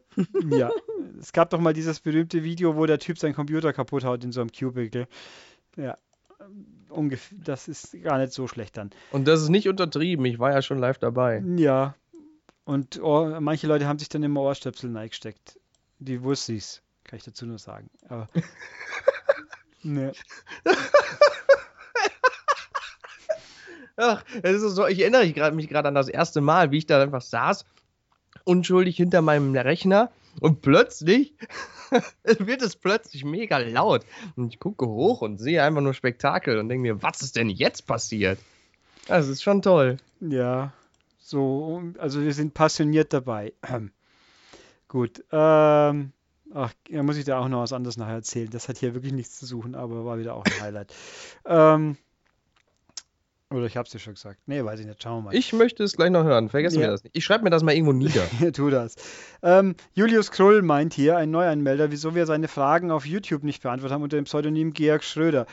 [0.49, 0.71] ja.
[1.19, 4.31] Es gab doch mal dieses berühmte Video, wo der Typ seinen Computer kaputt haut in
[4.31, 5.07] so einem Cubicle.
[5.75, 5.97] Ja.
[6.89, 8.91] Ungefähr, das ist gar nicht so schlecht dann.
[9.11, 11.43] Und das ist nicht untertrieben, ich war ja schon live dabei.
[11.57, 11.95] Ja.
[12.63, 15.59] Und Ohr, manche Leute haben sich dann immer Ohrstöpsel reingesteckt.
[15.99, 17.89] Die Wussis, kann ich dazu nur sagen.
[18.07, 18.29] Aber.
[19.83, 20.11] ne.
[23.95, 27.01] Ach, es ist so, ich erinnere mich gerade an das erste Mal, wie ich da
[27.01, 27.65] einfach saß,
[28.47, 31.33] unschuldig hinter meinem Rechner und plötzlich
[32.23, 34.05] wird es plötzlich mega laut.
[34.35, 37.49] Und ich gucke hoch und sehe einfach nur Spektakel und denke mir, was ist denn
[37.49, 38.39] jetzt passiert?
[39.07, 39.97] Das ist schon toll.
[40.19, 40.73] Ja,
[41.19, 43.53] so, also wir sind passioniert dabei.
[44.87, 46.13] Gut, ähm,
[46.53, 48.49] ach, da muss ich dir auch noch was anderes nachher erzählen.
[48.49, 50.93] Das hat hier wirklich nichts zu suchen, aber war wieder auch ein Highlight.
[51.45, 51.97] ähm,
[53.49, 54.39] oder ich hab's dir schon gesagt.
[54.45, 55.01] Nee, weiß ich nicht.
[55.01, 55.35] Schauen wir mal.
[55.35, 56.49] Ich möchte es gleich noch hören.
[56.49, 56.87] Vergessen Ja.
[56.87, 57.15] wir das nicht.
[57.15, 58.23] Ich schreibe mir das mal irgendwo nieder.
[58.53, 58.95] Tu das.
[59.41, 63.93] Ähm, Julius Krull meint hier, ein Neuanmelder, wieso wir seine Fragen auf YouTube nicht beantwortet
[63.93, 65.45] haben unter dem Pseudonym Georg Schröder.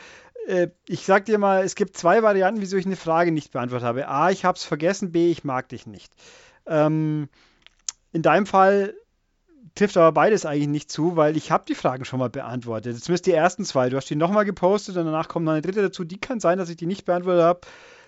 [0.47, 3.87] Äh, ich sag dir mal, es gibt zwei Varianten, wieso ich eine Frage nicht beantwortet
[3.87, 4.07] habe.
[4.07, 6.11] A, ich hab's vergessen, B, ich mag dich nicht.
[6.67, 7.29] Ähm,
[8.11, 8.93] in deinem Fall
[9.75, 12.97] trifft aber beides eigentlich nicht zu, weil ich habe die Fragen schon mal beantwortet.
[13.03, 13.89] Zumindest die ersten zwei.
[13.89, 16.05] Du hast die nochmal gepostet und danach kommt noch eine dritte dazu.
[16.05, 17.61] Die kann sein, dass ich die nicht beantwortet habe.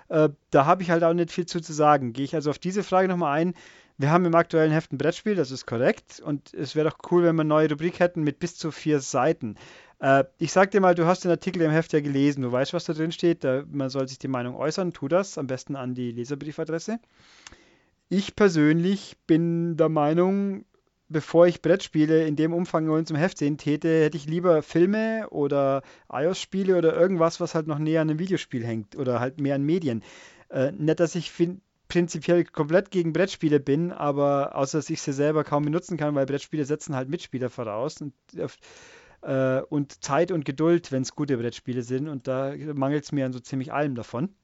[0.09, 2.13] Äh, da habe ich halt auch nicht viel zu, zu sagen.
[2.13, 3.53] Gehe ich also auf diese Frage nochmal ein.
[3.97, 6.21] Wir haben im aktuellen Heft ein Brettspiel, das ist korrekt.
[6.23, 8.99] Und es wäre doch cool, wenn wir eine neue Rubrik hätten mit bis zu vier
[8.99, 9.55] Seiten.
[9.99, 12.43] Äh, ich sag dir mal, du hast den Artikel im Heft ja gelesen.
[12.43, 13.43] Du weißt, was da drin steht.
[13.43, 14.93] Da, man soll sich die Meinung äußern.
[14.93, 15.37] Tu das.
[15.37, 16.99] Am besten an die Leserbriefadresse.
[18.09, 20.63] Ich persönlich bin der Meinung,
[21.09, 25.27] bevor ich Brettspiele in dem Umfang uns im Heft sehen täte, hätte ich lieber Filme
[25.29, 25.81] oder
[26.11, 29.63] iOS-Spiele oder irgendwas, was halt noch näher an einem Videospiel hängt oder halt mehr an
[29.63, 30.03] Medien.
[30.49, 35.13] Äh, nicht, dass ich fin- prinzipiell komplett gegen Brettspiele bin, aber außer dass ich sie
[35.13, 38.13] selber kaum benutzen kann, weil Brettspiele setzen halt Mitspieler voraus und,
[39.21, 43.25] äh, und Zeit und Geduld, wenn es gute Brettspiele sind und da mangelt es mir
[43.25, 44.35] an so ziemlich allem davon.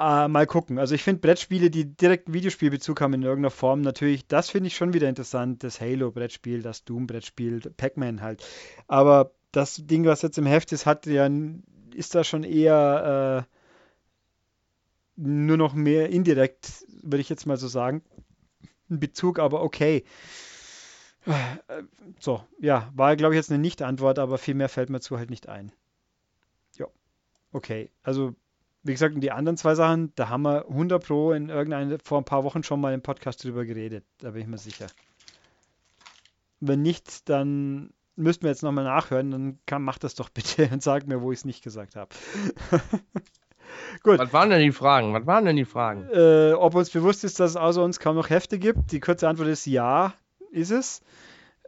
[0.00, 0.78] Äh, mal gucken.
[0.78, 4.68] Also ich finde Brettspiele, die direkt einen Videospielbezug haben in irgendeiner Form, natürlich, das finde
[4.68, 5.62] ich schon wieder interessant.
[5.62, 8.42] Das Halo-Brettspiel, das Doom-Brettspiel, Pac-Man halt.
[8.88, 11.28] Aber das Ding, was jetzt im Heft ist, hat ja,
[11.94, 13.56] ist da schon eher äh,
[15.16, 18.02] nur noch mehr indirekt, würde ich jetzt mal so sagen.
[18.88, 20.04] Ein Bezug, aber okay.
[21.68, 21.82] Äh,
[22.18, 25.30] So, ja, war glaube ich jetzt eine Nicht-Antwort, aber viel mehr fällt mir zu halt
[25.30, 25.72] nicht ein.
[26.76, 26.86] Ja,
[27.52, 27.90] okay.
[28.02, 28.34] Also
[28.82, 32.18] wie gesagt, und die anderen zwei Sachen, da haben wir 100 Pro in irgendeine, vor
[32.18, 34.04] ein paar Wochen schon mal im Podcast drüber geredet.
[34.18, 34.86] Da bin ich mir sicher.
[36.60, 39.30] Wenn nicht, dann müssten wir jetzt nochmal nachhören.
[39.30, 42.10] Dann kann, macht das doch bitte und sagt mir, wo ich es nicht gesagt habe.
[44.02, 44.18] Gut.
[44.18, 45.12] Was waren denn die Fragen?
[45.12, 46.08] Was waren denn die Fragen?
[46.12, 48.92] Äh, ob uns bewusst ist, dass es außer uns kaum noch Hefte gibt.
[48.92, 50.14] Die kurze Antwort ist ja,
[50.50, 51.02] ist es.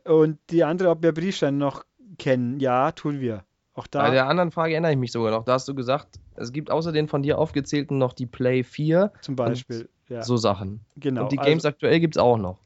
[0.05, 1.85] Und die andere, ob wir Briefstein noch
[2.19, 2.59] kennen.
[2.59, 3.45] Ja, tun wir.
[3.75, 4.03] Auch da.
[4.03, 5.45] Bei der anderen Frage erinnere ich mich sogar noch.
[5.45, 9.13] Da hast du gesagt, es gibt außer den von dir aufgezählten noch die Play 4.
[9.21, 9.89] Zum Beispiel.
[10.09, 10.23] Ja.
[10.23, 10.81] So Sachen.
[10.97, 11.23] Genau.
[11.23, 12.59] Und die Games also, aktuell gibt es auch noch.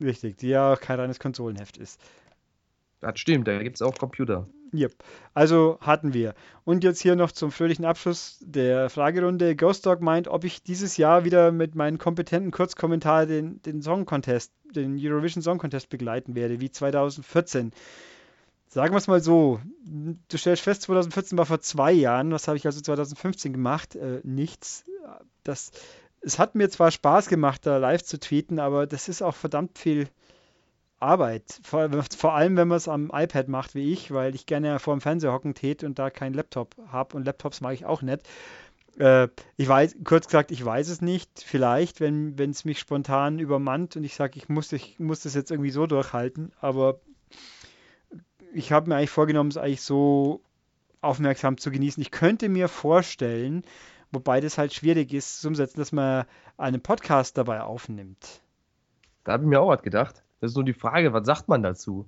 [0.00, 2.00] Richtig, die ja auch kein reines Konsolenheft ist.
[3.00, 4.48] Das stimmt, da gibt es auch Computer.
[4.74, 4.92] Yep.
[5.34, 6.34] Also hatten wir.
[6.64, 9.54] Und jetzt hier noch zum fröhlichen Abschluss der Fragerunde.
[9.54, 14.04] Ghost Dog meint, ob ich dieses Jahr wieder mit meinem kompetenten Kurzkommentar den, den Song
[14.04, 17.70] Contest, den Eurovision Song Contest begleiten werde, wie 2014.
[18.74, 22.56] Sagen wir es mal so, du stellst fest, 2014 war vor zwei Jahren, was habe
[22.56, 23.94] ich also 2015 gemacht?
[23.94, 24.84] Äh, nichts.
[25.44, 25.70] Das,
[26.22, 29.78] es hat mir zwar Spaß gemacht, da live zu tweeten, aber das ist auch verdammt
[29.78, 30.08] viel
[30.98, 31.60] Arbeit.
[31.62, 34.96] Vor, vor allem, wenn man es am iPad macht, wie ich, weil ich gerne vor
[34.96, 38.22] dem Fernseher hocken tät und da keinen Laptop habe und Laptops mag ich auch nicht.
[38.98, 41.30] Äh, ich weiß, kurz gesagt, ich weiß es nicht.
[41.46, 45.52] Vielleicht, wenn es mich spontan übermannt und ich sage, ich muss, ich muss das jetzt
[45.52, 46.98] irgendwie so durchhalten, aber
[48.54, 50.40] ich habe mir eigentlich vorgenommen, es eigentlich so
[51.00, 52.00] aufmerksam zu genießen.
[52.00, 53.62] Ich könnte mir vorstellen,
[54.10, 56.24] wobei das halt schwierig ist zu umsetzen, dass man
[56.56, 58.40] einen Podcast dabei aufnimmt.
[59.24, 60.22] Da habe ich mir auch was gedacht.
[60.40, 62.06] Das ist nur die Frage, was sagt man dazu?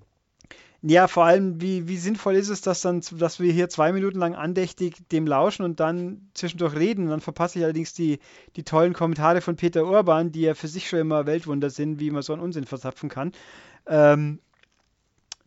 [0.82, 4.18] Ja, vor allem, wie, wie sinnvoll ist es, dass, dann, dass wir hier zwei Minuten
[4.18, 7.04] lang andächtig dem lauschen und dann zwischendurch reden.
[7.04, 8.20] Und dann verpasse ich allerdings die,
[8.54, 12.10] die tollen Kommentare von Peter Urban, die ja für sich schon immer Weltwunder sind, wie
[12.10, 13.32] man so einen Unsinn verzapfen kann.
[13.86, 14.38] Ähm,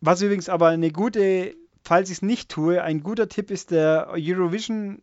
[0.00, 4.08] was übrigens aber eine gute, falls ich es nicht tue, ein guter Tipp ist der
[4.10, 5.02] Eurovision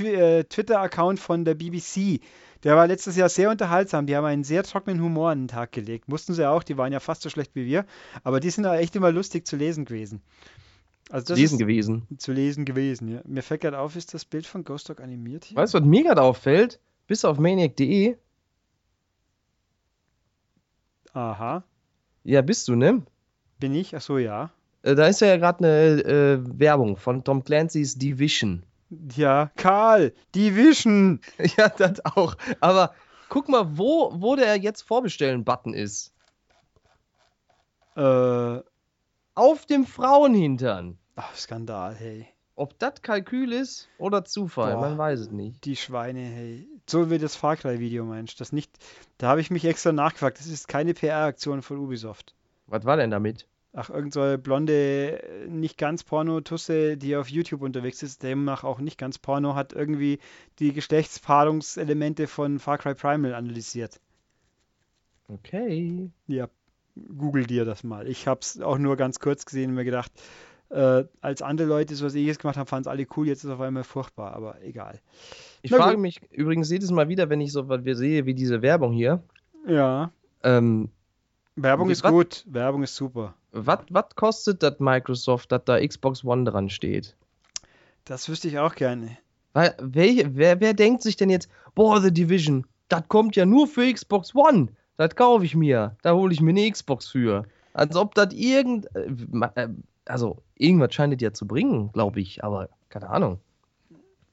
[0.00, 2.20] äh, Twitter-Account von der BBC.
[2.64, 4.06] Der war letztes Jahr sehr unterhaltsam.
[4.06, 6.08] Die haben einen sehr trockenen Humor an den Tag gelegt.
[6.08, 7.86] Mussten sie auch, die waren ja fast so schlecht wie wir.
[8.24, 10.22] Aber die sind da echt immer lustig zu lesen gewesen.
[11.10, 12.06] Also zu lesen gewesen.
[12.18, 13.20] Zu lesen gewesen, ja.
[13.24, 15.56] Mir fällt gerade auf, ist das Bild von Ghost Dog animiert hier?
[15.56, 16.80] Weißt du, was mir gerade auffällt?
[17.06, 18.16] Bis auf maniac.de.
[21.14, 21.64] Aha.
[22.24, 23.02] Ja, bist du, ne?
[23.58, 23.96] Bin ich?
[23.96, 24.50] Ach so, ja.
[24.82, 28.62] Äh, da ist ja gerade eine äh, Werbung von Tom Clancy's Division.
[29.14, 31.20] Ja, Karl, Division.
[31.56, 32.36] ja, das auch.
[32.60, 32.94] Aber
[33.28, 36.12] guck mal, wo, wo der jetzt Vorbestellen-Button ist.
[37.96, 38.60] Äh.
[39.34, 40.98] Auf dem Frauenhintern.
[41.14, 42.26] Ach, Skandal, hey.
[42.56, 45.64] Ob das Kalkül ist oder Zufall, Boah, man weiß es nicht.
[45.64, 46.68] Die Schweine, hey.
[46.90, 48.40] So wie das Far Cry-Video meinst.
[48.40, 48.72] Das nicht.
[49.16, 50.40] Da habe ich mich extra nachgefragt.
[50.40, 52.34] Das ist keine PR-Aktion von Ubisoft.
[52.68, 53.46] Was war denn damit?
[53.74, 58.78] Ach, irgend so eine blonde, nicht ganz Porno-Tusse, die auf YouTube unterwegs ist, demnach auch
[58.78, 60.18] nicht ganz Porno, hat irgendwie
[60.58, 64.00] die Geschlechtspaarungselemente von Far Cry Primal analysiert.
[65.28, 66.10] Okay.
[66.26, 66.48] Ja,
[67.16, 68.08] google dir das mal.
[68.08, 70.12] Ich habe es auch nur ganz kurz gesehen und mir gedacht,
[70.70, 73.44] äh, als andere Leute so was ähnliches gemacht haben, fanden es alle cool, jetzt ist
[73.44, 75.00] es auf einmal furchtbar, aber egal.
[75.62, 76.02] Ich Na frage gut.
[76.02, 79.22] mich übrigens jedes Mal wieder, wenn ich so was sehe wie diese Werbung hier.
[79.66, 80.10] Ja.
[80.42, 80.90] Ähm,
[81.62, 83.34] Werbung ist wat, gut, Werbung ist super.
[83.52, 87.16] Was kostet das Microsoft, dass da Xbox One dran steht?
[88.04, 89.18] Das wüsste ich auch gerne.
[89.52, 93.66] Weil, wer, wer, wer denkt sich denn jetzt, boah, The Division, das kommt ja nur
[93.66, 94.68] für Xbox One.
[94.96, 95.96] Das kaufe ich mir.
[96.02, 97.44] Da hole ich mir eine Xbox für.
[97.72, 98.86] Als ob das irgend.
[98.94, 99.10] Äh,
[99.54, 99.68] äh,
[100.06, 103.40] also, irgendwas scheint es ja zu bringen, glaube ich, aber keine Ahnung.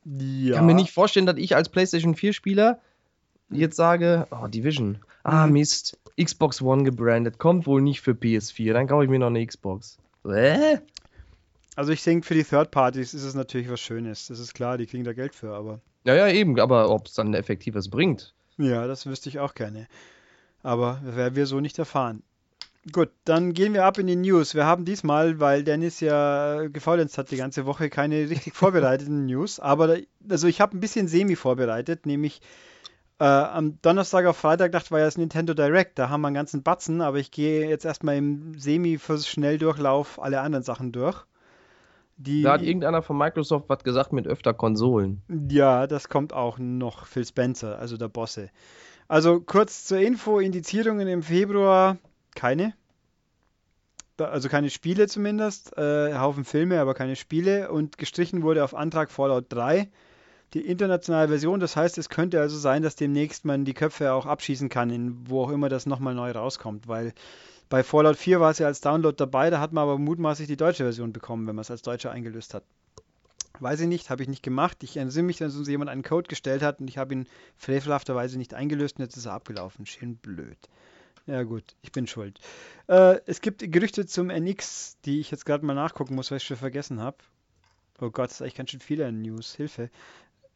[0.05, 0.49] Ja.
[0.49, 2.79] Ich kann mir nicht vorstellen, dass ich als PlayStation 4-Spieler
[3.49, 4.99] jetzt sage, oh, Division.
[5.23, 5.53] Ah, mhm.
[5.53, 5.97] Mist.
[6.21, 9.97] Xbox One gebrandet, kommt wohl nicht für PS4, dann kaufe ich mir noch eine Xbox.
[10.23, 10.79] Hä?
[11.75, 14.27] Also ich denke, für die Third Parties ist es natürlich was Schönes.
[14.27, 15.81] Das ist klar, die kriegen da Geld für, aber.
[16.05, 18.33] Ja, ja, eben, aber ob es dann effektives bringt.
[18.57, 19.87] Ja, das wüsste ich auch gerne.
[20.63, 22.23] Aber werden wir so nicht erfahren.
[22.91, 24.53] Gut, dann gehen wir ab in die News.
[24.53, 29.59] Wir haben diesmal, weil Dennis ja gefaulenzt hat die ganze Woche, keine richtig vorbereiteten News.
[29.59, 29.97] Aber
[30.29, 32.41] also ich habe ein bisschen semi vorbereitet, nämlich
[33.19, 36.35] äh, am Donnerstag auf Freitag dachte war ja das Nintendo Direct, da haben wir einen
[36.35, 41.25] ganzen Batzen, aber ich gehe jetzt erstmal im Semi fürs Schnelldurchlauf alle anderen Sachen durch.
[42.17, 45.21] Die, da hat irgendeiner von Microsoft was gesagt mit öfter Konsolen.
[45.49, 47.05] Ja, das kommt auch noch.
[47.07, 48.49] Phil Spencer, also der Bosse.
[49.07, 51.97] Also kurz zur Info: Indizierungen im Februar
[52.33, 52.73] keine.
[54.17, 55.77] Also keine Spiele zumindest.
[55.77, 57.69] Äh, Haufen Filme, aber keine Spiele.
[57.69, 59.89] Und gestrichen wurde auf Antrag Fallout 3
[60.55, 61.59] die internationale Version.
[61.59, 65.29] Das heißt, es könnte also sein, dass demnächst man die Köpfe auch abschießen kann, in
[65.29, 67.13] wo auch immer das nochmal neu rauskommt, weil
[67.67, 70.57] bei Fallout 4 war es ja als Download dabei, da hat man aber mutmaßlich die
[70.57, 72.63] deutsche Version bekommen, wenn man es als Deutscher eingelöst hat.
[73.59, 74.83] Weiß ich nicht, habe ich nicht gemacht.
[74.83, 77.27] Ich erinnere mich, dass uns jemand einen Code gestellt hat und ich habe ihn
[77.57, 79.85] frevelhafterweise nicht eingelöst und jetzt ist er abgelaufen.
[79.85, 80.57] Schön blöd.
[81.25, 82.39] Ja gut, ich bin schuld.
[82.87, 86.43] Äh, es gibt Gerüchte zum NX, die ich jetzt gerade mal nachgucken muss, weil ich
[86.43, 87.17] schon vergessen habe.
[88.01, 89.55] Oh Gott, das ist eigentlich ganz schön viele News.
[89.55, 89.89] Hilfe.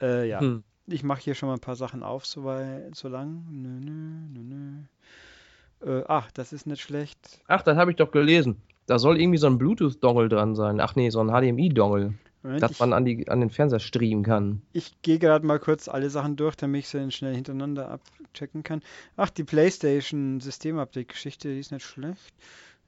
[0.02, 0.39] Äh, ja.
[0.39, 0.64] Hm.
[0.88, 3.45] Ich mache hier schon mal ein paar Sachen auf, so, weit, so lang.
[3.52, 6.00] Nö, nö, nö, nö.
[6.00, 7.41] Äh, ach, das ist nicht schlecht.
[7.47, 8.62] Ach, das habe ich doch gelesen.
[8.88, 10.80] Da soll irgendwie so ein Bluetooth-Dongle dran sein.
[10.80, 12.16] Ach nee, so ein HDMI-Dongle.
[12.41, 14.62] Dass ich, man an, die, an den Fernseher streamen kann.
[14.72, 18.82] Ich gehe gerade mal kurz alle Sachen durch, damit ich sie schnell hintereinander abchecken kann.
[19.18, 22.34] Ach, die PlayStation System-Update-Geschichte, die ist nicht schlecht.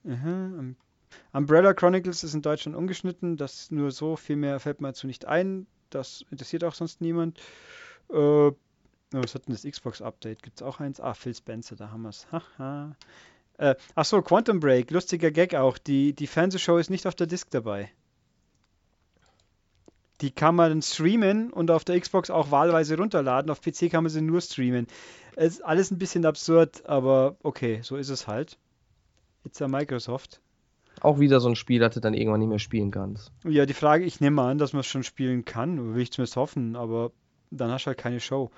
[0.07, 0.64] Aha.
[1.34, 5.26] Umbrella Chronicles ist in Deutschland ungeschnitten, das nur so, viel mehr fällt mir dazu nicht
[5.26, 5.68] ein.
[5.91, 7.39] Das interessiert auch sonst niemand.
[8.09, 8.51] Äh,
[9.11, 10.41] was hat denn das Xbox-Update?
[10.41, 10.99] Gibt es auch eins?
[10.99, 12.27] Ah, Phil Spencer, da haben wir es.
[12.31, 12.95] Haha.
[13.57, 15.77] Äh, achso, Quantum Break, lustiger Gag auch.
[15.77, 17.91] Die, die Fernsehshow ist nicht auf der Disk dabei.
[20.21, 23.51] Die kann man streamen und auf der Xbox auch wahlweise runterladen.
[23.51, 24.87] Auf PC kann man sie nur streamen.
[25.35, 28.57] Ist alles ein bisschen absurd, aber okay, so ist es halt.
[29.43, 30.39] It's a Microsoft.
[31.02, 33.32] Auch wieder so ein Spiel, das du dann irgendwann nicht mehr spielen kannst.
[33.43, 36.36] Ja, die Frage, ich nehme an, dass man es schon spielen kann, will ich zumindest
[36.36, 37.12] hoffen, aber
[37.49, 38.52] dann hast du halt keine Show.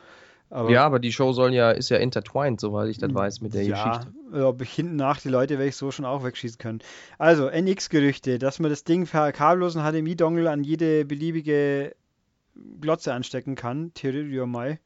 [0.50, 3.42] Aber ja, aber die Show soll ja, ist ja intertwined, soweit ich das hm, weiß,
[3.42, 4.46] mit der ja, Geschichte.
[4.46, 6.80] Ob ich hinten nach die Leute werde ich so schon auch wegschießen können.
[7.18, 11.96] Also, NX-Gerüchte, dass man das Ding per kabellosen HDMI-Dongle an jede beliebige
[12.82, 13.94] Glotze anstecken kann.
[13.96, 14.80] Theorie mal.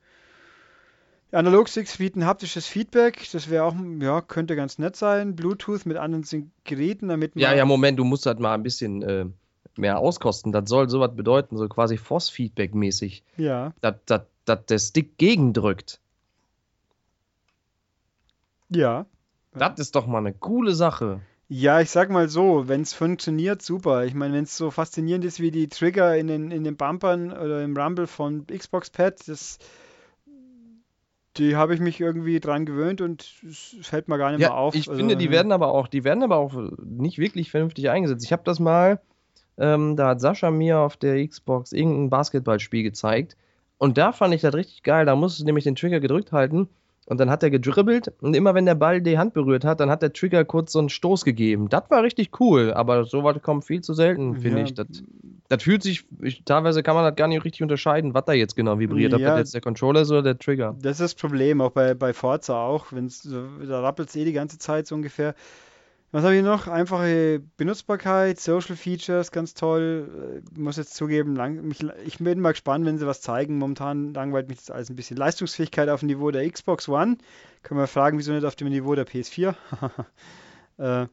[1.31, 5.35] Analog-Sticks bieten haptisches Feedback, das wäre auch, ja, könnte ganz nett sein.
[5.35, 7.41] Bluetooth mit anderen Geräten, damit man.
[7.41, 9.25] Ja, ja, Moment, du musst halt mal ein bisschen äh,
[9.75, 10.51] mehr auskosten.
[10.51, 13.23] Das soll sowas bedeuten, so quasi Force-Feedback-mäßig.
[13.37, 13.73] Ja.
[13.81, 15.99] Das, das dass der Stick gegendrückt.
[18.69, 19.05] Ja.
[19.53, 21.21] Das ist doch mal eine coole Sache.
[21.49, 24.05] Ja, ich sag mal so, wenn es funktioniert, super.
[24.05, 27.31] Ich meine, wenn es so faszinierend ist wie die Trigger in den, in den Bumpern
[27.31, 29.57] oder im Rumble von Xbox Pad, das,
[31.37, 34.57] die habe ich mich irgendwie dran gewöhnt und es fällt mir gar nicht ja, mehr
[34.57, 34.75] auf.
[34.75, 38.25] Ich also, finde, die werden aber auch, die werden aber auch nicht wirklich vernünftig eingesetzt.
[38.25, 38.99] Ich habe das mal,
[39.57, 43.37] ähm, da hat Sascha mir auf der Xbox irgendein Basketballspiel gezeigt
[43.77, 45.05] und da fand ich das richtig geil.
[45.05, 46.69] Da musst du nämlich den Trigger gedrückt halten
[47.07, 49.89] und dann hat er gedribbelt und immer wenn der Ball die Hand berührt hat, dann
[49.89, 51.69] hat der Trigger kurz so einen Stoß gegeben.
[51.69, 54.65] Das war richtig cool, aber sowas kommt viel zu selten, finde ja.
[54.65, 54.73] ich.
[54.73, 54.87] Das,
[55.47, 58.57] das, fühlt sich, ich, teilweise kann man das gar nicht richtig unterscheiden, was da jetzt
[58.57, 60.75] genau vibriert, ja, ob das jetzt der Controller ist oder der Trigger.
[60.81, 63.21] Das ist das Problem, auch bei, bei Forza auch, wenn's,
[63.67, 65.33] da rappelt es eh die ganze Zeit so ungefähr.
[66.11, 66.67] Was habe ich noch?
[66.67, 70.41] Einfache Benutzbarkeit, Social Features, ganz toll.
[70.49, 73.57] Ich äh, muss jetzt zugeben, lang, mich, ich bin mal gespannt, wenn sie was zeigen.
[73.57, 75.17] Momentan langweilt mich das alles ein bisschen.
[75.17, 77.17] Leistungsfähigkeit auf dem Niveau der Xbox One.
[77.61, 79.53] Können wir fragen, wieso nicht auf dem Niveau der PS4?
[80.77, 81.07] äh,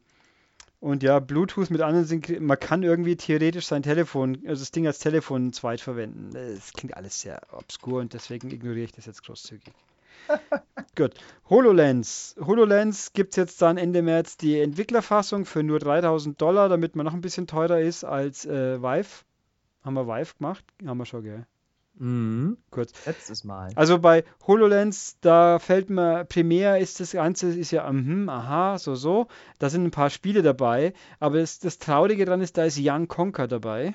[0.79, 4.87] und ja, Bluetooth mit anderen sind, man kann irgendwie theoretisch sein Telefon, also das Ding
[4.87, 6.29] als Telefon zweit verwenden.
[6.31, 9.73] Das klingt alles sehr obskur und deswegen ignoriere ich das jetzt großzügig.
[10.95, 11.13] Gut.
[11.49, 12.35] HoloLens.
[12.39, 17.05] HoloLens gibt es jetzt dann Ende März die Entwicklerfassung für nur 3000 Dollar, damit man
[17.05, 19.23] noch ein bisschen teurer ist als äh, Vive.
[19.83, 20.65] Haben wir Vive gemacht?
[20.85, 21.45] Haben wir schon, gell?
[21.97, 22.57] Mhm.
[22.71, 22.91] Kurz.
[23.05, 23.71] Letztes Mal.
[23.75, 28.95] Also bei HoloLens, da fällt mir, primär ist das Ganze, ist ja, mhm, aha, so,
[28.95, 29.27] so.
[29.59, 33.07] Da sind ein paar Spiele dabei, aber das, das Traurige daran ist, da ist Young
[33.07, 33.93] Conker dabei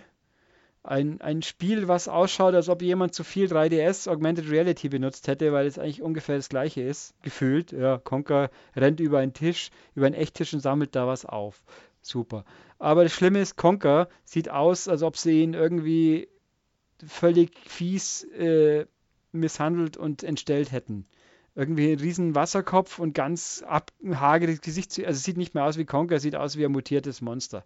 [0.82, 5.52] ein, ein Spiel, was ausschaut, als ob jemand zu viel 3DS Augmented Reality benutzt hätte,
[5.52, 7.72] weil es eigentlich ungefähr das gleiche ist, gefühlt.
[7.72, 11.62] Ja, Conker rennt über einen Tisch, über einen Echttisch und sammelt da was auf.
[12.02, 12.44] Super.
[12.78, 16.28] Aber das Schlimme ist, Conker sieht aus, als ob sie ihn irgendwie
[17.06, 18.86] völlig fies äh,
[19.32, 21.06] misshandelt und entstellt hätten.
[21.54, 24.98] Irgendwie ein riesen Wasserkopf und ganz abhageres Gesicht.
[24.98, 27.64] Also es sieht nicht mehr aus wie Conker, sieht aus wie ein mutiertes Monster.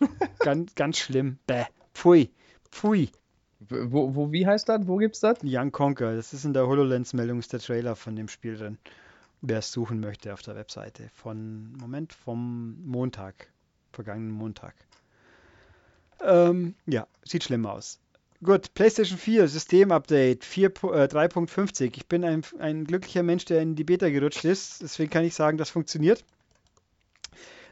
[0.40, 1.38] ganz, ganz schlimm.
[1.46, 1.64] Bäh.
[1.96, 2.30] Pfui.
[2.70, 3.10] Pfui.
[3.58, 4.86] Wo, wo, wie heißt das?
[4.86, 5.38] Wo gibt's das?
[5.42, 6.14] Young Conquer.
[6.14, 8.76] Das ist in der HoloLens-Meldung, ist der Trailer von dem Spiel drin.
[9.40, 11.08] Wer es suchen möchte auf der Webseite.
[11.14, 13.48] Von, Moment, vom Montag.
[13.92, 14.74] Vergangenen Montag.
[16.20, 17.98] Ähm, ja, sieht schlimm aus.
[18.42, 21.82] Gut, PlayStation 4, System-Update 3.50.
[21.82, 24.82] Äh, ich bin ein, ein glücklicher Mensch, der in die Beta gerutscht ist.
[24.82, 26.24] Deswegen kann ich sagen, das funktioniert.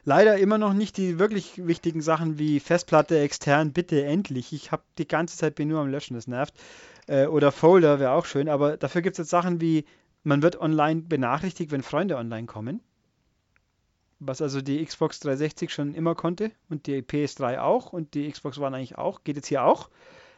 [0.07, 4.53] Leider immer noch nicht die wirklich wichtigen Sachen wie Festplatte extern, bitte endlich.
[4.53, 6.53] Ich habe die ganze Zeit bin nur am Löschen, das nervt.
[7.07, 9.83] Äh, oder Folder wäre auch schön, aber dafür gibt es jetzt Sachen wie,
[10.23, 12.81] man wird online benachrichtigt, wenn Freunde online kommen.
[14.19, 18.59] Was also die Xbox 360 schon immer konnte und die PS3 auch und die Xbox
[18.59, 19.23] One eigentlich auch.
[19.23, 19.89] Geht jetzt hier auch.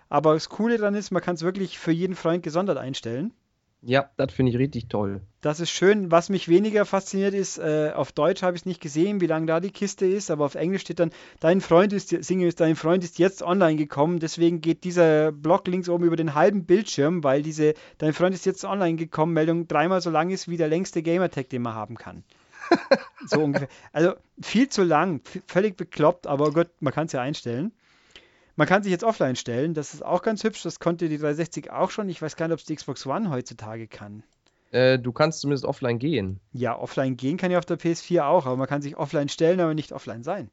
[0.07, 3.33] Aber das Coole daran ist, man kann es wirklich für jeden Freund gesondert einstellen.
[3.81, 5.21] Ja, das finde ich richtig toll.
[5.41, 6.09] Das ist schön.
[6.11, 9.45] Was mich weniger fasziniert ist, äh, auf Deutsch habe ich es nicht gesehen, wie lange
[9.45, 12.75] da die Kiste ist, aber auf Englisch steht dann, dein Freund ist, Single ist, dein
[12.75, 17.23] Freund ist jetzt online gekommen, deswegen geht dieser Block links oben über den halben Bildschirm,
[17.23, 20.69] weil diese, dein Freund ist jetzt online gekommen, Meldung dreimal so lang ist wie der
[20.69, 22.23] längste Gamertag, den man haben kann.
[23.27, 23.69] so ungefähr.
[23.93, 27.71] Also viel zu lang, völlig bekloppt, aber gut, man kann es ja einstellen.
[28.57, 30.63] Man kann sich jetzt offline stellen, das ist auch ganz hübsch.
[30.63, 32.09] Das konnte die 360 auch schon.
[32.09, 34.23] Ich weiß gar nicht, ob es die Xbox One heutzutage kann.
[34.71, 36.39] Äh, du kannst zumindest offline gehen.
[36.53, 39.59] Ja, offline gehen kann ja auf der PS4 auch, aber man kann sich offline stellen,
[39.59, 40.49] aber nicht offline sein.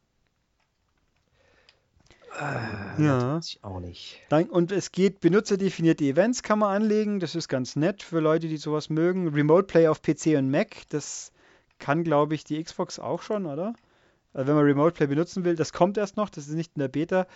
[2.39, 3.37] Äh, ja.
[3.37, 4.21] Das ich auch nicht.
[4.29, 7.21] Dann, und es geht, benutzerdefinierte Events kann man anlegen.
[7.21, 9.29] Das ist ganz nett für Leute, die sowas mögen.
[9.29, 11.33] Remote Play auf PC und Mac, das
[11.79, 13.73] kann, glaube ich, die Xbox auch schon, oder?
[14.35, 16.81] Also wenn man Remote Play benutzen will, das kommt erst noch, das ist nicht in
[16.81, 17.27] der Beta.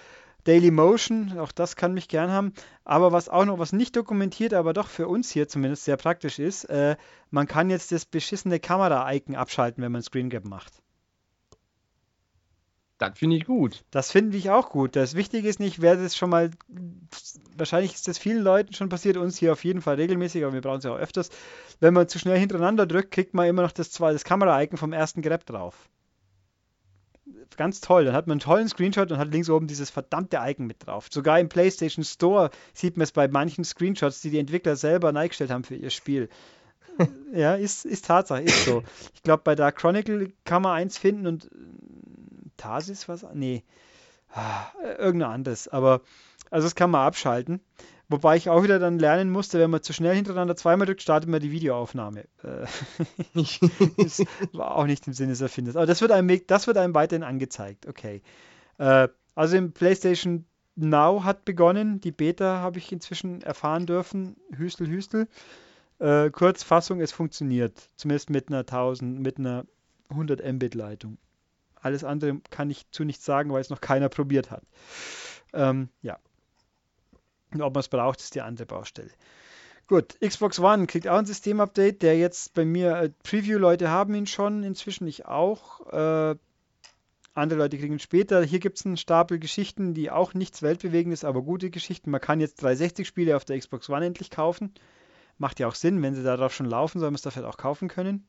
[0.44, 2.52] Daily Motion, auch das kann mich gern haben.
[2.84, 6.38] Aber was auch noch, was nicht dokumentiert, aber doch für uns hier zumindest sehr praktisch
[6.38, 6.96] ist, äh,
[7.30, 10.82] man kann jetzt das beschissene Kamera-Icon abschalten, wenn man Screen Gap macht.
[12.98, 13.84] Das finde ich gut.
[13.92, 14.96] Das finde ich auch gut.
[14.96, 16.50] Das Wichtige ist nicht, wer das schon mal,
[17.56, 20.60] wahrscheinlich ist das vielen Leuten schon passiert, uns hier auf jeden Fall regelmäßig, aber wir
[20.60, 21.30] brauchen es ja auch öfters.
[21.78, 25.22] Wenn man zu schnell hintereinander drückt, kriegt man immer noch das, das Kamera-Icon vom ersten
[25.22, 25.88] Grab drauf.
[27.56, 28.04] Ganz toll.
[28.04, 31.08] Dann hat man einen tollen Screenshot und hat links oben dieses verdammte Icon mit drauf.
[31.10, 35.50] Sogar im PlayStation Store sieht man es bei manchen Screenshots, die die Entwickler selber eingestellt
[35.50, 36.28] haben für ihr Spiel.
[37.32, 38.82] ja, ist, ist Tatsache, ist so.
[39.14, 41.50] Ich glaube, bei Dark Chronicle kann man eins finden und
[42.56, 43.26] Tarsis was?
[43.34, 43.64] Nee,
[44.32, 44.66] ah,
[44.98, 45.68] irgendein anderes.
[45.68, 46.02] Aber,
[46.50, 47.60] also das kann man abschalten.
[48.10, 51.28] Wobei ich auch wieder dann lernen musste, wenn man zu schnell hintereinander zweimal drückt, startet
[51.28, 52.24] man die Videoaufnahme.
[52.42, 52.66] Äh,
[53.98, 55.76] das war auch nicht im Sinne des Erfinders.
[55.76, 57.86] Aber das wird einem, das wird einem weiterhin angezeigt.
[57.86, 58.22] Okay.
[58.78, 62.00] Äh, also im PlayStation Now hat begonnen.
[62.00, 64.36] Die Beta habe ich inzwischen erfahren dürfen.
[64.56, 65.28] Hüstel, Hüstel.
[65.98, 67.90] Äh, Kurzfassung, es funktioniert.
[67.96, 69.66] Zumindest mit einer 1000, mit einer
[70.08, 71.18] 100 Mbit Leitung.
[71.74, 74.62] Alles andere kann ich zu nichts sagen, weil es noch keiner probiert hat.
[75.52, 76.18] Ähm, ja.
[77.52, 79.10] Und ob man es braucht, ist die andere Baustelle.
[79.86, 84.26] Gut, Xbox One kriegt auch ein Systemupdate, der jetzt bei mir, äh, Preview-Leute haben ihn
[84.26, 85.86] schon, inzwischen ich auch.
[85.90, 86.36] Äh,
[87.32, 88.42] andere Leute kriegen ihn später.
[88.42, 92.10] Hier gibt es einen Stapel Geschichten, die auch nichts Weltbewegendes, aber gute Geschichten.
[92.10, 94.74] Man kann jetzt 360-Spiele auf der Xbox One endlich kaufen.
[95.38, 97.88] Macht ja auch Sinn, wenn sie darauf schon laufen, soll man es dafür auch kaufen
[97.88, 98.26] können.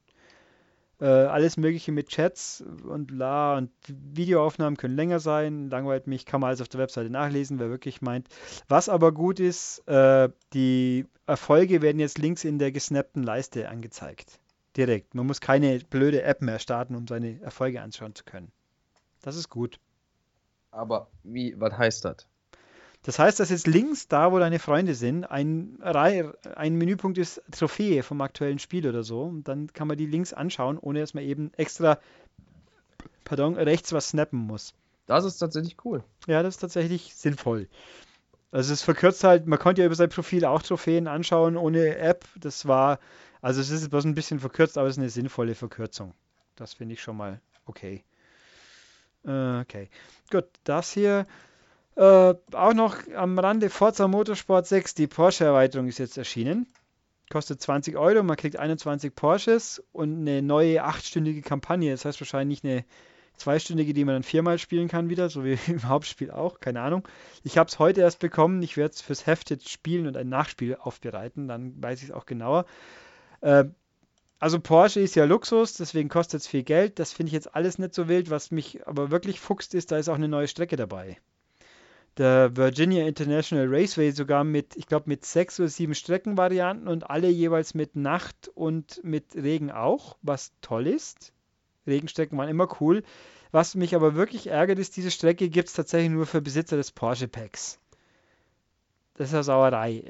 [1.02, 5.70] Äh, alles Mögliche mit Chats und bla und Videoaufnahmen können länger sein.
[5.70, 8.28] Langweilt mich, kann man alles auf der Webseite nachlesen, wer wirklich meint.
[8.68, 14.40] Was aber gut ist, äh, die Erfolge werden jetzt links in der gesnappten Leiste angezeigt.
[14.76, 15.16] Direkt.
[15.16, 18.52] Man muss keine blöde App mehr starten, um seine Erfolge anschauen zu können.
[19.22, 19.80] Das ist gut.
[20.72, 22.28] Aber wie, was heißt das?
[23.04, 28.04] Das heißt, dass jetzt links, da wo deine Freunde sind, ein, ein Menüpunkt ist Trophäe
[28.04, 29.24] vom aktuellen Spiel oder so.
[29.24, 31.98] Und dann kann man die links anschauen, ohne dass man eben extra,
[33.24, 34.74] pardon, rechts was snappen muss.
[35.06, 36.04] Das ist tatsächlich cool.
[36.28, 37.68] Ja, das ist tatsächlich sinnvoll.
[38.52, 42.26] Also es verkürzt halt, man konnte ja über sein Profil auch Trophäen anschauen ohne App.
[42.36, 43.00] Das war,
[43.42, 46.14] also es ist bloß ein bisschen verkürzt, aber es ist eine sinnvolle Verkürzung.
[46.56, 48.04] Das finde ich schon mal okay.
[49.26, 49.90] Äh, okay.
[50.32, 51.26] Gut, das hier
[52.00, 56.66] äh, auch noch am Rande Forza Motorsport 6, die Porsche-Erweiterung ist jetzt erschienen.
[57.30, 61.92] Kostet 20 Euro, man kriegt 21 Porsches und eine neue achtstündige Kampagne.
[61.92, 62.86] Das heißt wahrscheinlich eine
[63.36, 67.06] zweistündige, die man dann viermal spielen kann wieder, so wie im Hauptspiel auch, keine Ahnung.
[67.44, 70.30] Ich habe es heute erst bekommen, ich werde es fürs Heft jetzt spielen und ein
[70.30, 72.66] Nachspiel aufbereiten, dann weiß ich es auch genauer.
[73.42, 73.66] Äh,
[74.40, 76.98] also Porsche ist ja Luxus, deswegen kostet es viel Geld.
[76.98, 78.30] Das finde ich jetzt alles nicht so wild.
[78.30, 81.18] Was mich aber wirklich fuchst, ist, da ist auch eine neue Strecke dabei
[82.20, 87.30] der Virginia International Raceway sogar mit, ich glaube, mit sechs oder sieben Streckenvarianten und alle
[87.30, 91.32] jeweils mit Nacht und mit Regen auch, was toll ist.
[91.88, 93.04] Regenstrecken waren immer cool.
[93.52, 96.92] Was mich aber wirklich ärgert, ist, diese Strecke gibt es tatsächlich nur für Besitzer des
[96.92, 97.80] Porsche Packs.
[99.16, 100.04] Das ist ja Sauerei.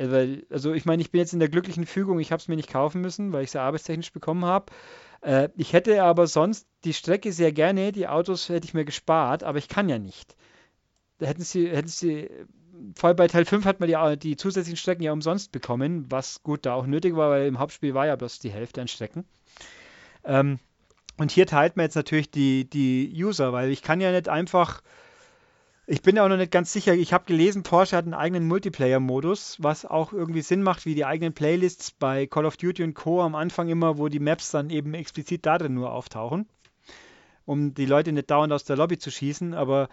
[0.49, 2.72] Also, ich meine, ich bin jetzt in der glücklichen Fügung, ich habe es mir nicht
[2.72, 4.74] kaufen müssen, weil ich es ja arbeitstechnisch bekommen habe.
[5.22, 9.43] Äh, ich hätte aber sonst die Strecke sehr gerne, die Autos hätte ich mir gespart,
[9.43, 10.36] aber ich kann ja nicht
[11.20, 12.30] hätten sie, hätten sie,
[12.96, 16.44] vor allem bei Teil 5 hat man die, die zusätzlichen Strecken ja umsonst bekommen, was
[16.44, 19.26] gut da auch nötig war, weil im Hauptspiel war ja bloß die Hälfte an Strecken.
[20.24, 20.60] Ähm,
[21.18, 24.82] und hier teilt man jetzt natürlich die, die User, weil ich kann ja nicht einfach,
[25.86, 28.48] ich bin ja auch noch nicht ganz sicher, ich habe gelesen, Porsche hat einen eigenen
[28.48, 32.94] Multiplayer-Modus, was auch irgendwie Sinn macht, wie die eigenen Playlists bei Call of Duty und
[32.94, 33.22] Co.
[33.22, 36.48] am Anfang immer, wo die Maps dann eben explizit da drin nur auftauchen
[37.50, 39.90] um die Leute nicht dauernd aus der Lobby zu schießen, aber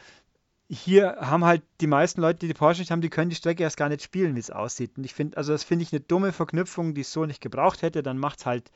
[0.68, 3.62] hier haben halt die meisten Leute, die die Porsche nicht haben, die können die Strecke
[3.62, 4.96] erst gar nicht spielen, wie es aussieht.
[4.96, 7.82] Und ich finde, also das finde ich eine dumme Verknüpfung, die es so nicht gebraucht
[7.82, 8.02] hätte.
[8.02, 8.70] Dann macht es halt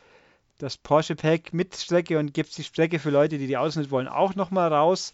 [0.59, 4.09] das Porsche Pack mit Strecke und gibt die Strecke für Leute, die die nicht wollen,
[4.09, 5.13] auch nochmal raus.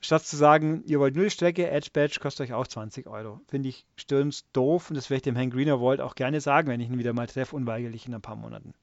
[0.00, 3.40] Statt zu sagen, ihr wollt nur die Strecke, Edge Badge kostet euch auch 20 Euro.
[3.48, 6.80] Finde ich stürms doof und das werde ich dem Herrn Greenerwald auch gerne sagen, wenn
[6.80, 8.74] ich ihn wieder mal treffe, unweigerlich in ein paar Monaten.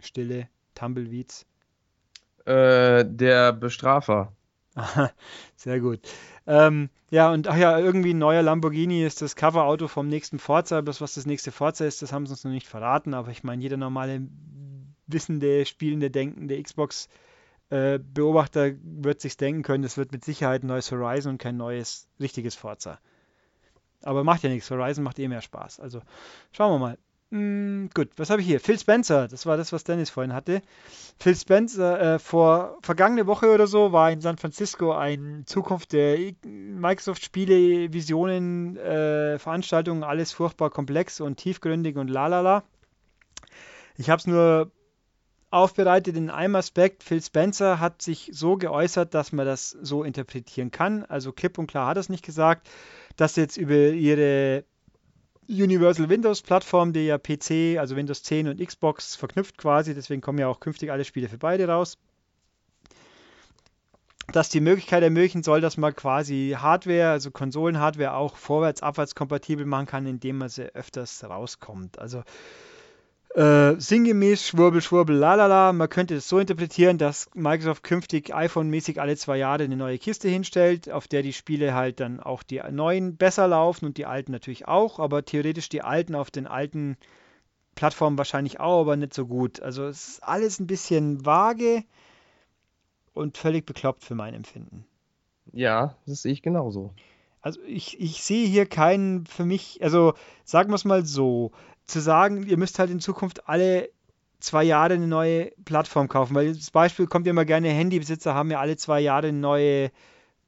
[0.00, 1.46] Stille, Tumbleweeds.
[2.46, 4.32] Äh, der Bestrafer.
[5.56, 6.00] Sehr gut.
[6.46, 10.82] Ähm, ja, und ach ja, irgendwie ein neuer Lamborghini ist das Coverauto vom nächsten Forza.
[10.82, 13.14] Das, was das nächste Forza ist, das haben sie uns noch nicht verraten.
[13.14, 14.28] Aber ich meine, jeder normale
[15.06, 20.92] wissende, spielende, denkende Xbox-Beobachter äh, wird sich denken können, das wird mit Sicherheit ein neues
[20.92, 23.00] Horizon und kein neues, richtiges Forza.
[24.02, 24.70] Aber macht ja nichts.
[24.70, 25.80] Horizon macht eh mehr Spaß.
[25.80, 26.02] Also
[26.52, 26.98] schauen wir mal.
[27.30, 28.60] Mm, gut, was habe ich hier?
[28.60, 30.62] Phil Spencer, das war das, was Dennis vorhin hatte.
[31.18, 36.18] Phil Spencer, äh, vor vergangene Woche oder so war in San Francisco ein Zukunft der
[36.44, 42.62] Microsoft-Spiele, Visionen, äh, Veranstaltungen, alles furchtbar komplex und tiefgründig und lalala.
[43.96, 44.70] Ich habe es nur
[45.50, 47.02] aufbereitet in einem Aspekt.
[47.02, 51.04] Phil Spencer hat sich so geäußert, dass man das so interpretieren kann.
[51.04, 52.68] Also klipp und klar hat er es nicht gesagt,
[53.16, 54.64] dass jetzt über ihre
[55.48, 60.38] Universal Windows Plattform, die ja PC, also Windows 10 und Xbox verknüpft quasi, deswegen kommen
[60.38, 61.98] ja auch künftig alle Spiele für beide raus,
[64.32, 69.66] dass die Möglichkeit ermöglichen soll, dass man quasi Hardware, also Konsolenhardware auch vorwärts, abwärts kompatibel
[69.66, 71.98] machen kann, indem man sie öfters rauskommt.
[71.98, 72.24] Also
[73.36, 75.74] äh, sinngemäß Schwurbel, Schwurbel, lalala.
[75.74, 80.28] Man könnte es so interpretieren, dass Microsoft künftig iPhone-mäßig alle zwei Jahre eine neue Kiste
[80.28, 84.32] hinstellt, auf der die Spiele halt dann auch die neuen besser laufen und die alten
[84.32, 86.96] natürlich auch, aber theoretisch die alten auf den alten
[87.74, 89.60] Plattformen wahrscheinlich auch, aber nicht so gut.
[89.60, 91.84] Also es ist alles ein bisschen vage
[93.12, 94.86] und völlig bekloppt für mein Empfinden.
[95.52, 96.94] Ja, das sehe ich genauso.
[97.42, 100.14] Also ich, ich sehe hier keinen für mich, also
[100.44, 101.52] sagen wir es mal so,
[101.86, 103.90] zu sagen, ihr müsst halt in Zukunft alle
[104.40, 108.50] zwei Jahre eine neue Plattform kaufen, weil das Beispiel kommt ja immer gerne, Handybesitzer haben
[108.50, 109.90] ja alle zwei Jahre ein neue,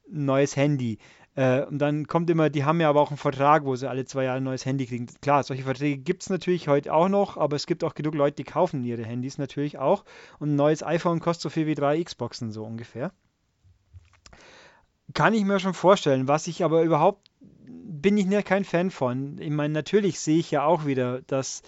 [0.09, 0.99] neues Handy.
[1.35, 4.05] Äh, und dann kommt immer, die haben ja aber auch einen Vertrag, wo sie alle
[4.05, 5.07] zwei Jahre ein neues Handy kriegen.
[5.21, 8.35] Klar, solche Verträge gibt es natürlich heute auch noch, aber es gibt auch genug Leute,
[8.35, 10.03] die kaufen ihre Handys natürlich auch.
[10.39, 13.11] Und ein neues iPhone kostet so viel wie drei Xboxen, so ungefähr.
[15.13, 16.27] Kann ich mir schon vorstellen.
[16.27, 17.28] Was ich aber überhaupt
[17.69, 19.37] bin ich nicht kein Fan von.
[19.39, 21.61] Ich meine, natürlich sehe ich ja auch wieder, dass,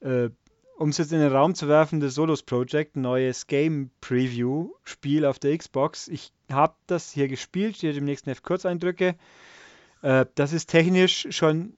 [0.00, 0.28] äh,
[0.76, 5.24] um es jetzt in den Raum zu werfen, das Solos Project, neues Game Preview Spiel
[5.24, 6.08] auf der Xbox.
[6.08, 9.16] Ich habe das hier gespielt, steht im nächsten Heft Kurzeindrücke.
[10.02, 11.74] Äh, das ist technisch schon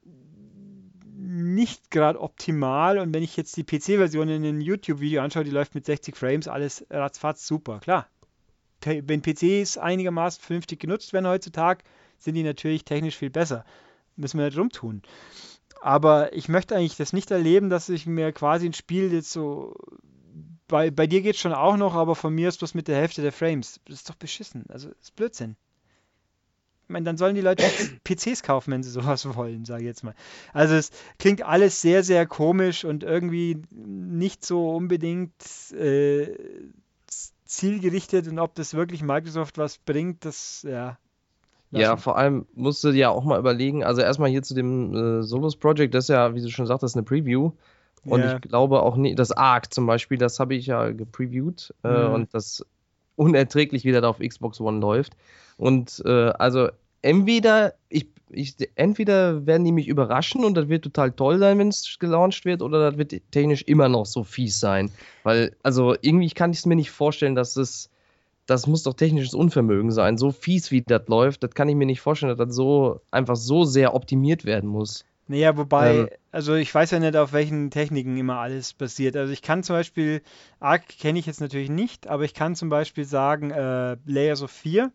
[1.15, 5.75] nicht gerade optimal und wenn ich jetzt die PC-Version in einem YouTube-Video anschaue, die läuft
[5.75, 8.07] mit 60 Frames, alles ratzfatz super, klar.
[8.83, 11.83] Wenn PCs einigermaßen vernünftig genutzt werden heutzutage,
[12.23, 13.65] sind die natürlich technisch viel besser.
[14.15, 15.01] Müssen wir nicht rumtun.
[15.81, 19.75] Aber ich möchte eigentlich das nicht erleben, dass ich mir quasi ein Spiel jetzt so.
[20.67, 22.97] Bei, bei dir geht es schon auch noch, aber von mir ist bloß mit der
[22.97, 23.81] Hälfte der Frames.
[23.85, 24.65] Das ist doch beschissen.
[24.69, 25.55] Also, das ist Blödsinn.
[26.83, 27.63] Ich meine, dann sollen die Leute
[28.03, 30.13] PCs kaufen, wenn sie sowas wollen, sage ich jetzt mal.
[30.53, 35.33] Also es klingt alles sehr, sehr komisch und irgendwie nicht so unbedingt
[35.71, 36.35] äh,
[37.45, 40.97] zielgerichtet und ob das wirklich Microsoft was bringt, das, ja,
[41.71, 45.23] ja, vor allem musst du ja auch mal überlegen, also erstmal hier zu dem äh,
[45.23, 47.51] Solos Project, das ist ja, wie du schon sagtest, eine Preview.
[48.03, 48.35] Und yeah.
[48.35, 52.13] ich glaube auch nicht, das Arc zum Beispiel, das habe ich ja gepreviewt äh, mhm.
[52.13, 52.65] und das
[53.15, 55.15] unerträglich wieder da auf Xbox One läuft.
[55.57, 56.69] Und äh, also
[57.03, 61.67] entweder ich, ich, entweder werden die mich überraschen und das wird total toll sein, wenn
[61.67, 64.89] es gelauncht wird, oder das wird technisch immer noch so fies sein.
[65.23, 67.89] Weil, also irgendwie kann ich es mir nicht vorstellen, dass es
[68.45, 70.17] das muss doch technisches Unvermögen sein.
[70.17, 73.35] So fies wie das läuft, das kann ich mir nicht vorstellen, dass das so einfach
[73.35, 75.05] so sehr optimiert werden muss.
[75.27, 79.15] Naja, wobei, ähm, also ich weiß ja nicht, auf welchen Techniken immer alles basiert.
[79.15, 80.21] Also ich kann zum Beispiel,
[80.59, 84.51] Arc kenne ich jetzt natürlich nicht, aber ich kann zum Beispiel sagen, äh, Layers of
[84.51, 84.91] 4,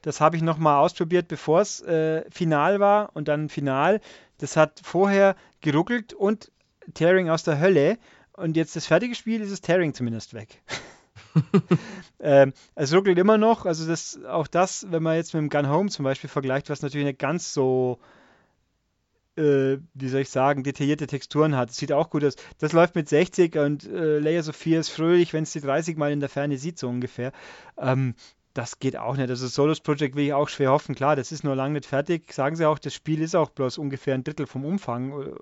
[0.00, 4.00] das habe ich nochmal ausprobiert, bevor es äh, final war und dann final.
[4.38, 6.50] Das hat vorher geruckelt und
[6.94, 7.98] Tearing aus der Hölle.
[8.32, 10.62] Und jetzt das fertige Spiel ist das Tearing zumindest weg.
[12.20, 13.66] ähm, es ruckelt immer noch.
[13.66, 16.82] Also das, auch das, wenn man jetzt mit dem Gun Home zum Beispiel vergleicht, was
[16.82, 17.98] natürlich nicht ganz so,
[19.36, 21.72] äh, wie soll ich sagen, detaillierte Texturen hat.
[21.72, 22.36] Sieht auch gut aus.
[22.58, 25.96] Das läuft mit 60 und äh, Layers of 4 ist fröhlich, wenn es die 30
[25.96, 27.32] mal in der Ferne sieht, so ungefähr.
[27.78, 28.14] Ähm,
[28.54, 29.28] das geht auch nicht.
[29.28, 30.94] Also Solos Project will ich auch schwer hoffen.
[30.94, 32.32] Klar, das ist nur lange nicht fertig.
[32.32, 35.32] Sagen sie auch, das Spiel ist auch bloß ungefähr ein Drittel vom Umfang, äh,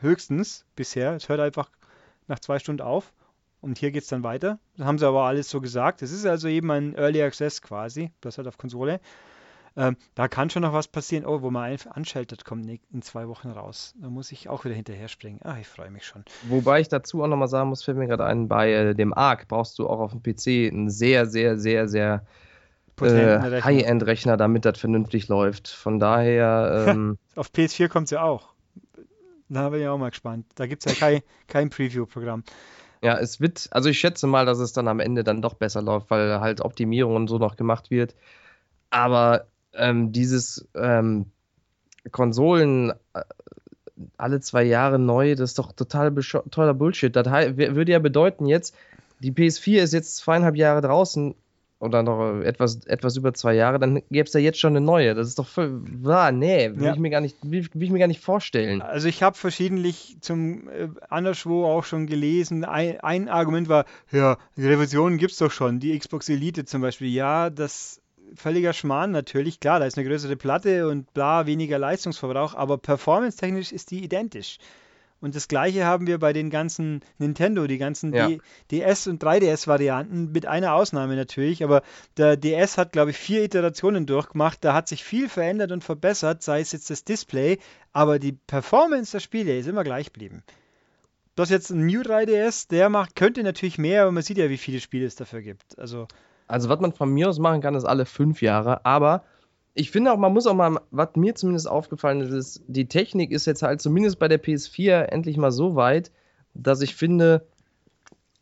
[0.00, 1.14] höchstens bisher.
[1.14, 1.68] Es hört einfach
[2.28, 3.12] nach zwei Stunden auf.
[3.60, 4.58] Und hier geht es dann weiter.
[4.76, 6.02] Das haben sie aber alles so gesagt.
[6.02, 9.00] Es ist also eben ein Early Access quasi, das halt auf Konsole.
[9.76, 11.24] Ähm, da kann schon noch was passieren.
[11.24, 13.94] Oh, wo man anschaltet, kommt in zwei Wochen raus.
[14.00, 15.40] Da muss ich auch wieder hinterher springen.
[15.44, 16.24] Ach, ich freue mich schon.
[16.48, 19.46] Wobei ich dazu auch nochmal sagen muss, fällt mir gerade ein, bei äh, dem ARC
[19.46, 22.24] brauchst du auch auf dem PC einen sehr, sehr, sehr, sehr
[23.00, 25.68] äh, High-End-Rechner, damit das vernünftig läuft.
[25.68, 26.86] Von daher.
[26.88, 28.52] Ähm, auf PS4 kommt es ja auch.
[29.48, 30.46] Da bin ich auch mal gespannt.
[30.54, 32.44] Da gibt es ja kein, kein Preview-Programm.
[33.02, 35.80] Ja, es wird, also ich schätze mal, dass es dann am Ende dann doch besser
[35.80, 38.14] läuft, weil halt Optimierung und so noch gemacht wird.
[38.90, 41.26] Aber ähm, dieses ähm,
[42.10, 43.22] Konsolen äh,
[44.16, 46.14] alle zwei Jahre neu, das ist doch total
[46.50, 47.14] toller Bullshit.
[47.14, 48.74] Das würde ja bedeuten jetzt,
[49.20, 51.34] die PS4 ist jetzt zweieinhalb Jahre draußen
[51.80, 55.14] oder noch etwas, etwas über zwei Jahre, dann gäbe es ja jetzt schon eine neue.
[55.14, 55.82] Das ist doch voll.
[56.04, 56.92] Ah, nee, will, ja.
[56.92, 58.82] ich mir gar nicht, will, will, ich mir gar nicht vorstellen.
[58.82, 62.64] Also ich habe verschiedentlich zum äh, anderswo auch schon gelesen.
[62.64, 65.80] Ein, ein Argument war, ja, die Revisionen gibt es doch schon.
[65.80, 67.08] Die Xbox Elite zum Beispiel.
[67.08, 68.02] Ja, das
[68.34, 69.58] völliger Schmarrn natürlich.
[69.58, 74.58] Klar, da ist eine größere Platte und bla, weniger Leistungsverbrauch, aber performance-technisch ist die identisch.
[75.20, 78.30] Und das gleiche haben wir bei den ganzen Nintendo, die ganzen ja.
[78.70, 81.62] DS- und 3DS-Varianten, mit einer Ausnahme natürlich.
[81.62, 81.82] Aber
[82.16, 84.64] der DS hat, glaube ich, vier Iterationen durchgemacht.
[84.64, 87.58] Da hat sich viel verändert und verbessert, sei es jetzt das Display,
[87.92, 90.42] aber die Performance der Spiele ist immer gleich geblieben.
[91.34, 94.58] Das jetzt ein New 3DS, der macht, könnte natürlich mehr, aber man sieht ja, wie
[94.58, 95.78] viele Spiele es dafür gibt.
[95.78, 96.06] Also,
[96.46, 99.24] also was man von mir aus machen kann, ist alle fünf Jahre, aber
[99.80, 103.30] ich finde auch, man muss auch mal, was mir zumindest aufgefallen ist, ist, die Technik
[103.30, 106.10] ist jetzt halt zumindest bei der PS4 endlich mal so weit,
[106.52, 107.46] dass ich finde,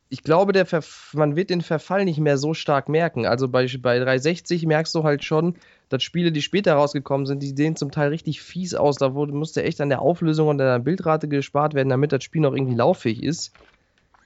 [0.08, 0.66] ich glaube, der
[1.12, 3.24] man wird den Verfall nicht mehr so stark merken.
[3.24, 5.54] Also bei, bei 360 merkst du halt schon,
[5.90, 8.96] dass Spiele, die später rausgekommen sind, die sehen zum Teil richtig fies aus.
[8.96, 12.24] Da wurde, musste echt an der Auflösung und an der Bildrate gespart werden, damit das
[12.24, 13.52] Spiel noch irgendwie lauffähig ist.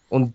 [0.09, 0.33] Und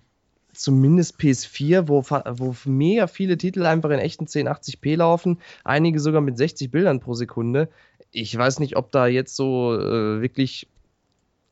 [0.57, 6.37] zumindest PS4, wo, wo mega viele Titel einfach in echten 1080p laufen, einige sogar mit
[6.37, 7.69] 60 Bildern pro Sekunde.
[8.11, 10.67] Ich weiß nicht, ob da jetzt so äh, wirklich,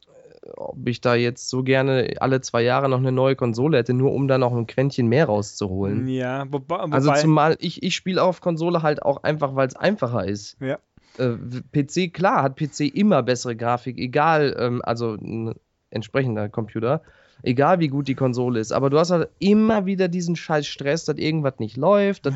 [0.07, 3.93] äh, ob ich da jetzt so gerne alle zwei Jahre noch eine neue Konsole hätte,
[3.93, 6.07] nur um da noch ein Quäntchen mehr rauszuholen.
[6.07, 9.75] Ja, wobei, wobei also zumal ich, ich spiele auf Konsole halt auch einfach, weil es
[9.75, 10.57] einfacher ist.
[10.59, 10.79] Ja.
[11.17, 11.35] Äh,
[11.71, 15.53] PC, klar, hat PC immer bessere Grafik, egal, ähm, also ein
[15.89, 17.01] entsprechender Computer
[17.43, 18.71] egal wie gut die Konsole ist.
[18.71, 22.33] Aber du hast halt immer wieder diesen scheiß Stress, dass irgendwas nicht läuft, dass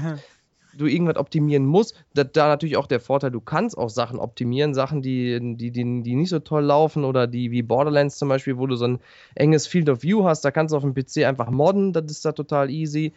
[0.77, 1.95] du irgendwas optimieren musst.
[2.13, 6.03] Da, da natürlich auch der Vorteil, du kannst auch Sachen optimieren, Sachen, die, die, die,
[6.03, 8.99] die nicht so toll laufen oder die wie Borderlands zum Beispiel, wo du so ein
[9.35, 12.25] enges Field of View hast, da kannst du auf dem PC einfach modden, das ist
[12.25, 13.13] da total easy.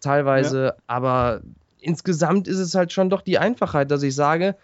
[0.00, 0.74] Teilweise, ja.
[0.86, 1.42] aber
[1.80, 4.56] insgesamt ist es halt schon doch die Einfachheit, dass ich sage,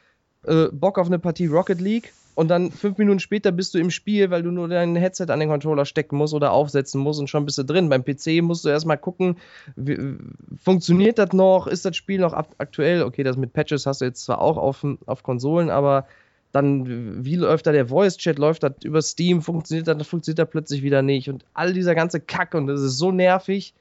[0.44, 3.90] äh, Bock auf eine Partie Rocket League, und dann fünf Minuten später bist du im
[3.90, 7.28] Spiel, weil du nur dein Headset an den Controller stecken musst oder aufsetzen musst und
[7.28, 7.88] schon bist du drin.
[7.88, 9.36] Beim PC musst du erstmal gucken,
[9.76, 10.16] wie,
[10.62, 11.66] funktioniert das noch?
[11.66, 13.02] Ist das Spiel noch aktuell?
[13.02, 16.06] Okay, das mit Patches hast du jetzt zwar auch auf, auf Konsolen, aber
[16.50, 18.38] dann, wie läuft da der Voice-Chat?
[18.38, 19.42] Läuft das über Steam?
[19.42, 20.06] Funktioniert das?
[20.06, 21.28] Funktioniert das plötzlich wieder nicht?
[21.28, 23.74] Und all dieser ganze Kack und das ist so nervig.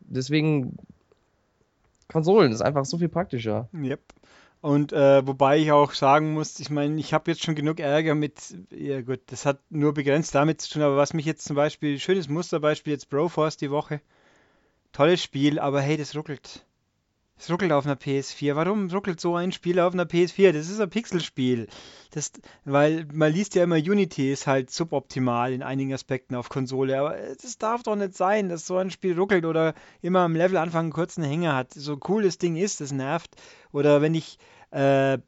[0.00, 0.76] Deswegen
[2.08, 3.68] Konsolen ist einfach so viel praktischer.
[3.72, 4.00] Yep.
[4.60, 8.14] Und äh, wobei ich auch sagen muss, ich meine, ich habe jetzt schon genug Ärger
[8.16, 11.54] mit, ja gut, das hat nur begrenzt damit zu tun, aber was mich jetzt zum
[11.54, 14.00] Beispiel, schönes Musterbeispiel jetzt Broforce die Woche,
[14.92, 16.66] tolles Spiel, aber hey, das ruckelt.
[17.38, 18.56] Es ruckelt auf einer PS4.
[18.56, 20.52] Warum ruckelt so ein Spiel auf einer PS4?
[20.52, 21.68] Das ist ein Pixelspiel.
[22.10, 22.32] Das,
[22.64, 26.98] weil man liest ja immer, Unity ist halt suboptimal in einigen Aspekten auf Konsole.
[26.98, 30.86] Aber das darf doch nicht sein, dass so ein Spiel ruckelt oder immer am Levelanfang
[30.86, 31.72] einen kurzen Hänger hat.
[31.72, 33.36] So cool das Ding ist, das nervt.
[33.72, 34.38] Oder wenn ich
[34.72, 35.18] äh,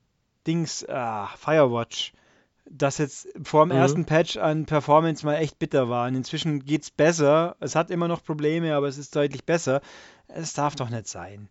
[0.47, 2.12] Dings, ah, Firewatch,
[2.70, 3.82] das jetzt vor dem mhm.
[3.82, 6.09] ersten Patch an Performance mal echt bitter war.
[6.09, 7.57] Und inzwischen geht es besser.
[7.61, 9.81] Es hat immer noch Probleme, aber es ist deutlich besser.
[10.28, 11.49] Es darf doch nicht sein.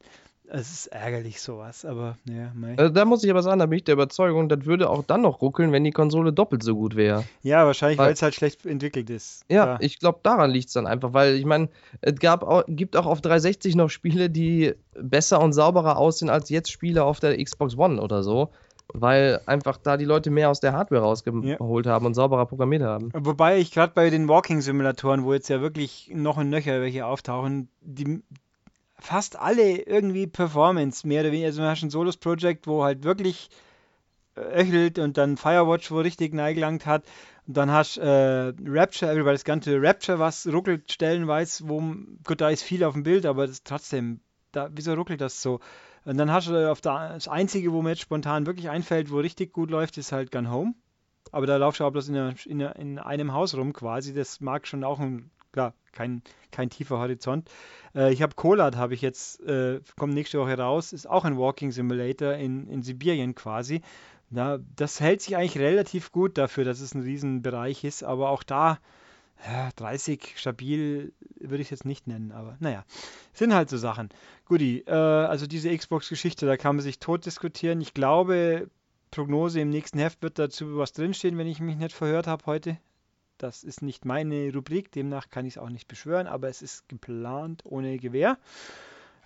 [0.51, 2.75] Es ist ärgerlich sowas, aber ja, mei.
[2.75, 5.21] Also da muss ich aber sagen, da bin ich der Überzeugung, das würde auch dann
[5.21, 7.23] noch ruckeln, wenn die Konsole doppelt so gut wäre.
[7.43, 9.45] Ja, wahrscheinlich, weil es halt schlecht entwickelt ist.
[9.47, 9.77] Ja, ja.
[9.79, 11.69] ich glaube, daran liegt es dann einfach, weil ich meine,
[12.01, 16.49] es gab auch, gibt auch auf 360 noch Spiele, die besser und sauberer aussehen als
[16.49, 18.49] jetzt Spiele auf der Xbox One oder so.
[18.91, 21.91] Weil einfach da die Leute mehr aus der Hardware rausgeholt ja.
[21.91, 23.11] haben und sauberer programmiert haben.
[23.13, 27.69] Wobei ich gerade bei den Walking-Simulatoren, wo jetzt ja wirklich noch ein Nöcher welche auftauchen,
[27.81, 28.23] die,
[28.99, 31.47] fast alle irgendwie Performance, mehr oder weniger.
[31.47, 33.49] Also, man hat ein Solos Project, wo halt wirklich
[34.35, 37.05] äh, öchelt und dann Firewatch, wo richtig neigelangt hat.
[37.47, 41.81] Und dann hast du äh, Rapture, über das ganze Rapture, was ruckelt stellenweise, wo,
[42.25, 44.21] gut, da ist viel auf dem Bild, aber das trotzdem,
[44.51, 45.59] da, wieso ruckelt das so?
[46.05, 49.19] Und dann hast du auf der, das Einzige, wo mir jetzt spontan wirklich einfällt, wo
[49.19, 50.73] richtig gut läuft, ist halt Gun Home.
[51.31, 54.13] Aber da laufst du auch bloß in, einer, in, in einem Haus rum quasi.
[54.13, 56.21] Das mag schon auch ein, klar, kein,
[56.51, 57.49] kein tiefer Horizont.
[57.95, 61.37] Äh, ich habe Kolat, habe ich jetzt, äh, kommt nächste Woche raus, ist auch ein
[61.37, 63.81] Walking Simulator in, in Sibirien quasi.
[64.29, 68.43] Na, das hält sich eigentlich relativ gut dafür, dass es ein Riesenbereich ist, aber auch
[68.43, 68.79] da
[69.45, 72.83] ja, 30 stabil würde ich es jetzt nicht nennen, aber naja,
[73.33, 74.09] sind halt so Sachen.
[74.45, 77.79] Guti, äh, also diese Xbox-Geschichte, da kann man sich tot diskutieren.
[77.81, 78.69] Ich glaube,
[79.11, 82.77] Prognose im nächsten Heft wird dazu was drinstehen, wenn ich mich nicht verhört habe heute.
[83.39, 86.87] Das ist nicht meine Rubrik, demnach kann ich es auch nicht beschwören, aber es ist
[86.89, 88.37] geplant ohne Gewehr.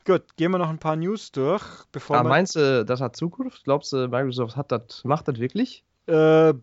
[0.06, 2.30] gut, gehen wir noch ein paar News durch, bevor wir.
[2.30, 3.64] meinst du, das hat Zukunft?
[3.64, 5.84] Glaubst du, Microsoft hat das, macht das wirklich?
[6.08, 6.54] Äh,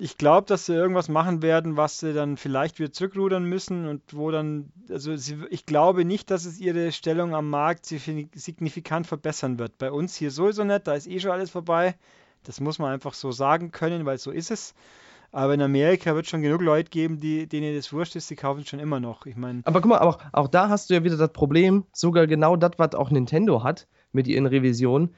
[0.00, 4.02] ich glaube, dass sie irgendwas machen werden, was sie dann vielleicht wieder zurückrudern müssen und
[4.14, 9.06] wo dann, also sie, ich glaube nicht, dass es ihre Stellung am Markt signi- signifikant
[9.06, 9.76] verbessern wird.
[9.78, 11.96] Bei uns hier sowieso nicht, da ist eh schon alles vorbei.
[12.44, 14.74] Das muss man einfach so sagen können, weil so ist es.
[15.30, 18.60] Aber in Amerika wird schon genug Leute geben, die, denen das wurscht ist, die kaufen
[18.62, 19.26] es schon immer noch.
[19.26, 22.26] Ich meine, Aber guck mal, auch, auch da hast du ja wieder das Problem, sogar
[22.26, 25.14] genau das, was auch Nintendo hat mit ihren Revisionen.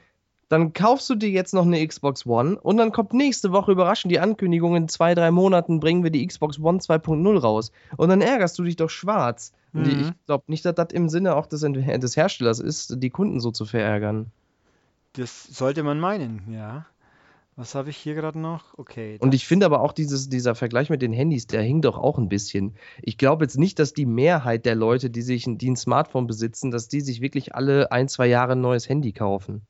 [0.49, 4.11] Dann kaufst du dir jetzt noch eine Xbox One und dann kommt nächste Woche überraschend
[4.11, 7.71] die Ankündigung, in zwei, drei Monaten bringen wir die Xbox One 2.0 raus.
[7.95, 9.53] Und dann ärgerst du dich doch schwarz.
[9.71, 10.11] Mhm.
[10.11, 13.51] ich glaube nicht, dass das im Sinne auch des, des Herstellers ist, die Kunden so
[13.51, 14.29] zu verärgern.
[15.13, 16.85] das sollte man meinen, ja.
[17.61, 18.75] Was habe ich hier gerade noch?
[18.79, 19.17] Okay.
[19.19, 22.17] Und ich finde aber auch dieses, dieser Vergleich mit den Handys, der hinkt doch auch
[22.17, 22.73] ein bisschen.
[23.03, 26.25] Ich glaube jetzt nicht, dass die Mehrheit der Leute, die sich ein, die ein Smartphone
[26.25, 29.61] besitzen, dass die sich wirklich alle ein, zwei Jahre ein neues Handy kaufen.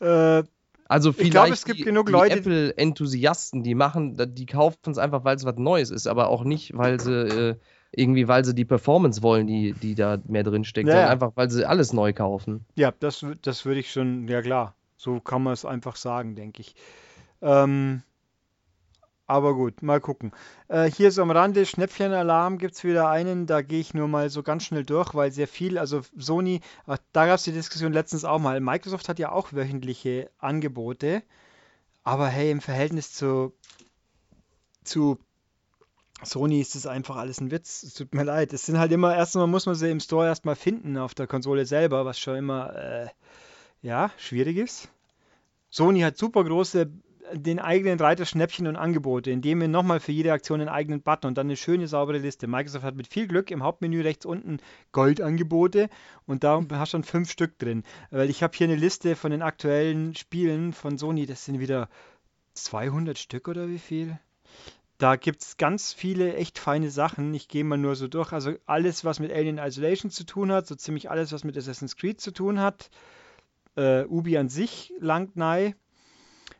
[0.00, 0.42] Äh,
[0.86, 4.90] Also Ich vielleicht glaube, es gibt die, genug die Leute- Apple-Enthusiasten, die machen, die kaufen
[4.90, 7.56] es einfach, weil es was Neues ist, aber auch nicht, weil sie äh,
[7.92, 11.12] irgendwie, weil sie die Performance wollen, die, die da mehr drin steckt, Ja, sondern ja.
[11.12, 12.66] einfach, weil sie alles neu kaufen.
[12.74, 16.60] Ja, das, das würde ich schon, ja klar, so kann man es einfach sagen, denke
[16.60, 16.74] ich.
[17.40, 18.02] Ähm,
[19.26, 20.32] aber gut, mal gucken.
[20.68, 24.28] Äh, hier so am Rande, Schnäppchenalarm gibt es wieder einen, da gehe ich nur mal
[24.28, 26.60] so ganz schnell durch, weil sehr viel, also Sony,
[27.12, 28.60] da gab es die Diskussion letztens auch mal.
[28.60, 31.22] Microsoft hat ja auch wöchentliche Angebote,
[32.02, 33.54] aber hey, im Verhältnis zu,
[34.84, 35.18] zu
[36.22, 37.84] Sony ist das einfach alles ein Witz.
[37.84, 38.52] Es tut mir leid.
[38.52, 41.64] Es sind halt immer, erstmal muss man sie im Store erstmal finden auf der Konsole
[41.64, 43.08] selber, was schon immer, äh,
[43.82, 44.88] ja, schwierig ist.
[45.70, 46.90] Sony hat super große,
[47.32, 51.28] den eigenen Reiter Schnäppchen und Angebote, indem wir nochmal für jede Aktion einen eigenen Button
[51.28, 52.46] und dann eine schöne, saubere Liste.
[52.46, 54.58] Microsoft hat mit viel Glück im Hauptmenü rechts unten
[54.92, 55.88] Goldangebote
[56.26, 57.84] und da hast du dann fünf Stück drin.
[58.10, 61.88] Weil ich habe hier eine Liste von den aktuellen Spielen von Sony, das sind wieder
[62.54, 64.18] 200 Stück oder wie viel?
[64.98, 67.32] Da gibt es ganz viele echt feine Sachen.
[67.32, 68.32] Ich gehe mal nur so durch.
[68.32, 71.96] Also alles, was mit Alien Isolation zu tun hat, so ziemlich alles, was mit Assassin's
[71.96, 72.90] Creed zu tun hat.
[73.80, 75.74] Äh, Ubi an sich langt nahe.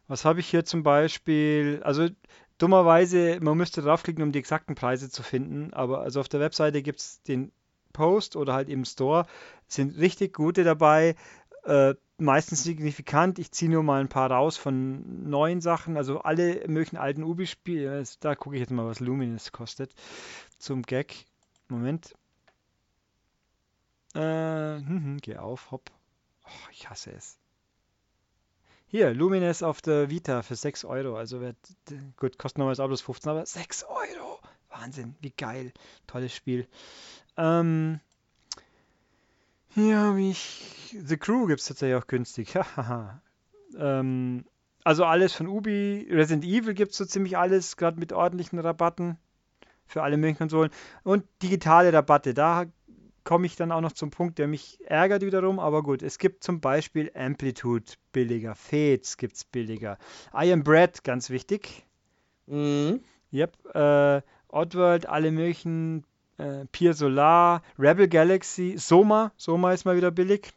[0.08, 1.82] Was habe ich hier zum Beispiel?
[1.84, 2.08] Also
[2.56, 5.74] dummerweise, man müsste draufklicken, um die exakten Preise zu finden.
[5.74, 7.52] Aber also auf der Webseite gibt es den
[7.92, 9.26] Post oder halt im Store.
[9.68, 11.14] Sind richtig gute dabei.
[11.64, 13.38] Äh, meistens signifikant.
[13.38, 15.98] Ich ziehe nur mal ein paar raus von neuen Sachen.
[15.98, 18.02] Also alle möglichen alten Ubi-Spiele.
[18.20, 19.94] Da gucke ich jetzt mal, was Luminous kostet.
[20.58, 21.26] Zum Gag.
[21.68, 22.14] Moment.
[24.14, 25.90] Äh, hm, hm, geh auf, hopp.
[26.50, 27.38] Oh, ich hasse es.
[28.86, 31.16] Hier, Lumines auf der Vita für 6 Euro.
[31.16, 31.56] Also wird,
[32.16, 34.40] gut, kostet auch bloß 15, aber 6 Euro.
[34.68, 35.72] Wahnsinn, wie geil.
[36.06, 36.66] Tolles Spiel.
[37.36, 38.00] Ähm,
[39.76, 40.96] habe ich.
[41.04, 42.54] The Crew gibt es tatsächlich auch günstig.
[43.78, 44.44] Ähm,
[44.82, 46.08] also alles von Ubi.
[46.10, 49.16] Resident Evil gibt es so ziemlich alles, gerade mit ordentlichen Rabatten
[49.86, 50.72] für alle möglichen Konsolen.
[51.04, 52.34] Und digitale Rabatte.
[52.34, 52.64] Da
[53.30, 55.60] komme ich dann auch noch zum Punkt, der mich ärgert wiederum.
[55.60, 58.56] Aber gut, es gibt zum Beispiel Amplitude billiger.
[58.56, 59.98] Fates gibt es billiger.
[60.34, 61.86] I Am Bread, ganz wichtig.
[62.48, 63.04] Mhm.
[63.32, 63.72] Yep.
[63.72, 66.04] Äh, Oddworld, alle möglichen.
[66.38, 69.30] Äh, Pier Solar, Rebel Galaxy, Soma.
[69.36, 70.52] Soma ist mal wieder billig.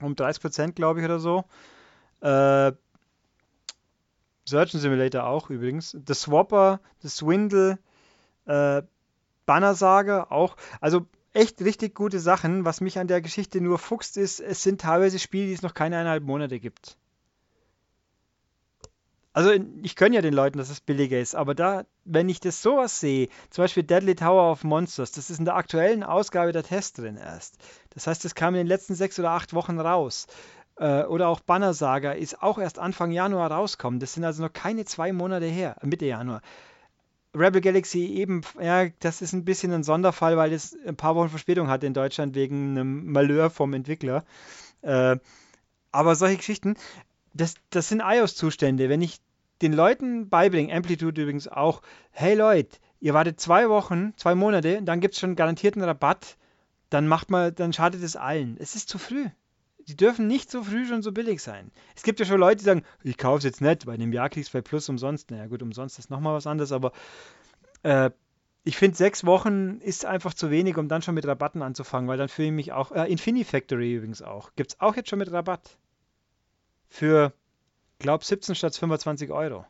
[0.00, 1.44] Um 30% glaube ich oder so.
[2.20, 2.72] Äh,
[4.44, 5.96] Surgeon Simulator auch übrigens.
[6.04, 7.78] The Swapper, The Swindle,
[8.46, 8.82] äh,
[9.46, 10.56] Banner Saga auch.
[10.80, 12.64] Also echt richtig gute Sachen.
[12.64, 15.74] Was mich an der Geschichte nur fuchst, ist, es sind teilweise Spiele, die es noch
[15.74, 16.96] keine eineinhalb Monate gibt.
[19.32, 19.52] Also
[19.82, 22.98] ich gönne ja den Leuten, dass es billiger ist, aber da, wenn ich das sowas
[22.98, 26.98] sehe, zum Beispiel Deadly Tower of Monsters, das ist in der aktuellen Ausgabe der Test
[26.98, 27.56] drin erst.
[27.90, 30.26] Das heißt, das kam in den letzten sechs oder acht Wochen raus.
[30.76, 34.00] Äh, oder auch Banner Saga ist auch erst Anfang Januar rauskommen.
[34.00, 36.42] Das sind also noch keine zwei Monate her, äh, Mitte Januar.
[37.34, 41.28] Rebel Galaxy eben, ja, das ist ein bisschen ein Sonderfall, weil es ein paar Wochen
[41.28, 44.24] Verspätung hatte in Deutschland wegen einem Malheur vom Entwickler.
[44.82, 45.16] Äh,
[45.92, 46.74] aber solche Geschichten,
[47.32, 48.88] das, das sind iOS-Zustände.
[48.88, 49.20] Wenn ich
[49.62, 55.00] den Leuten beibringe, Amplitude übrigens auch, hey Leute, ihr wartet zwei Wochen, zwei Monate, dann
[55.00, 56.36] gibt es schon garantierten Rabatt,
[56.88, 58.56] dann macht mal, dann schadet es allen.
[58.58, 59.26] Es ist zu früh.
[59.90, 61.72] Die dürfen nicht so früh schon so billig sein.
[61.96, 64.30] Es gibt ja schon Leute, die sagen, ich kaufe es jetzt nicht, bei dem Jahr
[64.30, 65.32] kriegst du bei Plus umsonst.
[65.32, 66.92] Naja gut, umsonst ist nochmal was anderes, aber
[67.82, 68.10] äh,
[68.62, 72.18] ich finde, sechs Wochen ist einfach zu wenig, um dann schon mit Rabatten anzufangen, weil
[72.18, 75.32] dann fühle ich mich auch, äh, Infinifactory übrigens auch, gibt es auch jetzt schon mit
[75.32, 75.76] Rabatt.
[76.88, 77.32] Für,
[77.98, 79.66] glaube 17 statt 25 Euro.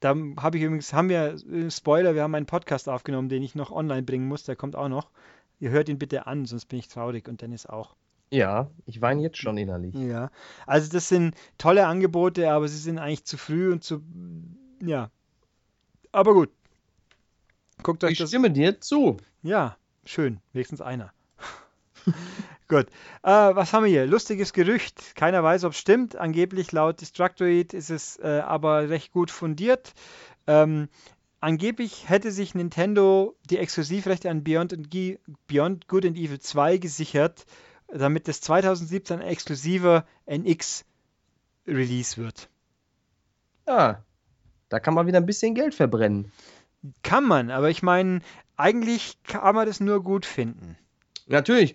[0.00, 3.54] Da habe ich übrigens, haben wir, äh, Spoiler, wir haben einen Podcast aufgenommen, den ich
[3.54, 5.10] noch online bringen muss, der kommt auch noch.
[5.58, 7.96] Ihr hört ihn bitte an, sonst bin ich traurig und Dennis auch.
[8.30, 9.94] Ja, ich weine jetzt schon innerlich.
[9.94, 10.30] Ja,
[10.66, 14.02] also das sind tolle Angebote, aber sie sind eigentlich zu früh und zu,
[14.82, 15.10] ja.
[16.12, 16.50] Aber gut.
[17.82, 18.28] Guckt euch Ich das.
[18.30, 19.16] stimme dir zu.
[19.42, 21.12] Ja, schön, wenigstens einer.
[22.68, 22.86] Gut.
[23.22, 24.06] Äh, was haben wir hier?
[24.06, 25.14] Lustiges Gerücht.
[25.16, 26.16] Keiner weiß, ob es stimmt.
[26.16, 29.94] Angeblich laut Destructoid ist es äh, aber recht gut fundiert.
[30.46, 30.88] Ähm,
[31.40, 34.90] angeblich hätte sich Nintendo die Exklusivrechte an Beyond, and
[35.46, 37.46] Beyond Good and Evil 2 gesichert,
[37.92, 42.48] damit das 2017 ein exklusiver NX-Release wird.
[43.66, 44.02] Ja,
[44.68, 46.32] da kann man wieder ein bisschen Geld verbrennen.
[47.02, 48.20] Kann man, aber ich meine,
[48.56, 50.76] eigentlich kann man das nur gut finden.
[51.26, 51.74] Natürlich,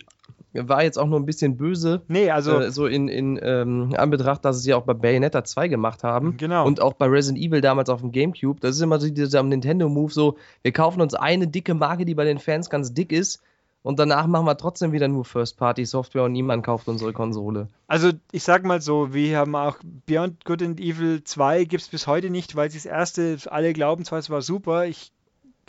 [0.54, 2.04] war jetzt auch nur ein bisschen böse.
[2.08, 2.60] Nee, also.
[2.60, 6.38] äh, so in, in ähm, Anbetracht, dass sie ja auch bei Bayonetta 2 gemacht haben.
[6.38, 6.66] Genau.
[6.66, 8.60] Und auch bei Resident Evil damals auf dem Gamecube.
[8.60, 12.26] Das ist immer so dieser Nintendo-Move, so, wir kaufen uns eine dicke Marke, die bei
[12.26, 13.42] den Fans ganz dick ist.
[13.84, 17.68] Und danach machen wir trotzdem wieder nur First-Party-Software und niemand kauft unsere Konsole.
[17.88, 21.90] Also ich sag mal so, wir haben auch Beyond Good and Evil 2 gibt es
[21.90, 25.12] bis heute nicht, weil sie das erste, alle glauben zwar, es war super, ich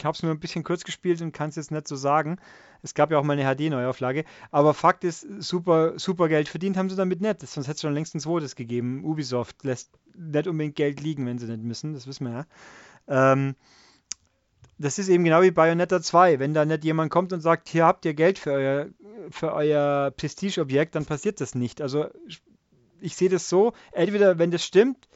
[0.02, 2.38] habe es nur ein bisschen kurz gespielt und kann es jetzt nicht so sagen.
[2.82, 6.90] Es gab ja auch mal eine HD-Neuauflage, aber Fakt ist, super, super Geld verdient haben
[6.90, 9.04] sie damit nicht, sonst hätte es schon längst ein zweites gegeben.
[9.04, 12.32] Ubisoft lässt nicht unbedingt Geld liegen, wenn sie nicht müssen, das wissen wir
[13.08, 13.32] ja.
[13.32, 13.56] Ähm,
[14.78, 16.38] das ist eben genau wie Bayonetta 2.
[16.38, 18.86] Wenn da nicht jemand kommt und sagt, hier habt ihr Geld für euer,
[19.30, 21.80] für euer Prestigeobjekt, dann passiert das nicht.
[21.80, 22.06] Also
[23.00, 25.08] ich sehe das so, entweder wenn das stimmt,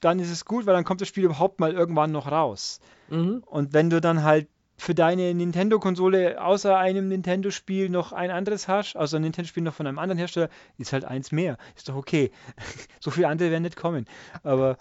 [0.00, 2.80] dann ist es gut, weil dann kommt das Spiel überhaupt mal irgendwann noch raus.
[3.08, 3.42] Mhm.
[3.46, 8.96] Und wenn du dann halt für deine Nintendo-Konsole außer einem Nintendo-Spiel noch ein anderes hast,
[8.96, 11.56] also ein Nintendo-Spiel noch von einem anderen Hersteller, ist halt eins mehr.
[11.76, 12.32] Ist doch okay.
[13.00, 14.06] so viele andere werden nicht kommen.
[14.42, 14.78] Aber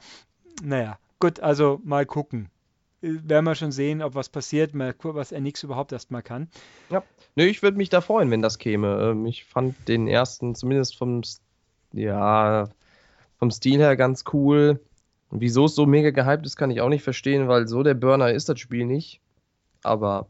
[0.63, 2.49] naja, gut, also mal gucken.
[3.02, 6.49] Werden wir schon sehen, ob was passiert, mal gucken, was NX überhaupt erstmal kann.
[7.36, 9.11] Nö, ich würde mich da freuen, wenn das käme.
[9.11, 11.22] Ähm, ich fand den ersten zumindest vom,
[11.94, 12.69] ja,
[13.38, 14.80] vom Stil her ganz cool.
[15.30, 17.94] Und wieso es so mega gehypt ist, kann ich auch nicht verstehen, weil so der
[17.95, 19.19] Burner ist das Spiel nicht.
[19.82, 20.28] Aber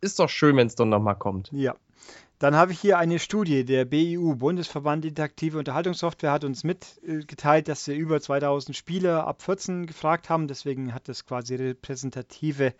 [0.00, 1.50] ist doch schön, wenn es dann nochmal kommt.
[1.52, 1.76] Ja.
[2.38, 3.64] Dann habe ich hier eine Studie.
[3.64, 9.86] Der BIU, Bundesverband Interaktive Unterhaltungssoftware, hat uns mitgeteilt, dass wir über 2000 Spieler ab 14
[9.86, 10.46] gefragt haben.
[10.46, 12.74] Deswegen hat das quasi repräsentative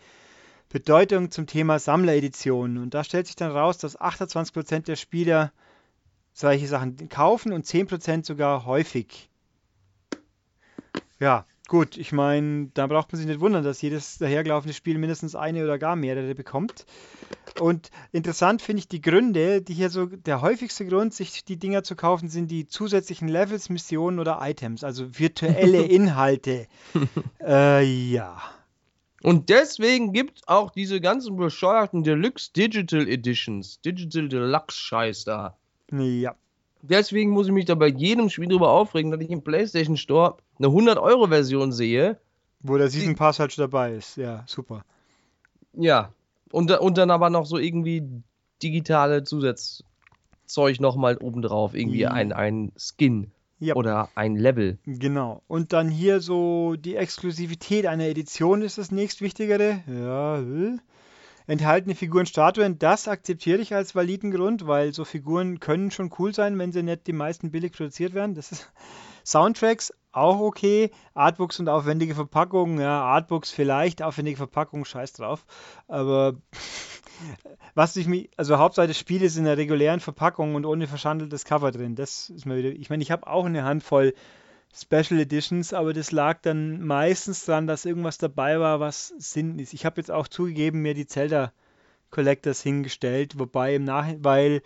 [0.68, 2.78] Bedeutung zum Thema Sammlereditionen.
[2.78, 5.52] Und da stellt sich dann raus, dass 28% der Spieler
[6.32, 9.28] solche Sachen kaufen und 10% sogar häufig.
[11.18, 15.36] Ja, gut, ich meine, da braucht man sich nicht wundern, dass jedes dahergelaufene Spiel mindestens
[15.36, 16.86] eine oder gar mehrere bekommt.
[17.60, 21.84] Und interessant finde ich die Gründe, die hier so, der häufigste Grund, sich die Dinger
[21.84, 26.66] zu kaufen, sind die zusätzlichen Levels, Missionen oder Items, also virtuelle Inhalte.
[27.40, 28.40] äh, ja.
[29.22, 33.80] Und deswegen gibt es auch diese ganzen bescheuerten Deluxe Digital Editions.
[33.80, 35.56] Digital Deluxe Scheiß da.
[35.92, 36.34] Ja.
[36.82, 40.36] Deswegen muss ich mich da bei jedem Spiel drüber aufregen, dass ich im PlayStation Store
[40.58, 42.18] eine 100-Euro-Version sehe.
[42.60, 44.16] Wo der Season Pass halt schon dabei ist.
[44.16, 44.84] Ja, super.
[45.74, 46.12] Ja.
[46.50, 48.02] Und, und dann aber noch so irgendwie
[48.62, 51.74] digitale Zusatzzeug nochmal obendrauf.
[51.74, 52.10] Irgendwie Ja.
[52.12, 53.30] ein, ein Skin
[53.60, 53.74] Ja.
[53.74, 54.78] oder ein Level.
[54.86, 55.42] Genau.
[55.46, 59.80] Und dann hier so die Exklusivität einer Edition ist das nächstwichtigere.
[59.86, 60.40] Ja.
[61.48, 66.34] Enthaltene Figuren, Statuen, das akzeptiere ich als validen Grund, weil so Figuren können schon cool
[66.34, 68.34] sein, wenn sie nicht die meisten billig produziert werden.
[68.34, 68.70] Das ist
[69.24, 70.90] Soundtracks auch okay.
[71.14, 75.46] Artbooks und aufwendige Verpackungen, ja, Artbooks vielleicht, aufwendige Verpackungen, scheiß drauf.
[75.86, 76.34] Aber
[77.74, 81.70] was ich mich, also Hauptsache des Spieles in der regulären Verpackung und ohne verschandeltes Cover
[81.70, 81.94] drin.
[81.94, 84.12] Das ist mir wieder, ich meine, ich habe auch eine Handvoll
[84.74, 89.72] Special Editions, aber das lag dann meistens daran, dass irgendwas dabei war, was Sinn ist.
[89.72, 91.52] Ich habe jetzt auch zugegeben, mir die Zelda
[92.10, 94.62] Collectors hingestellt, wobei im Nachhinein, weil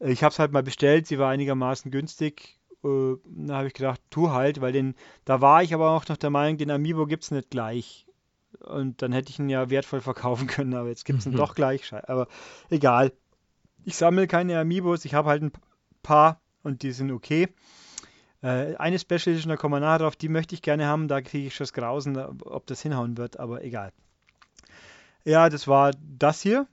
[0.00, 2.58] äh, ich habe es halt mal bestellt, sie war einigermaßen günstig.
[2.84, 4.94] Äh, da habe ich gedacht, tu halt, weil den,
[5.24, 8.06] da war ich aber auch noch der Meinung, den Amiibo gibt es nicht gleich.
[8.60, 11.54] Und dann hätte ich ihn ja wertvoll verkaufen können, aber jetzt gibt es ihn doch
[11.54, 11.92] gleich.
[11.92, 12.28] Aber
[12.68, 13.12] egal.
[13.84, 15.52] Ich sammle keine Amiibos, ich habe halt ein
[16.02, 17.48] paar und die sind okay.
[18.42, 21.20] Äh, eine Special Edition, da kommen wir nachher drauf, die möchte ich gerne haben, da
[21.20, 23.92] kriege ich schon das Grausen, ob das hinhauen wird, aber egal.
[25.24, 26.66] Ja, das war das hier.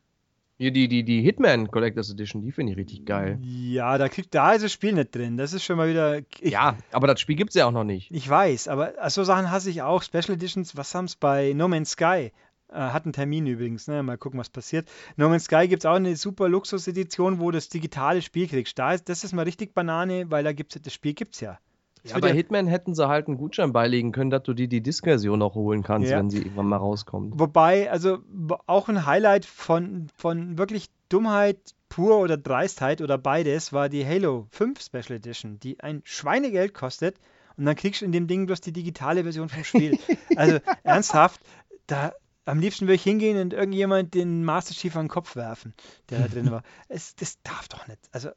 [0.59, 3.37] Hier die, die, die Hitman Collectors Edition, die finde ich richtig geil.
[3.43, 5.37] Ja, da kriegt da ist das Spiel nicht drin.
[5.37, 6.17] Das ist schon mal wieder.
[6.17, 8.09] Ich, Ja, aber das Spiel gibt es ja auch noch nicht.
[8.09, 10.01] ich weiß, aber so Sachen hasse ich auch.
[10.01, 12.31] Special Editions, was haben es bei No Man's Sky?
[12.69, 14.03] Äh, hat einen Termin übrigens, ne?
[14.03, 14.89] Mal gucken, was passiert.
[15.15, 18.77] No Man's Sky gibt es auch eine super Luxus-Edition, wo du das digitale Spiel kriegst.
[18.77, 21.59] Da ist, das ist mal richtig Banane, weil da gibt's das Spiel gibt's ja.
[22.03, 25.39] Ja, bei Hitman hätten sie halt einen Gutschein beilegen können, dass du dir die Disk-Version
[25.39, 26.17] noch holen kannst, ja.
[26.17, 27.37] wenn sie irgendwann mal rauskommt.
[27.37, 28.19] Wobei, also
[28.65, 31.57] auch ein Highlight von, von wirklich Dummheit
[31.89, 37.15] pur oder Dreistheit oder beides war die Halo 5 Special Edition, die ein Schweinegeld kostet
[37.57, 39.97] und dann kriegst du in dem Ding bloß die digitale Version vom Spiel.
[40.35, 41.41] also ernsthaft,
[41.87, 42.13] da
[42.47, 45.73] am liebsten würde ich hingehen und irgendjemand den Master Chief an den Kopf werfen,
[46.09, 46.63] der da drin war.
[46.87, 47.99] Es, das darf doch nicht.
[48.11, 48.29] Also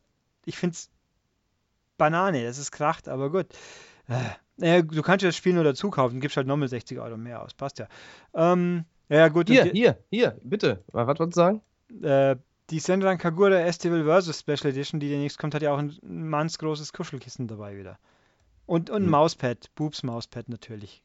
[0.44, 0.90] ich finde es
[1.96, 3.46] Banane, das ist kracht, aber gut.
[4.58, 7.42] Äh, du kannst ja das Spiel nur dazu kaufen, gibst halt nochmal 60 Euro mehr
[7.42, 7.88] aus, passt ja.
[8.34, 9.48] Ähm, ja, gut.
[9.48, 10.82] Hier, hier, hier, bitte.
[10.92, 11.62] Was wolltest du sagen?
[12.02, 12.36] Äh,
[12.70, 14.40] die Senran Kagura Estival vs.
[14.40, 17.98] Special Edition, die demnächst kommt, hat ja auch ein mannsgroßes Kuschelkissen dabei wieder.
[18.66, 19.10] Und, und ein hm.
[19.10, 21.02] Mauspad, Boobs Mauspad natürlich.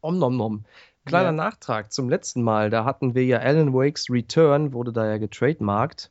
[0.00, 0.64] Om nom nom.
[1.04, 1.32] Kleiner ja.
[1.32, 6.10] Nachtrag zum letzten Mal, da hatten wir ja Alan Wakes Return, wurde da ja getrademarkt.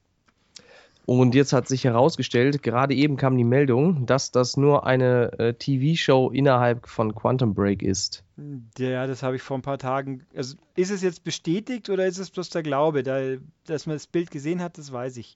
[1.06, 5.54] Und jetzt hat sich herausgestellt, gerade eben kam die Meldung, dass das nur eine äh,
[5.54, 8.24] TV-Show innerhalb von Quantum Break ist.
[8.78, 10.26] Ja, das habe ich vor ein paar Tagen.
[10.34, 13.04] Also ist es jetzt bestätigt oder ist es bloß der Glaube?
[13.04, 13.20] Da,
[13.66, 15.36] dass man das Bild gesehen hat, das weiß ich.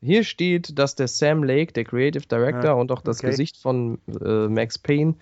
[0.00, 3.28] Hier steht, dass der Sam Lake, der Creative Director ah, und auch das okay.
[3.30, 5.14] Gesicht von äh, Max Payne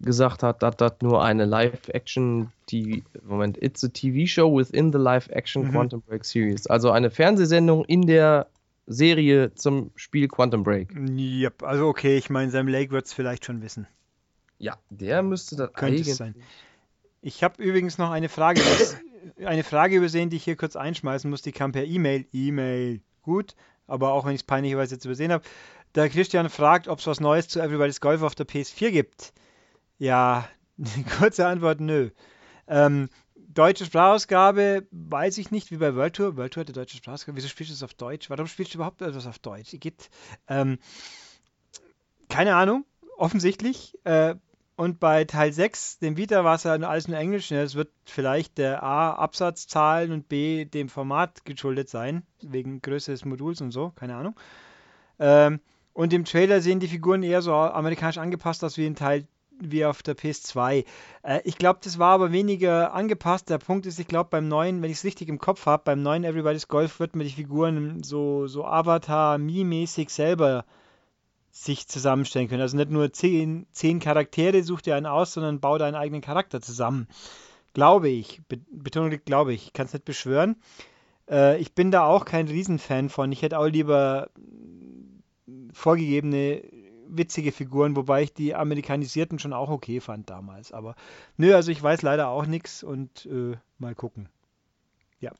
[0.00, 5.64] gesagt hat, dass das nur eine Live-Action, die Moment, it's a TV-Show within the Live-Action
[5.64, 5.72] mhm.
[5.72, 6.66] Quantum Break Series.
[6.66, 8.46] Also eine Fernsehsendung in der
[8.86, 10.94] Serie zum Spiel Quantum Break.
[10.94, 13.86] Yep, also okay, ich meine, Sam Lake wird es vielleicht schon wissen.
[14.58, 16.34] Ja, der müsste das Könnte eigentlich sein.
[17.22, 18.62] Ich habe übrigens noch eine Frage,
[19.44, 21.42] eine Frage übersehen, die ich hier kurz einschmeißen muss.
[21.42, 22.26] Die kam per E-Mail.
[22.32, 23.54] E-Mail, gut,
[23.86, 25.44] aber auch wenn ich es peinlicherweise jetzt übersehen habe.
[25.94, 29.32] Der Christian fragt, ob es was Neues zu Everybody's Golf auf der PS4 gibt.
[30.00, 30.48] Ja,
[31.18, 32.08] kurze Antwort, nö.
[32.66, 36.38] Ähm, deutsche Sprachausgabe, weiß ich nicht, wie bei World Tour.
[36.38, 37.36] World Tour hat die deutsche Sprachausgabe.
[37.36, 38.30] Wieso spielst du es auf Deutsch?
[38.30, 39.76] Warum spielst du überhaupt etwas auf Deutsch?
[39.78, 40.08] Geht,
[40.48, 40.78] ähm,
[42.30, 42.86] keine Ahnung,
[43.18, 43.94] offensichtlich.
[44.04, 44.36] Äh,
[44.74, 47.52] und bei Teil 6, dem Vita, war es ja alles nur Englisch.
[47.52, 53.26] Es wird vielleicht der A, Absatzzahlen und B, dem Format geschuldet sein, wegen Größe des
[53.26, 54.34] Moduls und so, keine Ahnung.
[55.18, 55.60] Ähm,
[55.92, 59.26] und im Trailer sehen die Figuren eher so amerikanisch angepasst aus wie in Teil
[59.60, 60.84] wie auf der PS2.
[61.22, 63.50] Äh, ich glaube, das war aber weniger angepasst.
[63.50, 66.02] Der Punkt ist, ich glaube, beim neuen, wenn ich es richtig im Kopf habe, beim
[66.02, 70.64] neuen Everybody's Golf wird man die Figuren so, so Avatar-Mi-mäßig selber
[71.50, 72.62] sich zusammenstellen können.
[72.62, 76.60] Also nicht nur zehn, zehn Charaktere sucht ihr einen aus, sondern baut einen eigenen Charakter
[76.60, 77.08] zusammen.
[77.74, 78.40] Glaube ich.
[78.48, 79.66] Be Betonung glaube ich.
[79.66, 80.56] Ich kann es nicht beschwören.
[81.28, 83.32] Äh, ich bin da auch kein Riesenfan von.
[83.32, 84.30] Ich hätte auch lieber
[85.72, 86.62] vorgegebene
[87.16, 90.72] witzige Figuren, wobei ich die amerikanisierten schon auch okay fand damals.
[90.72, 90.94] Aber
[91.36, 94.28] nö, also ich weiß leider auch nichts und äh, mal gucken.
[95.20, 95.32] Ja.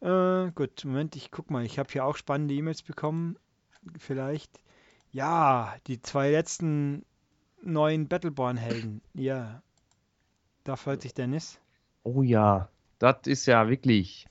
[0.00, 1.64] Äh, gut, Moment, ich guck mal.
[1.64, 3.36] Ich habe hier auch spannende E-Mails bekommen.
[3.98, 4.50] Vielleicht.
[5.12, 7.04] Ja, die zwei letzten
[7.62, 9.00] neuen Battleborn-Helden.
[9.14, 9.62] Ja.
[10.64, 11.60] Da freut sich Dennis.
[12.02, 12.68] Oh ja,
[12.98, 14.26] das ist ja wirklich.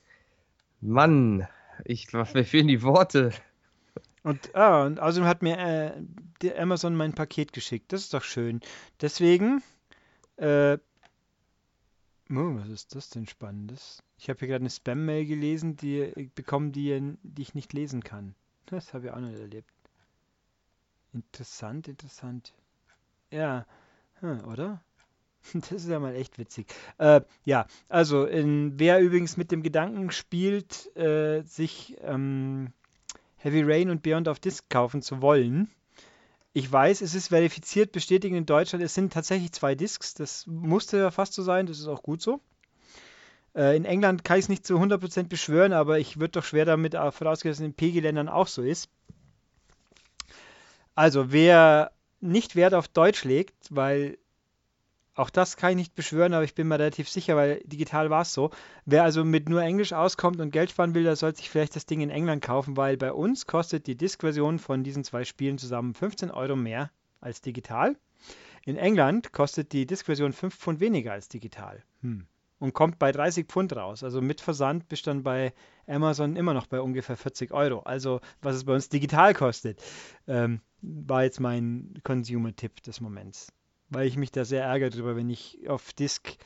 [0.81, 1.47] Mann,
[1.85, 3.31] ich, mir fehlen die Worte.
[4.23, 7.91] Und, ah, und außerdem hat mir äh, Amazon mein Paket geschickt.
[7.91, 8.61] Das ist doch schön.
[9.01, 9.61] Deswegen,
[10.37, 10.77] äh,
[12.29, 14.01] oh, was ist das denn Spannendes?
[14.17, 18.01] Ich habe hier gerade eine Spam-Mail gelesen, die äh, bekommen, die, die ich nicht lesen
[18.03, 18.33] kann.
[18.67, 19.69] Das habe ich auch noch erlebt.
[21.11, 22.53] Interessant, interessant.
[23.29, 23.65] Ja,
[24.21, 24.81] hm, oder?
[25.53, 26.73] Das ist ja mal echt witzig.
[26.97, 32.71] Äh, ja, also in, wer übrigens mit dem Gedanken spielt, äh, sich ähm,
[33.43, 35.69] Heavy Rain und Beyond of Disc kaufen zu wollen.
[36.53, 38.85] Ich weiß, es ist verifiziert, bestätigt in Deutschland.
[38.85, 40.13] Es sind tatsächlich zwei Discs.
[40.13, 41.65] Das musste ja fast so sein.
[41.65, 42.39] Das ist auch gut so.
[43.53, 46.63] Äh, in England kann ich es nicht zu 100% beschwören, aber ich würde doch schwer
[46.63, 48.87] damit vorausgehen, dass es in PG-Ländern auch so ist.
[50.95, 51.91] Also, wer
[52.21, 54.17] nicht Wert auf Deutsch legt, weil
[55.15, 58.23] auch das kann ich nicht beschwören, aber ich bin mir relativ sicher, weil digital war
[58.23, 58.49] es so.
[58.85, 61.85] Wer also mit nur Englisch auskommt und Geld sparen will, der sollte sich vielleicht das
[61.85, 65.93] Ding in England kaufen, weil bei uns kostet die Disk-Version von diesen zwei Spielen zusammen
[65.93, 66.89] 15 Euro mehr
[67.21, 67.95] als digital.
[68.65, 71.83] In England kostet die Disk-Version 5 Pfund weniger als digital.
[72.01, 72.25] Hm.
[72.57, 74.03] Und kommt bei 30 Pfund raus.
[74.03, 75.53] Also mit Versand bist du dann bei
[75.85, 77.81] Amazon immer noch bei ungefähr 40 Euro.
[77.81, 79.83] Also was es bei uns digital kostet,
[80.27, 83.51] ähm, war jetzt mein Consumer-Tipp des Moments
[83.93, 86.37] weil ich mich da sehr ärgere darüber, wenn ich auf Disk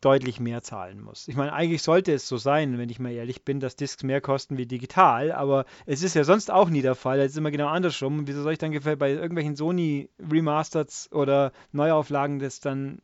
[0.00, 1.26] deutlich mehr zahlen muss.
[1.26, 4.20] Ich meine, eigentlich sollte es so sein, wenn ich mal ehrlich bin, dass Discs mehr
[4.20, 7.18] kosten wie digital, aber es ist ja sonst auch nie der Fall.
[7.18, 8.28] Es ist immer genau andersrum.
[8.28, 13.02] Wieso soll ich dann bei irgendwelchen Sony Remasters oder Neuauflagen das dann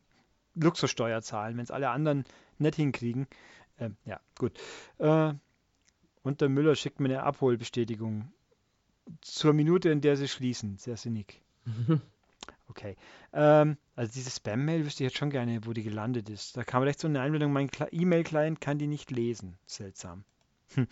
[0.55, 2.25] Luxussteuer zahlen, wenn es alle anderen
[2.59, 3.27] nicht hinkriegen?
[3.79, 4.53] Ähm, ja, gut.
[4.99, 5.33] Äh,
[6.23, 8.33] und der Müller schickt mir eine Abholbestätigung
[9.21, 10.79] zur Minute, in der sie schließen.
[10.79, 11.43] Sehr sinnig.
[12.69, 12.97] Okay.
[13.33, 16.57] Ähm, also diese Spam-Mail wüsste ich jetzt schon gerne, wo die gelandet ist.
[16.57, 19.59] Da kam recht so eine Einmeldung, mein E-Mail-Client kann die nicht lesen.
[19.67, 20.25] Seltsam.
[20.75, 20.87] Hm.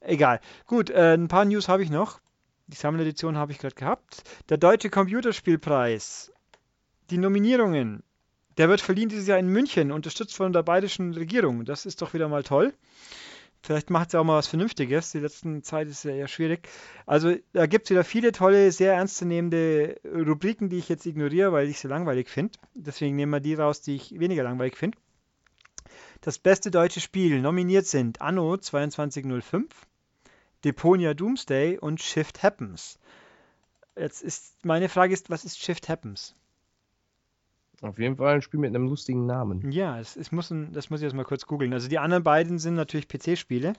[0.00, 0.40] Egal.
[0.66, 2.20] Gut, äh, ein paar News habe ich noch.
[2.66, 4.24] Die Sammleredition habe ich gerade gehabt.
[4.48, 6.32] Der Deutsche Computerspielpreis.
[7.10, 8.02] Die Nominierungen.
[8.58, 11.64] Der wird verliehen dieses Jahr in München, unterstützt von der bayerischen Regierung.
[11.64, 12.74] Das ist doch wieder mal toll.
[13.64, 15.12] Vielleicht macht sie auch mal was Vernünftiges.
[15.12, 16.68] Die letzten Zeit ist ja eher schwierig.
[17.06, 21.68] Also da gibt es wieder viele tolle, sehr ernstzunehmende Rubriken, die ich jetzt ignoriere, weil
[21.68, 22.58] ich sie langweilig finde.
[22.74, 24.98] Deswegen nehmen wir die raus, die ich weniger langweilig finde.
[26.22, 29.66] Das beste deutsche Spiel nominiert sind Anno 2205,
[30.64, 32.98] Deponia Doomsday und Shift Happens.
[33.96, 36.34] Jetzt ist meine Frage ist, was ist Shift Happens?
[37.82, 39.72] Auf jeden Fall ein Spiel mit einem lustigen Namen.
[39.72, 41.72] Ja, es, es muss ein, das muss ich jetzt mal kurz googeln.
[41.72, 43.72] Also die anderen beiden sind natürlich PC-Spiele.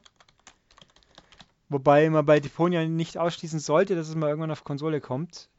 [1.69, 5.49] Wobei man bei Deponia nicht ausschließen sollte, dass es mal irgendwann auf Konsole kommt.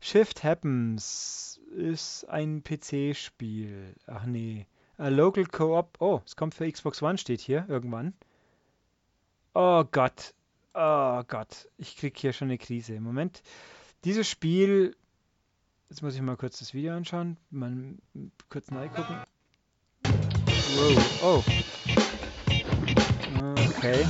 [0.00, 3.94] Shift Happens ist ein PC-Spiel.
[4.08, 4.66] Ach nee.
[4.98, 5.96] A Local Co-op.
[6.00, 8.12] Oh, es kommt für Xbox One, steht hier irgendwann.
[9.54, 10.34] Oh Gott.
[10.74, 11.68] Oh Gott.
[11.78, 13.00] Ich krieg hier schon eine Krise.
[13.00, 13.42] Moment.
[14.04, 14.96] Dieses Spiel.
[15.94, 17.36] Jetzt muss ich mal kurz das Video anschauen.
[17.52, 17.94] Mal
[18.48, 19.16] kurz gucken.
[21.22, 21.22] Wow.
[21.22, 21.44] Oh.
[23.68, 24.04] Okay.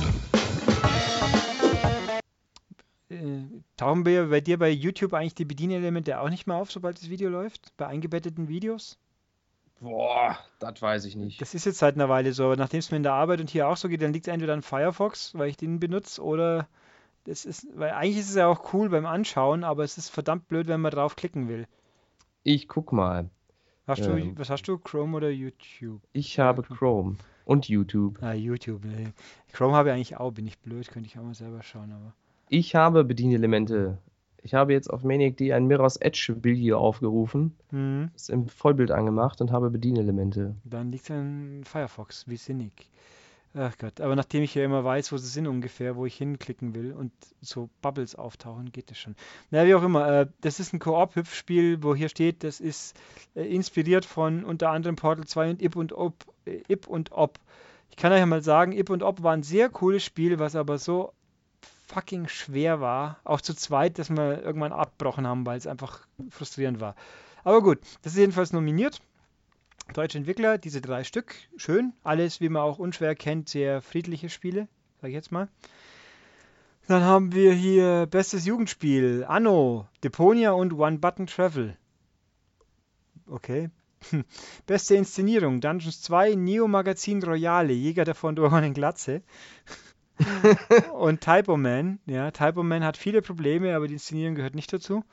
[3.09, 3.43] Äh,
[3.77, 7.11] tauchen wir bei dir bei YouTube eigentlich die Bedienelemente auch nicht mehr auf, sobald das
[7.11, 7.71] Video läuft?
[7.77, 8.97] Bei eingebetteten Videos?
[9.79, 11.39] Boah, das weiß ich nicht.
[11.39, 13.51] Das ist jetzt seit einer Weile so, aber nachdem es mir in der Arbeit und
[13.51, 16.67] hier auch so geht, dann liegt es entweder an Firefox, weil ich den benutze, oder
[17.25, 20.47] das ist, weil eigentlich ist es ja auch cool beim Anschauen, aber es ist verdammt
[20.47, 21.67] blöd, wenn man drauf klicken will.
[22.43, 23.29] Ich guck mal.
[23.87, 24.37] Hast du, Ähm.
[24.37, 24.77] was hast du?
[24.79, 26.01] Chrome oder YouTube?
[26.13, 28.17] Ich habe Chrome und YouTube.
[28.21, 28.83] Ah, YouTube.
[28.85, 29.09] nee.
[29.53, 32.13] Chrome habe ich eigentlich auch, bin ich blöd, könnte ich auch mal selber schauen, aber.
[32.49, 33.97] Ich habe Bedienelemente.
[34.41, 38.11] Ich habe jetzt auf Maniac.de ein Mirror's Edge Video aufgerufen, Mhm.
[38.15, 40.55] ist im Vollbild angemacht und habe Bedienelemente.
[40.63, 42.89] Dann liegt es an Firefox, wie sinnig.
[43.57, 46.75] Ach Gott, aber nachdem ich ja immer weiß, wo sie sind ungefähr, wo ich hinklicken
[46.75, 49.15] will und so Bubbles auftauchen, geht das schon.
[49.49, 52.99] Naja, wie auch immer, äh, das ist ein Koop-Hüpfspiel, wo hier steht, das ist
[53.33, 56.25] äh, inspiriert von unter anderem Portal 2 und Ip und Op.
[56.45, 57.39] Äh, Ip und Op.
[57.89, 60.77] Ich kann euch mal sagen, Ip und Op war ein sehr cooles Spiel, was aber
[60.77, 61.13] so
[61.87, 66.81] fucking schwer war, auch zu zweit, dass wir irgendwann abgebrochen haben, weil es einfach frustrierend
[66.81, 66.95] war.
[67.45, 68.99] Aber gut, das ist jedenfalls nominiert.
[69.93, 71.93] Deutsche Entwickler, diese drei Stück, schön.
[72.03, 74.67] Alles, wie man auch unschwer kennt, sehr friedliche Spiele,
[75.01, 75.47] sag ich jetzt mal.
[76.87, 81.77] Dann haben wir hier bestes Jugendspiel, Anno, Deponia und One Button Travel.
[83.27, 83.69] Okay.
[84.67, 89.23] Beste Inszenierung, Dungeons 2, Neo Magazin Royale, Jäger der verlorenen Glatze.
[90.93, 95.03] und Typo Man, ja, Typo Man hat viele Probleme, aber die Inszenierung gehört nicht dazu.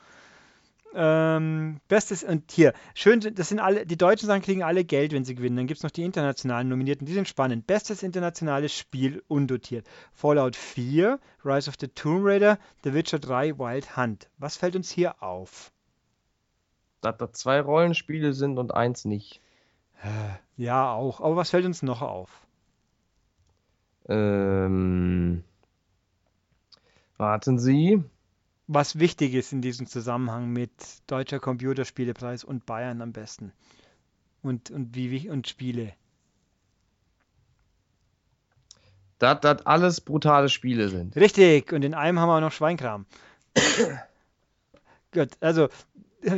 [0.95, 5.25] Ähm, bestes und hier, schön, das sind alle, die deutschen Sachen kriegen alle Geld, wenn
[5.25, 5.55] sie gewinnen.
[5.57, 7.65] Dann gibt es noch die internationalen Nominierten, die sind spannend.
[7.65, 9.87] Bestes internationales Spiel undotiert.
[10.11, 14.29] Fallout 4, Rise of the Tomb Raider, The Witcher 3, Wild Hunt.
[14.37, 15.71] Was fällt uns hier auf?
[17.01, 19.41] Dass da zwei Rollenspiele sind und eins nicht.
[20.57, 21.21] Ja, auch.
[21.21, 22.29] Aber was fällt uns noch auf?
[24.07, 25.43] Ähm,
[27.17, 28.03] warten Sie.
[28.75, 30.71] Was wichtig ist in diesem Zusammenhang mit
[31.05, 33.53] Deutscher Computerspielepreis und Bayern am besten.
[34.41, 35.93] Und, und, wie, und Spiele.
[39.19, 41.15] Dass das alles brutale Spiele sind.
[41.15, 43.05] Richtig, und in einem haben wir auch noch Schweinkram.
[45.13, 45.69] Gut, also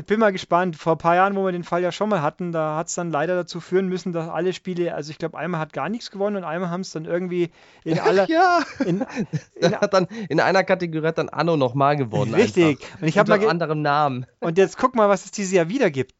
[0.08, 0.76] bin mal gespannt.
[0.76, 2.96] Vor ein paar Jahren, wo wir den Fall ja schon mal hatten, da hat es
[2.96, 6.12] dann leider dazu führen müssen, dass alle Spiele, also ich glaube, einmal hat gar nichts
[6.12, 7.52] gewonnen und einmal haben es dann irgendwie
[7.84, 8.30] in aller.
[8.30, 9.06] Ja, In,
[9.82, 12.34] hat dann in einer Kategorie hat dann Anno nochmal gewonnen.
[12.34, 12.82] richtig.
[12.82, 13.02] Einfach.
[13.02, 13.36] Und ich habe mal.
[13.36, 14.26] Unter ge- anderem Namen.
[14.40, 16.14] Und jetzt guck mal, was es dieses Jahr wieder gibt.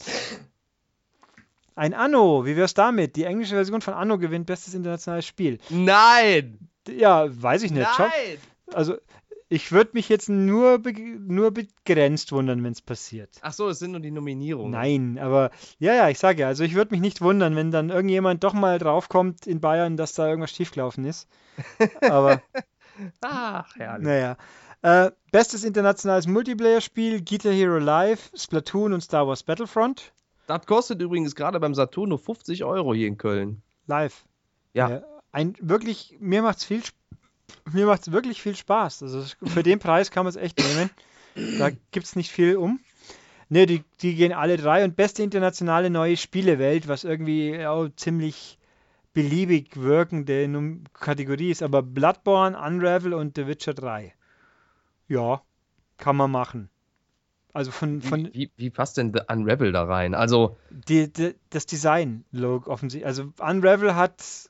[1.76, 3.16] Ein Anno, wie wär's damit?
[3.18, 5.58] Die englische Version von Anno gewinnt bestes internationales Spiel.
[5.70, 6.70] Nein!
[6.88, 7.88] Ja, weiß ich nicht.
[8.00, 8.10] Nein!
[8.74, 8.96] also
[9.50, 13.30] ich würde mich jetzt nur, be nur begrenzt wundern, wenn es passiert.
[13.42, 14.72] Ach so, es sind nur die Nominierungen.
[14.72, 17.90] Nein, aber ja, ja, ich sage ja, also ich würde mich nicht wundern, wenn dann
[17.90, 21.28] irgendjemand doch mal draufkommt in Bayern, dass da irgendwas schiefgelaufen ist.
[22.02, 22.42] Aber
[23.22, 24.06] Ach, herrlich.
[24.08, 24.38] naja.
[24.82, 30.14] Äh, bestes internationales Multiplayer-Spiel, Guitar Hero Live, Splatoon und Star Wars Battlefront.
[30.48, 33.64] Das kostet übrigens gerade beim Saturn nur 50 Euro hier in Köln.
[33.88, 34.26] Live.
[34.74, 35.02] Ja.
[35.32, 36.96] ein, wirklich, mir macht's viel, Sp-
[37.72, 39.04] mir macht's wirklich viel Spaß.
[39.04, 40.90] Also für den Preis kann man es echt nehmen.
[41.60, 42.80] Da gibt's nicht viel um.
[43.50, 48.58] Ne, die, die gehen alle drei und beste internationale neue Spielewelt, was irgendwie auch ziemlich
[49.14, 50.50] beliebig wirkende
[50.94, 54.14] Kategorie ist, aber Bloodborne, Unravel und The Witcher 3.
[55.08, 55.42] Ja,
[55.98, 56.70] kann man machen.
[57.54, 60.14] Also von, von Wie, wie passt denn The Unravel da rein?
[60.14, 63.08] Also, die, die, das Design, Logo offensichtlich.
[63.08, 64.50] Also Unravel hat,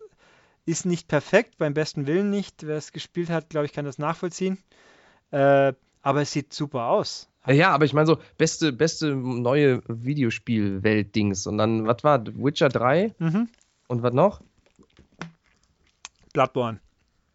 [0.65, 2.65] ist nicht perfekt, beim besten Willen nicht.
[2.65, 4.57] Wer es gespielt hat, glaube ich, kann das nachvollziehen.
[5.31, 7.29] Äh, aber es sieht super aus.
[7.47, 11.47] ja, aber ich meine so, beste, beste neue Videospiel-Welt-Dings.
[11.47, 12.23] Und dann, was war?
[12.25, 13.13] Witcher 3?
[13.19, 13.49] Mhm.
[13.87, 14.41] Und was noch?
[16.33, 16.79] Bloodborne.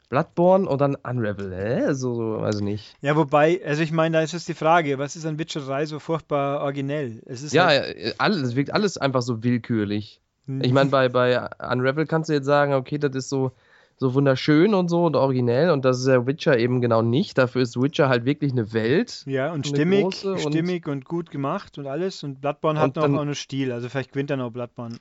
[0.09, 1.55] Bloodborne und dann Unravel.
[1.55, 1.94] Hä?
[1.94, 2.97] So, so, ich nicht.
[3.01, 5.86] Ja, wobei, also ich meine, da ist jetzt die Frage, was ist an Witcher 3
[5.86, 7.23] so furchtbar originell?
[7.27, 10.20] Es ist Ja, halt, alles, es wirkt alles einfach so willkürlich.
[10.62, 13.52] Ich meine, bei, bei Unravel kannst du jetzt sagen, okay, das ist so,
[13.97, 17.36] so wunderschön und so und originell und das ist ja Witcher eben genau nicht.
[17.39, 19.22] Dafür ist Witcher halt wirklich eine Welt.
[19.27, 22.22] ja, und stimmig, und- stimmig und gut gemacht und alles.
[22.22, 24.97] Und Bloodborne Und hat noch dann- auch einen Stil, also vielleicht gewinnt dann auch Bloodborne.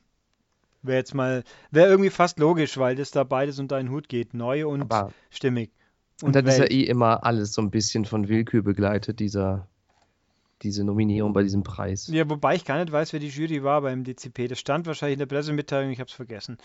[0.82, 4.34] Wäre jetzt mal, wäre irgendwie fast logisch, weil das da beides unter einen Hut geht.
[4.34, 4.86] Neu und
[5.30, 5.72] stimmig.
[6.24, 6.72] und das ist ja Welt.
[6.72, 9.68] eh immer alles so ein bisschen von Willkür begleitet, dieser,
[10.62, 12.08] diese Nominierung bei diesem Preis.
[12.08, 14.48] Ja, wobei ich gar nicht weiß, wer die Jury war beim DCP.
[14.48, 16.58] Das stand wahrscheinlich in der Pressemitteilung, ich habe es vergessen.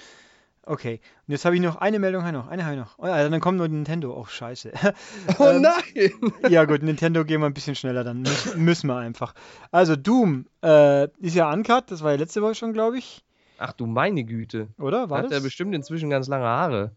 [0.66, 2.98] Okay, und jetzt habe ich noch eine Meldung, noch, eine habe ich noch.
[2.98, 4.18] Oh, ja, dann kommt noch Nintendo.
[4.18, 4.72] Oh, scheiße.
[5.38, 6.10] Oh Ähm, nein!
[6.50, 9.34] ja gut, Nintendo gehen wir ein bisschen schneller, dann Mü- müssen wir einfach.
[9.70, 13.22] Also Doom äh, ist ja uncut, das war ja letzte Woche schon, glaube ich.
[13.58, 14.68] Ach du meine Güte.
[14.78, 15.10] Oder?
[15.10, 15.42] War Hat er das?
[15.42, 16.92] bestimmt inzwischen ganz lange Haare.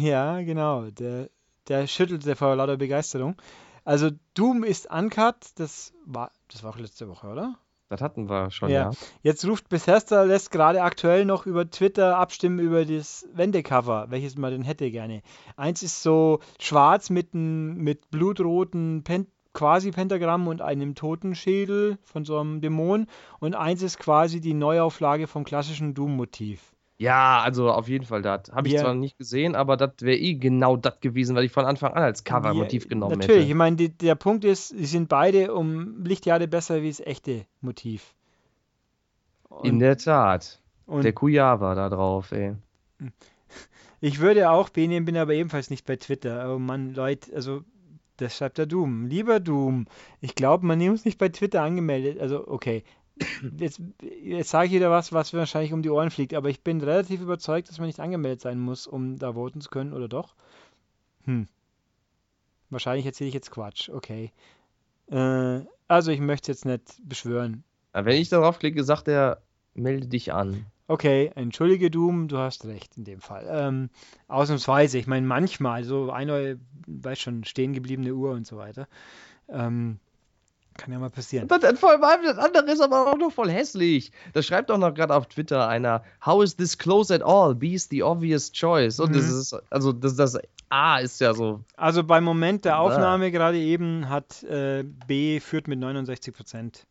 [0.00, 0.90] Ja, genau.
[0.90, 1.28] Der,
[1.68, 3.36] der schüttelte vor lauter Begeisterung.
[3.84, 7.54] Also Doom ist uncut, das war, das war auch letzte Woche, oder?
[7.88, 8.90] Das hatten wir schon, Ja.
[8.90, 8.90] ja.
[9.22, 14.50] Jetzt ruft Bethesda, lässt gerade aktuell noch über Twitter abstimmen über das Wendecover, welches man
[14.50, 15.20] denn hätte gerne.
[15.56, 22.24] Eins ist so schwarz mit, n- mit blutroten Pen quasi Pentagramm und einem Totenschädel von
[22.24, 23.06] so einem Dämon
[23.40, 26.71] und eins ist quasi die Neuauflage vom klassischen Doom-Motiv.
[27.02, 28.42] Ja, also auf jeden Fall das.
[28.52, 31.64] Habe ich zwar nicht gesehen, aber das wäre eh genau das gewesen, was ich von
[31.64, 33.56] Anfang an als Covermotiv genommen Natürlich, ich hätte.
[33.56, 38.14] meine, die, der Punkt ist, sie sind beide um Lichtjahre besser wie das echte Motiv.
[39.64, 40.60] In Und, der Tat.
[40.86, 42.54] und Der Kujava da drauf, ey.
[44.00, 46.52] Ich würde auch B nehmen, bin aber ebenfalls nicht bei Twitter.
[46.52, 47.62] Oh Mann, Leute, also
[48.16, 49.06] das schreibt der Doom.
[49.06, 49.86] Lieber Doom,
[50.20, 52.20] ich glaube, man ist nicht bei Twitter angemeldet.
[52.20, 52.82] Also, okay.
[53.58, 56.62] Jetzt, jetzt sage ich wieder was, was mir wahrscheinlich um die Ohren fliegt, aber ich
[56.62, 60.08] bin relativ überzeugt, dass man nicht angemeldet sein muss, um da voten zu können, oder
[60.08, 60.34] doch?
[61.24, 61.46] Hm.
[62.70, 64.32] Wahrscheinlich erzähle ich jetzt Quatsch, okay.
[65.10, 67.64] Äh, also, ich möchte es jetzt nicht beschwören.
[67.92, 69.42] Aber wenn ich darauf klicke, sagt er,
[69.74, 70.64] melde dich an.
[70.88, 73.46] Okay, entschuldige Doom, du hast recht in dem Fall.
[73.50, 73.90] Ähm,
[74.28, 78.88] ausnahmsweise, ich meine manchmal, so eine, weiß schon, stehen gebliebene Uhr und so weiter.
[79.48, 80.00] Ähm,
[80.76, 81.48] kann ja mal passieren.
[81.50, 84.12] Und das, vor allem das andere ist aber auch noch voll hässlich.
[84.32, 87.54] Da schreibt doch noch gerade auf Twitter einer, How is this close at all?
[87.54, 88.98] B is the obvious choice.
[89.00, 89.38] Und das Mhm.
[89.40, 90.38] ist, also das, das
[90.68, 91.60] A ist ja so.
[91.76, 92.80] Also beim Moment der Ah.
[92.80, 96.86] Aufnahme gerade eben hat äh, B führt mit 69 Prozent.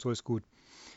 [0.00, 0.42] So ist gut.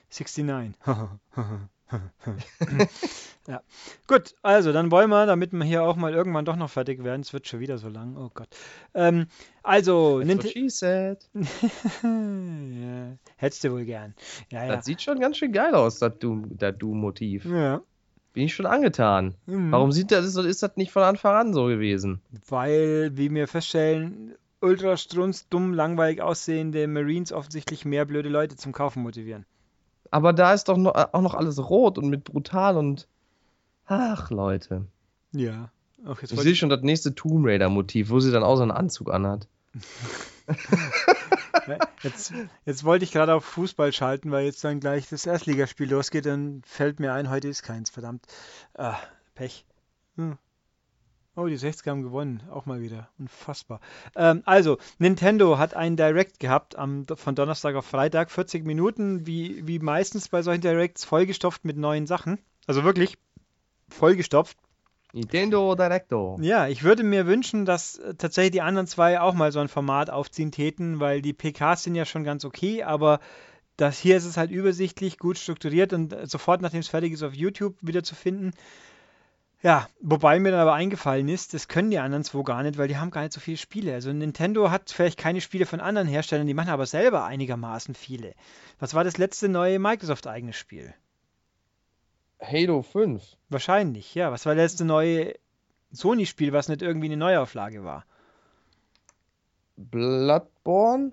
[0.09, 0.75] 69.
[3.47, 3.61] ja.
[4.07, 7.21] Gut, also dann wollen wir, damit wir hier auch mal irgendwann doch noch fertig werden.
[7.21, 8.15] Es wird schon wieder so lang.
[8.17, 8.47] Oh Gott.
[8.93, 9.27] Ähm,
[9.63, 11.17] also, That's what Ninte she said.
[12.03, 14.13] ja, hättest du wohl gern.
[14.51, 14.75] Ja, ja.
[14.75, 17.45] Das sieht schon ganz schön geil aus, das Doom- Doom-Motiv.
[17.45, 17.81] ja.
[18.33, 19.35] Bin ich schon angetan.
[19.45, 19.73] Mhm.
[19.73, 22.21] Warum sieht das, ist das nicht von Anfang an so gewesen?
[22.47, 28.71] Weil, wie wir feststellen, ultra strunz, dumm, langweilig aussehende Marines offensichtlich mehr blöde Leute zum
[28.71, 29.45] Kaufen motivieren.
[30.11, 33.07] Aber da ist doch noch, auch noch alles rot und mit brutal und.
[33.87, 34.85] Ach, Leute.
[35.31, 35.71] Ja.
[36.05, 38.71] Auch jetzt Ich sehe schon das nächste Tomb Raider-Motiv, wo sie dann auch so einen
[38.71, 39.47] Anzug anhat.
[42.01, 42.33] Jetzt,
[42.65, 46.25] jetzt wollte ich gerade auf Fußball schalten, weil jetzt dann gleich das Erstligaspiel losgeht.
[46.25, 48.25] Dann fällt mir ein, heute ist keins, verdammt.
[48.73, 48.97] Ah,
[49.35, 49.65] Pech.
[50.15, 50.37] Hm.
[51.35, 53.07] Oh, die 60er haben gewonnen, auch mal wieder.
[53.17, 53.79] Unfassbar.
[54.15, 59.65] Ähm, also, Nintendo hat einen Direct gehabt am, von Donnerstag auf Freitag, 40 Minuten, wie,
[59.65, 62.37] wie meistens bei solchen Directs, vollgestopft mit neuen Sachen.
[62.67, 63.17] Also wirklich
[63.89, 64.57] vollgestopft.
[65.13, 66.37] Nintendo Directo.
[66.41, 69.67] Ja, ich würde mir wünschen, dass äh, tatsächlich die anderen zwei auch mal so ein
[69.69, 73.19] Format aufziehen täten, weil die PKs sind ja schon ganz okay, aber
[73.77, 77.23] das hier ist es halt übersichtlich, gut strukturiert und äh, sofort nachdem es fertig ist
[77.23, 78.51] auf YouTube wieder zu finden.
[79.63, 82.87] Ja, wobei mir dann aber eingefallen ist, das können die anderen zwei gar nicht, weil
[82.87, 83.93] die haben gar nicht so viele Spiele.
[83.93, 88.33] Also Nintendo hat vielleicht keine Spiele von anderen Herstellern, die machen aber selber einigermaßen viele.
[88.79, 90.95] Was war das letzte neue Microsoft-eigene Spiel?
[92.41, 93.21] Halo 5.
[93.49, 94.31] Wahrscheinlich, ja.
[94.31, 95.35] Was war das letzte neue
[95.91, 98.05] Sony-Spiel, was nicht irgendwie eine Neuauflage war?
[99.77, 101.11] Bloodborne?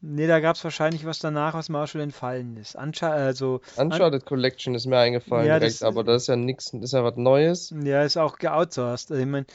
[0.00, 2.76] Ne, da gab es wahrscheinlich was danach, was mir auch schon entfallen ist.
[2.76, 6.70] Anscha also, Uncharted Collection ist mir eingefallen Ja, direkt, das- aber das ist ja nichts,
[6.72, 7.74] das ist ja was Neues.
[7.82, 9.10] ja, ist auch geoutsourced.
[9.10, 9.46] Also, ich mein,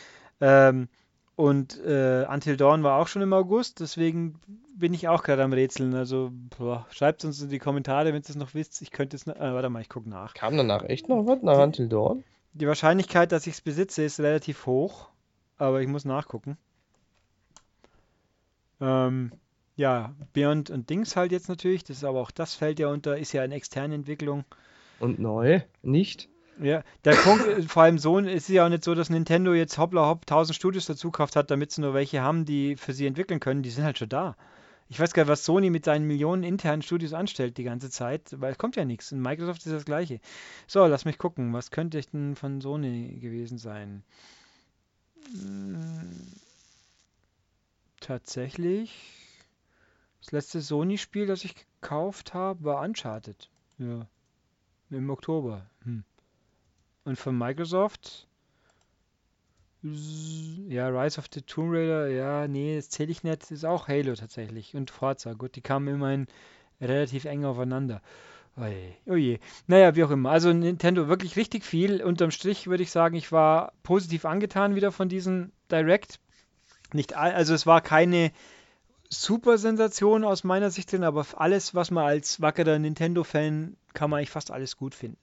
[0.42, 0.90] ähm,
[1.36, 4.40] und äh, Until Dawn war auch schon im August, deswegen
[4.76, 5.94] bin ich auch gerade am Rätseln.
[5.96, 6.32] Also
[6.92, 8.82] schreibt uns in die Kommentare, wenn ihr es noch wisst.
[8.82, 9.28] Ich könnte es.
[9.28, 10.34] Äh, warte mal, ich gucke nach.
[10.34, 12.24] Kam danach echt noch was nach Until Dawn?
[12.54, 15.10] Die Wahrscheinlichkeit, dass ich es besitze, ist relativ hoch,
[15.58, 16.58] aber ich muss nachgucken.
[18.82, 19.32] Ähm,
[19.82, 21.84] ja, Beyond und Dings halt jetzt natürlich.
[21.84, 24.46] Das ist aber auch das fällt ja unter, ist ja eine externe Entwicklung.
[25.00, 26.30] Und neu, nicht?
[26.62, 29.80] Ja, der Punkt, äh, vor allem so, ist ja auch nicht so, dass Nintendo jetzt
[29.80, 33.08] hoppla hopp 1000 Studios dazu gekauft hat, damit sie nur welche haben, die für sie
[33.08, 33.64] entwickeln können.
[33.64, 34.38] Die sind halt schon da.
[34.88, 38.40] Ich weiß gar nicht, was Sony mit seinen Millionen internen Studios anstellt die ganze Zeit,
[38.40, 39.12] weil es kommt ja nichts.
[39.12, 40.20] In Microsoft ist das gleiche.
[40.68, 41.54] So, lass mich gucken.
[41.54, 44.04] Was könnte denn von Sony gewesen sein?
[45.32, 46.12] Hm,
[48.00, 49.31] tatsächlich,
[50.22, 53.50] das letzte Sony-Spiel, das ich gekauft habe, war Uncharted.
[53.78, 54.08] Ja.
[54.90, 55.66] Im Oktober.
[55.84, 56.04] Hm.
[57.04, 58.28] Und von Microsoft
[59.84, 64.14] ja, Rise of the Tomb Raider, ja, nee, das zähle ich nicht, ist auch Halo
[64.14, 64.76] tatsächlich.
[64.76, 66.28] Und Forza, gut, die kamen immerhin
[66.80, 68.02] relativ eng aufeinander.
[68.58, 69.40] Oje, oje.
[69.68, 70.30] Naja, wie auch immer.
[70.30, 72.04] Also Nintendo wirklich richtig viel.
[72.04, 76.20] Unterm Strich würde ich sagen, ich war positiv angetan wieder von diesem Direct.
[76.94, 78.32] Nicht all, also es war keine
[79.12, 84.18] super Sensation aus meiner Sicht drin, aber alles, was man als wackerer Nintendo-Fan kann man
[84.18, 85.18] eigentlich fast alles gut finden.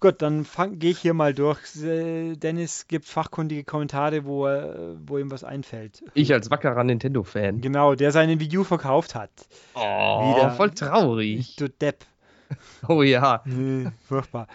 [0.00, 0.46] Gut, dann
[0.78, 1.76] gehe ich hier mal durch.
[1.76, 6.02] Äh, Dennis gibt fachkundige Kommentare, wo, wo ihm was einfällt.
[6.14, 7.60] Ich als wackerer Nintendo-Fan.
[7.60, 9.30] Genau, der seine Wii U verkauft hat.
[9.74, 9.78] Oh,
[10.34, 10.52] Wieder.
[10.52, 11.56] voll traurig.
[11.56, 12.06] Du Depp.
[12.88, 13.42] Oh ja.
[13.44, 14.46] Nee, furchtbar.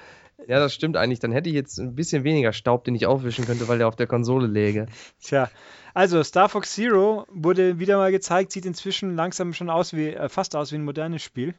[0.47, 1.19] Ja, das stimmt eigentlich.
[1.19, 3.95] Dann hätte ich jetzt ein bisschen weniger Staub, den ich aufwischen könnte, weil der auf
[3.95, 4.87] der Konsole läge.
[5.21, 5.49] Tja,
[5.93, 10.29] also Star Fox Zero wurde wieder mal gezeigt, sieht inzwischen langsam schon aus wie, äh,
[10.29, 11.55] fast aus wie ein modernes Spiel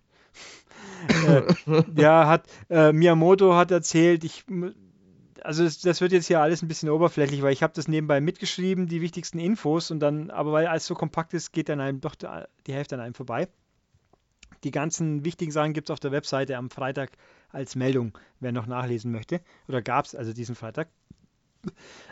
[1.09, 1.43] äh,
[1.97, 4.45] ja, hat äh, Miyamoto hat erzählt, ich
[5.43, 8.21] also das, das, wird jetzt hier alles ein bisschen oberflächlich, weil ich habe das nebenbei
[8.21, 12.01] mitgeschrieben, die wichtigsten Infos und dann, aber weil alles so kompakt ist, geht dann einem
[12.01, 12.17] doch
[12.67, 13.49] die Hälfte an einem vorbei.
[14.65, 17.13] Die ganzen wichtigen Sachen gibt es auf der Webseite am Freitag
[17.51, 19.41] als Meldung, wer noch nachlesen möchte.
[19.69, 20.89] Oder gab es also diesen Freitag.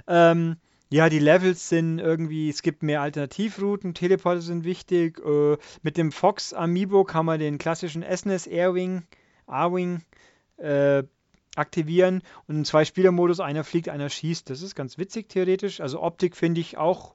[0.06, 0.56] Ähm,
[0.90, 5.20] ja, die Levels sind irgendwie, es gibt mehr Alternativrouten, Teleporter sind wichtig.
[5.24, 9.02] Äh, mit dem Fox Amiibo kann man den klassischen SNES Airwing,
[9.46, 10.02] A-Wing
[10.56, 11.02] äh,
[11.56, 14.50] aktivieren und im Zwei-Spieler-Modus einer fliegt, einer schießt.
[14.50, 15.80] Das ist ganz witzig theoretisch.
[15.80, 17.14] Also Optik finde ich auch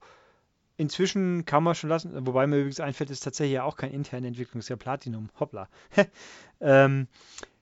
[0.79, 4.59] inzwischen kann man schon lassen, wobei mir übrigens einfällt, ist tatsächlich ja auch interne Entwicklung,
[4.59, 5.29] ist ja Platinum.
[5.39, 5.67] Hoppla.
[6.61, 7.07] ähm,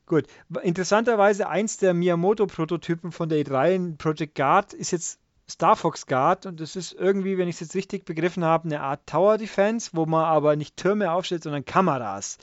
[0.08, 0.26] gut.
[0.64, 5.20] Interessanterweise eins der Miyamoto-Prototypen von der E3, Project Guard, ist jetzt
[5.50, 8.82] Star Fox Guard und das ist irgendwie, wenn ich es jetzt richtig begriffen habe, eine
[8.82, 12.38] Art Tower Defense, wo man aber nicht Türme aufstellt, sondern Kameras.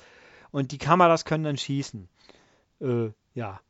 [0.53, 2.09] Und die Kameras können dann schießen.
[2.81, 3.61] Äh, ja,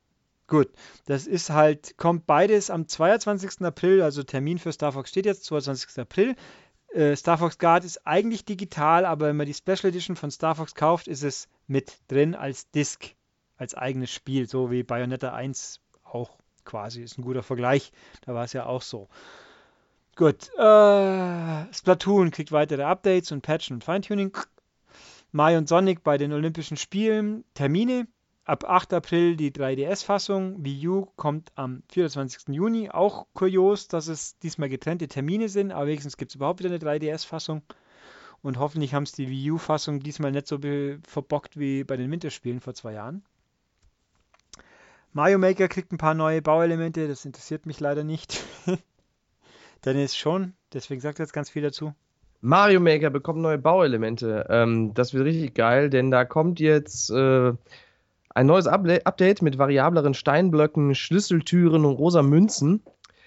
[0.46, 0.68] gut.
[1.06, 3.62] Das ist halt, kommt beides am 22.
[3.62, 5.98] April, also Termin für Star Fox steht jetzt, 22.
[5.98, 6.36] April.
[6.92, 10.54] Äh, Star Fox Guard ist eigentlich digital, aber wenn man die Special Edition von Star
[10.54, 13.16] Fox kauft, ist es mit drin als Disc,
[13.56, 17.02] als eigenes Spiel, so wie Bayonetta 1 auch quasi.
[17.02, 17.92] Ist ein guter Vergleich.
[18.22, 19.08] Da war es ja auch so.
[20.16, 20.50] Gut.
[20.56, 24.36] Äh, Splatoon kriegt weitere Updates und Patchen und Feintuning.
[25.32, 27.44] Mai und Sonic bei den Olympischen Spielen.
[27.54, 28.06] Termine.
[28.46, 28.92] Ab 8.
[28.92, 30.62] April die 3DS-Fassung.
[30.62, 32.54] Wii U kommt am 24.
[32.54, 32.90] Juni.
[32.90, 36.78] Auch kurios, dass es diesmal getrennte Termine sind, aber wenigstens gibt es überhaupt wieder eine
[36.78, 37.62] 3DS-Fassung.
[38.42, 40.58] Und hoffentlich haben es die Wii U-Fassung diesmal nicht so
[41.08, 43.24] verbockt wie bei den Winterspielen vor zwei Jahren.
[45.14, 48.44] Mario Maker kriegt ein paar neue Bauelemente, das interessiert mich leider nicht.
[49.84, 51.94] Dennis schon, deswegen sagt er jetzt ganz viel dazu.
[52.40, 54.46] Mario Maker bekommt neue Bauelemente.
[54.50, 57.52] Ähm, das wird richtig geil, denn da kommt jetzt äh,
[58.34, 62.82] ein neues Update mit variableren Steinblöcken, Schlüsseltüren und rosa Münzen.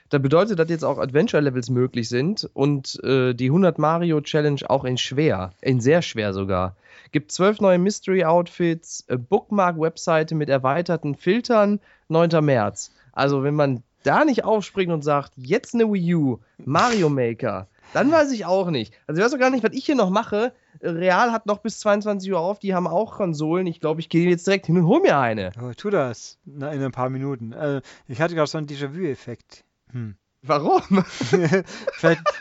[0.09, 4.85] Das bedeutet, dass jetzt auch Adventure-Levels möglich sind und äh, die 100 Mario Challenge auch
[4.85, 6.75] in schwer, in sehr schwer sogar.
[7.11, 12.43] Gibt zwölf neue Mystery-Outfits, äh, Bookmark-Webseite mit erweiterten Filtern, 9.
[12.43, 12.91] März.
[13.11, 18.11] Also wenn man da nicht aufspringt und sagt, jetzt eine Wii U, Mario Maker, dann
[18.11, 18.93] weiß ich auch nicht.
[19.07, 20.53] Also ich weiß auch gar nicht, was ich hier noch mache.
[20.81, 23.67] Real hat noch bis 22 Uhr auf, die haben auch Konsolen.
[23.67, 25.51] Ich glaube, ich gehe jetzt direkt hin und hole mir eine.
[25.61, 27.51] Oh, tu das in ein paar Minuten.
[27.51, 29.63] Äh, ich hatte gerade so einen Déjà-vu-Effekt.
[29.91, 30.17] Hm.
[30.43, 30.81] Warum?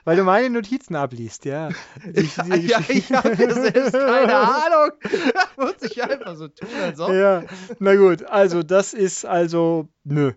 [0.04, 1.70] Weil du meine Notizen abliest, ja.
[2.12, 4.92] Ich, ja, ja, ich habe selbst keine Ahnung.
[5.56, 7.10] Muss ich einfach so tun, als ob.
[7.10, 7.44] Ja,
[7.78, 10.32] na gut, also das ist also, nö.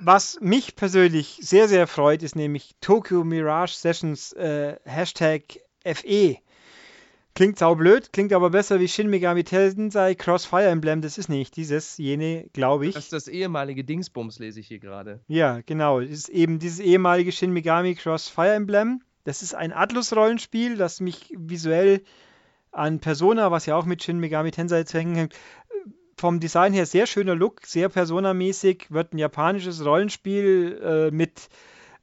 [0.00, 6.36] Was mich persönlich sehr, sehr freut, ist nämlich Tokyo Mirage Sessions äh, Hashtag FE.
[7.38, 11.02] Klingt saublöd, klingt aber besser wie Shin Megami Tensei Cross Fire Emblem.
[11.02, 12.94] Das ist nicht dieses, jene, glaube ich.
[12.94, 15.20] Das ist das ehemalige Dingsbums, lese ich hier gerade.
[15.28, 16.00] Ja, genau.
[16.00, 19.02] Das ist eben dieses ehemalige Shin Megami Cross Fire Emblem.
[19.22, 22.02] Das ist ein Atlus-Rollenspiel, das mich visuell
[22.72, 25.34] an Persona, was ja auch mit Shin Megami Tensei zu hängen hängt.
[26.16, 31.48] Vom Design her sehr schöner Look, sehr Persona-mäßig, wird ein japanisches Rollenspiel äh, mit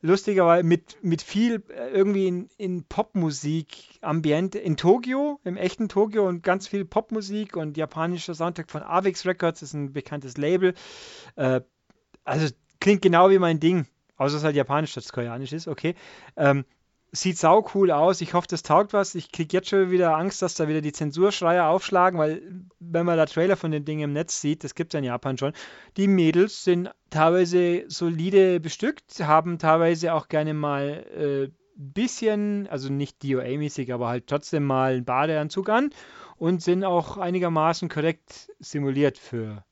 [0.05, 6.27] lustigerweise mit, mit viel äh, irgendwie in, in Popmusik, Ambiente in Tokio, im echten Tokio
[6.27, 10.75] und ganz viel Popmusik und japanischer Soundtrack von Avix Records, ist ein bekanntes Label.
[11.35, 11.61] Äh,
[12.23, 13.87] also klingt genau wie mein Ding,
[14.17, 15.95] außer es halt japanisch statt koreanisch ist, okay.
[16.37, 16.65] Ähm,
[17.21, 18.21] sieht sau cool aus.
[18.21, 19.15] Ich hoffe, das taugt was.
[19.15, 22.41] Ich kriege jetzt schon wieder Angst, dass da wieder die Zensurschreier aufschlagen, weil
[22.79, 25.37] wenn man da Trailer von den Dingen im Netz sieht, das gibt es in Japan
[25.37, 25.53] schon,
[25.97, 32.89] die Mädels sind teilweise solide bestückt, haben teilweise auch gerne mal ein äh, bisschen, also
[32.89, 35.89] nicht DOA-mäßig, aber halt trotzdem mal einen Badeanzug an
[36.37, 39.63] und sind auch einigermaßen korrekt simuliert für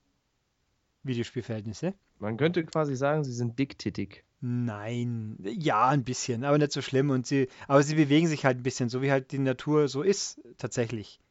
[1.03, 1.94] Videospielverhältnisse.
[2.20, 4.24] Man könnte quasi sagen, sie sind dicktittig.
[4.45, 7.11] Nein, ja, ein bisschen, aber nicht so schlimm.
[7.11, 10.02] Und sie, aber sie bewegen sich halt ein bisschen, so wie halt die Natur so
[10.02, 11.22] ist, tatsächlich.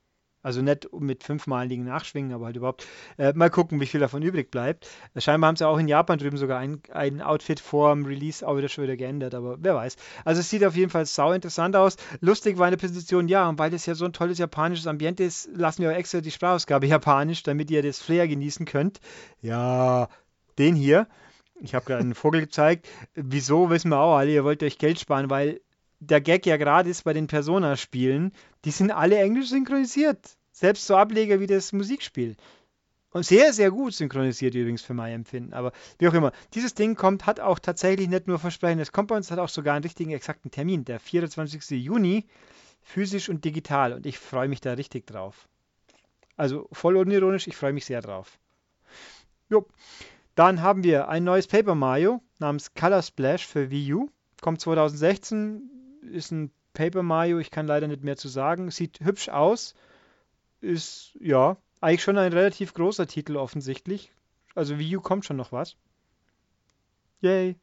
[0.43, 2.87] Also nicht mit fünfmaligen Nachschwingen, aber halt überhaupt.
[3.19, 4.89] Äh, mal gucken, wie viel davon übrig bleibt.
[5.19, 8.57] Scheinbar haben sie auch in Japan drüben sogar ein, ein Outfit vor dem Release auch
[8.57, 9.97] wieder schon wieder geändert, aber wer weiß.
[10.25, 11.97] Also es sieht auf jeden Fall sau interessant aus.
[12.21, 15.51] Lustig war eine Präsentation, ja, und weil es ja so ein tolles japanisches Ambiente ist,
[15.55, 19.01] lassen wir auch extra die Sprachausgabe japanisch, damit ihr das Flair genießen könnt.
[19.43, 20.09] Ja,
[20.59, 21.09] den hier.
[21.63, 22.89] Ich habe gerade einen Vogel gezeigt.
[23.15, 25.61] Wieso wissen wir auch alle, ihr wollt euch Geld sparen, weil
[26.01, 28.33] der Gag ja gerade ist bei den Persona-Spielen,
[28.65, 30.37] die sind alle englisch synchronisiert.
[30.51, 32.37] Selbst so Ableger wie das Musikspiel.
[33.11, 35.53] Und sehr, sehr gut synchronisiert übrigens für mein Empfinden.
[35.53, 39.09] Aber wie auch immer, dieses Ding kommt, hat auch tatsächlich nicht nur Versprechen, es kommt
[39.09, 41.71] bei uns, hat auch sogar einen richtigen exakten Termin, der 24.
[41.71, 42.27] Juni,
[42.81, 43.93] physisch und digital.
[43.93, 45.47] Und ich freue mich da richtig drauf.
[46.37, 48.39] Also voll unironisch, ich freue mich sehr drauf.
[49.49, 49.67] Jo.
[50.35, 54.11] Dann haben wir ein neues Paper Mario namens Color Splash für Wii U.
[54.41, 55.71] Kommt 2016,
[56.11, 58.71] ist ein Paper Mario, ich kann leider nicht mehr zu sagen.
[58.71, 59.75] Sieht hübsch aus.
[60.61, 64.13] Ist, ja, eigentlich schon ein relativ großer Titel offensichtlich.
[64.55, 65.77] Also Wii U kommt schon noch was.
[67.21, 67.57] Yay.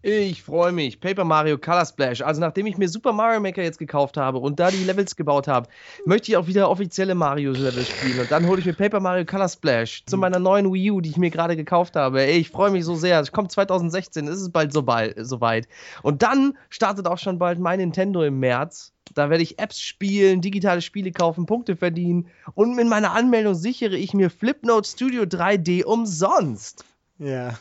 [0.00, 1.00] Ich freue mich.
[1.00, 2.20] Paper Mario Color Splash.
[2.20, 5.48] Also nachdem ich mir Super Mario Maker jetzt gekauft habe und da die Levels gebaut
[5.48, 5.68] habe,
[6.06, 8.20] möchte ich auch wieder offizielle Mario-Level spielen.
[8.20, 11.10] Und dann hole ich mir Paper Mario Color Splash zu meiner neuen Wii U, die
[11.10, 12.22] ich mir gerade gekauft habe.
[12.22, 13.18] Ey, ich freue mich so sehr.
[13.18, 15.66] Es kommt 2016, ist es bald so bald, soweit.
[16.02, 18.92] Und dann startet auch schon bald mein Nintendo im März.
[19.14, 22.28] Da werde ich Apps spielen, digitale Spiele kaufen, Punkte verdienen.
[22.54, 26.84] Und mit meiner Anmeldung sichere ich mir Flipnote Studio 3D umsonst.
[27.18, 27.58] Ja.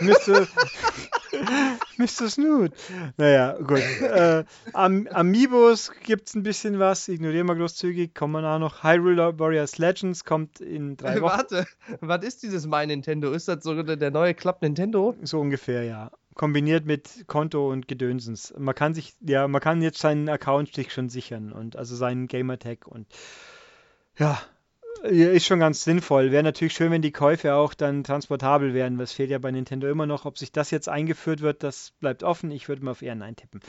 [0.00, 0.46] Mr.
[1.98, 2.28] Mr.
[2.30, 2.72] Snoot.
[3.16, 3.78] Naja, gut.
[4.00, 7.08] Äh, Am Amiibos gibt es ein bisschen was.
[7.08, 8.14] Ignorieren wir großzügig.
[8.14, 8.82] Kommen wir auch noch.
[8.82, 11.32] Hyrule Warriors Legends kommt in drei Wochen.
[11.38, 11.66] Warte,
[12.00, 13.32] was ist dieses My Nintendo?
[13.32, 15.14] Ist das so der neue Club Nintendo?
[15.22, 16.10] So ungefähr, ja.
[16.34, 18.52] Kombiniert mit Konto und Gedönsens.
[18.58, 22.26] Man kann sich, ja, man kann jetzt seinen Account sich schon sichern und also seinen
[22.26, 23.06] Gamertag und
[24.16, 24.40] ja,
[25.02, 26.30] ist schon ganz sinnvoll.
[26.30, 28.98] Wäre natürlich schön, wenn die Käufe auch dann transportabel wären.
[28.98, 30.24] Was fehlt ja bei Nintendo immer noch.
[30.24, 32.50] Ob sich das jetzt eingeführt wird, das bleibt offen.
[32.50, 33.60] Ich würde mal auf eher Nein tippen.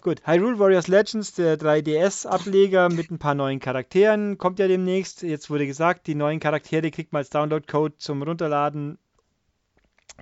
[0.00, 5.22] Gut, Hyrule Warriors Legends, der 3DS-Ableger mit ein paar neuen Charakteren, kommt ja demnächst.
[5.22, 8.98] Jetzt wurde gesagt, die neuen Charaktere kriegt man als Download-Code zum Runterladen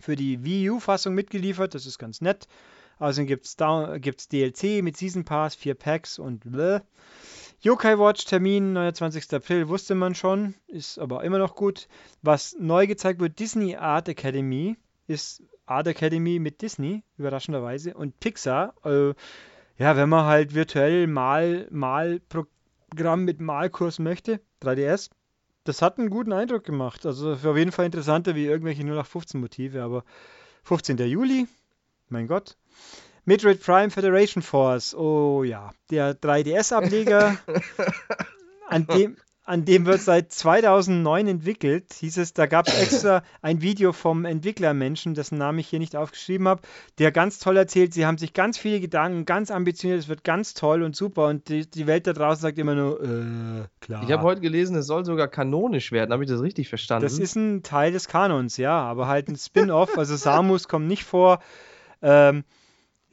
[0.01, 1.75] für die Wii U-Fassung mitgeliefert.
[1.75, 2.47] Das ist ganz nett.
[3.01, 6.79] Außerdem gibt es DLC mit Season Pass, vier Packs und bläh.
[7.65, 9.33] Yokai Watch Termin 29.
[9.35, 11.87] April wusste man schon, ist aber immer noch gut.
[12.21, 14.77] Was neu gezeigt wird, Disney Art Academy
[15.07, 18.75] ist Art Academy mit Disney, überraschenderweise, und Pixar.
[18.85, 19.15] Äh,
[19.79, 25.11] ja, wenn man halt virtuell mal Malprogramm mit Malkurs möchte, 3DS,
[25.63, 27.07] das hat einen guten Eindruck gemacht.
[27.07, 30.03] Also auf jeden Fall interessanter wie irgendwelche 0815 Motive, aber
[30.65, 30.99] 15.
[30.99, 31.47] Juli,
[32.09, 32.57] mein Gott.
[33.24, 34.94] Metroid Prime Federation Force.
[34.94, 37.36] Oh ja, der 3DS-Ableger,
[38.69, 41.93] an dem, an dem wird seit 2009 entwickelt.
[41.94, 45.94] Hieß es, da gab es extra ein Video vom Entwicklermenschen, dessen Namen ich hier nicht
[45.94, 46.62] aufgeschrieben habe,
[46.99, 50.55] der ganz toll erzählt, sie haben sich ganz viele Gedanken, ganz ambitioniert, es wird ganz
[50.55, 54.03] toll und super und die, die Welt da draußen sagt immer nur, äh, klar.
[54.05, 56.12] Ich habe heute gelesen, es soll sogar kanonisch werden.
[56.12, 57.05] Habe ich das richtig verstanden?
[57.05, 61.05] Das ist ein Teil des Kanons, ja, aber halt ein Spin-off, also Samus kommt nicht
[61.05, 61.40] vor.
[62.01, 62.44] Ähm,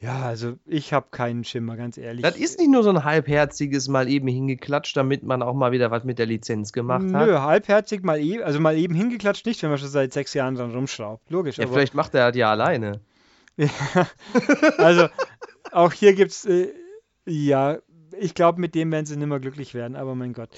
[0.02, 2.22] ja, also ich habe keinen Schimmer, ganz ehrlich.
[2.22, 5.90] Das ist nicht nur so ein halbherziges mal eben hingeklatscht, damit man auch mal wieder
[5.90, 7.26] was mit der Lizenz gemacht Nö, hat.
[7.26, 10.54] Nö, halbherzig mal eben, also mal eben hingeklatscht nicht, wenn man schon seit sechs Jahren
[10.54, 11.30] dran rumschraubt.
[11.30, 11.58] Logisch.
[11.58, 13.00] Ja, aber, vielleicht macht er das ja alleine.
[13.56, 13.68] ja,
[14.78, 15.08] also
[15.70, 16.72] auch hier gibt's, äh,
[17.26, 17.78] ja,
[18.18, 20.48] ich glaube, mit dem werden sie nicht mehr glücklich werden, aber mein Gott.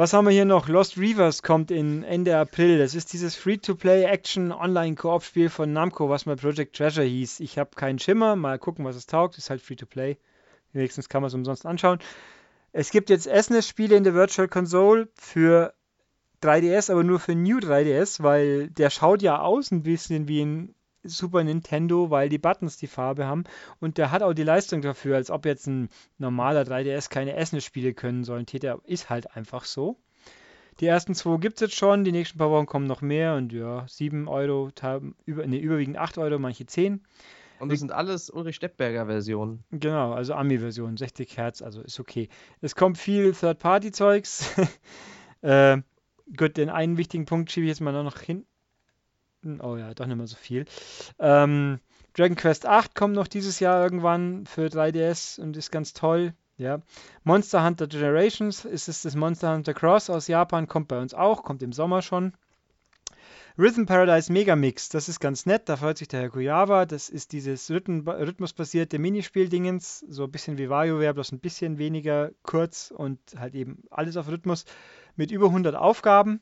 [0.00, 0.66] Was haben wir hier noch?
[0.66, 2.78] Lost Reavers kommt in Ende April.
[2.78, 7.40] Das ist dieses Free-to-Play-Action-Online-Koop-Spiel von Namco, was mal Project Treasure hieß.
[7.40, 8.34] Ich habe keinen Schimmer.
[8.34, 9.36] Mal gucken, was es taugt.
[9.36, 10.16] Ist halt Free-to-Play.
[10.72, 11.98] Wenigstens kann man es umsonst anschauen.
[12.72, 15.74] Es gibt jetzt SNES-Spiele in der Virtual Console für
[16.42, 20.74] 3DS, aber nur für New 3DS, weil der schaut ja aus ein bisschen wie ein
[21.02, 23.44] Super Nintendo, weil die Buttons die Farbe haben
[23.80, 27.94] und der hat auch die Leistung dafür, als ob jetzt ein normaler 3DS keine SNES-Spiele
[27.94, 28.46] können sollen.
[28.46, 29.96] Der ist halt einfach so.
[30.80, 33.52] Die ersten zwei gibt es jetzt schon, die nächsten paar Wochen kommen noch mehr und
[33.52, 34.70] ja, 7 Euro,
[35.26, 37.02] über, nee, überwiegend 8 Euro, manche 10.
[37.58, 39.62] Und das sind alles Ulrich Steppberger Versionen.
[39.70, 42.30] Genau, also Ami-Version, 60 Hertz, also ist okay.
[42.62, 44.54] Es kommt viel Third-Party-Zeugs.
[45.42, 45.76] äh,
[46.34, 48.46] gut, den einen wichtigen Punkt schiebe ich jetzt mal noch hin.
[49.62, 50.66] Oh ja, doch nicht mehr so viel.
[51.18, 51.80] Ähm,
[52.14, 56.34] Dragon Quest 8 kommt noch dieses Jahr irgendwann für 3DS und ist ganz toll.
[56.58, 56.82] Ja.
[57.24, 61.42] Monster Hunter Generations ist es das Monster Hunter Cross aus Japan, kommt bei uns auch,
[61.42, 62.34] kommt im Sommer schon.
[63.58, 66.86] Rhythm Paradise Megamix, das ist ganz nett, da freut sich der Herr Kuyava.
[66.86, 72.30] Das ist dieses Rhythm rhythmusbasierte Minispiel-Dingens, so ein bisschen wie WarioWare, bloß ein bisschen weniger
[72.42, 74.66] kurz und halt eben alles auf Rhythmus
[75.16, 76.40] mit über 100 Aufgaben.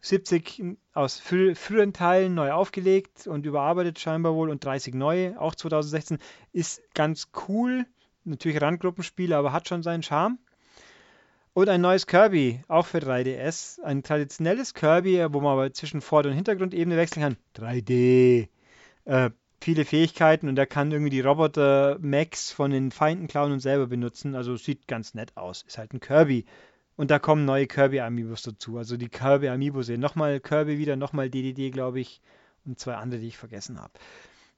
[0.00, 5.54] 70 aus frü früheren Teilen neu aufgelegt und überarbeitet scheinbar wohl und 30 neue, auch
[5.54, 6.18] 2016,
[6.52, 7.86] ist ganz cool
[8.26, 10.38] natürlich Randgruppenspiel, aber hat schon seinen Charme.
[11.54, 13.80] Und ein neues Kirby, auch für 3DS.
[13.80, 17.36] Ein traditionelles Kirby, wo man aber zwischen Vorder- und Hintergrundebene wechseln kann.
[17.56, 18.48] 3D.
[19.06, 19.30] Äh,
[19.62, 24.34] viele Fähigkeiten und er kann irgendwie die Roboter-Max von den Feinden klauen und selber benutzen.
[24.34, 25.62] Also sieht ganz nett aus.
[25.66, 26.44] Ist halt ein Kirby.
[26.96, 28.78] Und da kommen neue Kirby-Amiibos dazu.
[28.78, 30.00] Also die Kirby-Amiibos sehen.
[30.00, 32.20] Nochmal Kirby wieder, nochmal DDD, glaube ich.
[32.64, 33.92] Und zwei andere, die ich vergessen habe.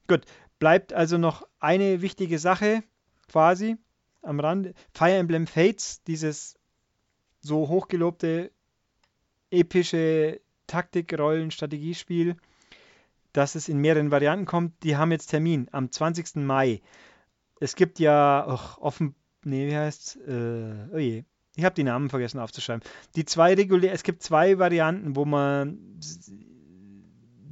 [0.07, 0.21] Gut,
[0.57, 2.83] bleibt also noch eine wichtige Sache
[3.29, 3.77] quasi
[4.21, 4.73] am Rande.
[4.93, 6.57] Fire Emblem Fates, dieses
[7.41, 8.51] so hochgelobte,
[9.51, 12.35] epische Taktik-Rollen-Strategiespiel,
[13.33, 16.37] dass es in mehreren Varianten kommt, die haben jetzt Termin am 20.
[16.37, 16.81] Mai.
[17.59, 20.15] Es gibt ja och, offen, nee, wie heißt's?
[20.15, 21.23] Äh, oh je,
[21.59, 22.83] ich habe die Namen vergessen aufzuschreiben.
[23.15, 25.77] Die zwei regulär, es gibt zwei Varianten, wo man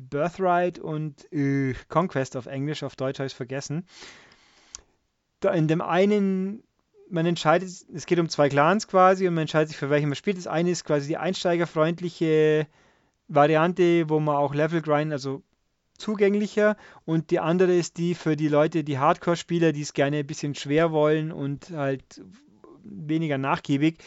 [0.10, 3.86] Birthright und äh, Conquest auf Englisch, auf Deutsch habe ich es vergessen
[5.54, 6.64] in dem einen,
[7.10, 10.16] man entscheidet, es geht um zwei Clans quasi und man entscheidet sich für welchen man
[10.16, 10.38] spielt.
[10.38, 12.68] Das eine ist quasi die einsteigerfreundliche
[13.28, 15.44] Variante, wo man auch Level grind, also
[15.98, 16.76] zugänglicher
[17.06, 20.54] und die andere ist die für die Leute, die Hardcore-Spieler, die es gerne ein bisschen
[20.54, 22.22] schwer wollen und halt
[22.90, 23.98] weniger nachgiebig.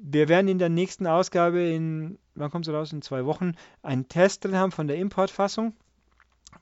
[0.00, 2.92] Wir werden in der nächsten Ausgabe in, wann kommt es raus?
[2.92, 3.52] In zwei Wochen
[3.82, 5.74] einen Test drin haben von der Importfassung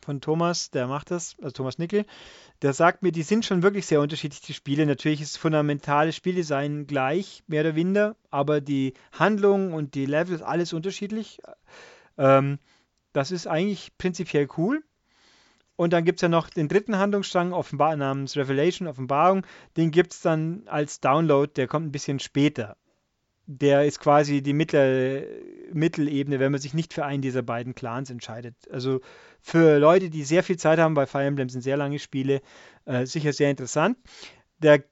[0.04, 2.06] von Thomas, der macht das, also Thomas Nickel,
[2.62, 4.86] der sagt mir, die sind schon wirklich sehr unterschiedlich, die Spiele.
[4.86, 10.34] Natürlich ist das fundamentale Spieldesign gleich, mehr oder minder, aber die Handlung und die Level
[10.34, 11.38] ist alles unterschiedlich.
[12.18, 12.58] Ähm,
[13.12, 14.82] das ist eigentlich prinzipiell cool.
[15.76, 19.46] Und dann gibt es ja noch den dritten Handlungsstrang, offenbar namens Revelation, Offenbarung.
[19.76, 22.76] Den gibt es dann als Download, der kommt ein bisschen später
[23.46, 25.24] der ist quasi die mittlere
[25.72, 28.56] Mittelebene, wenn man sich nicht für einen dieser beiden Clans entscheidet.
[28.70, 29.00] Also
[29.40, 32.42] für Leute, die sehr viel Zeit haben, bei Fire Emblem sind sehr lange Spiele,
[32.84, 33.96] äh, sicher sehr interessant.
[34.58, 34.82] Der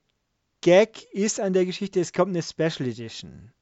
[0.61, 3.52] Gag ist an der Geschichte, es kommt eine Special Edition.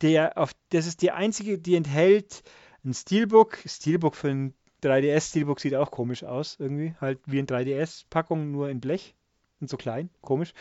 [0.00, 2.42] Der auf, das ist die einzige, die enthält
[2.84, 3.58] ein Steelbook.
[3.66, 6.94] Steelbook für ein 3DS Steelbook sieht auch komisch aus, irgendwie.
[7.00, 9.14] Halt wie ein 3DS-Packung, nur in Blech.
[9.60, 10.52] Und so klein, komisch.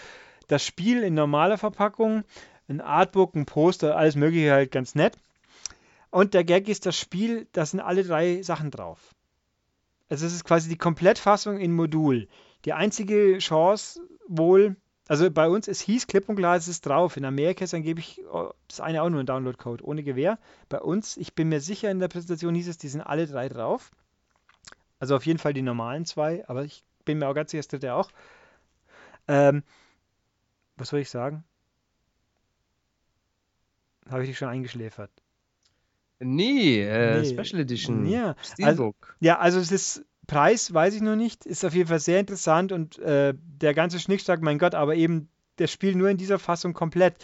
[0.48, 2.24] Das Spiel in normaler Verpackung
[2.72, 5.18] ein Artbook, ein Poster, alles Mögliche halt ganz nett.
[6.10, 9.14] Und der Gag ist das Spiel, da sind alle drei Sachen drauf.
[10.10, 12.28] Also es ist quasi die Komplettfassung in Modul.
[12.66, 14.76] Die einzige Chance wohl,
[15.08, 17.18] also bei uns, es hieß klipp und klar, es ist drauf.
[17.18, 20.38] In Amerika ist angeblich oh, das eine auch nur ein Download-Code, ohne Gewähr.
[20.70, 23.48] Bei uns, ich bin mir sicher, in der Präsentation hieß es, die sind alle drei
[23.48, 23.92] drauf.
[25.02, 27.68] Also auf jeden Fall die normalen zwei, aber ich bin mir auch ganz sicher, das
[27.70, 28.12] dritte auch.
[29.28, 29.64] Ähm,
[30.78, 31.44] was soll ich sagen?
[34.08, 35.10] Habe ich dich schon eingeschläfert?
[36.20, 37.26] Nee, äh, nee.
[37.26, 38.06] Special Edition.
[38.06, 38.36] Ja.
[38.62, 41.48] Also, ja, also es ist Preis, weiß ich noch nicht.
[41.48, 45.30] Ist auf jeden Fall sehr interessant und äh, der ganze Schnickschnack, mein Gott, aber eben
[45.56, 47.16] das Spiel nur in dieser Fassung komplett.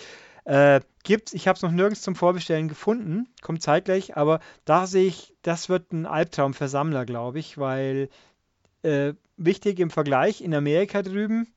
[0.48, 5.08] Äh, gibt's, ich habe es noch nirgends zum Vorbestellen gefunden, kommt zeitgleich, aber da sehe
[5.08, 8.10] ich, das wird ein Albtraum für Sammler, glaube ich, weil
[8.84, 11.48] äh, wichtig im Vergleich in Amerika drüben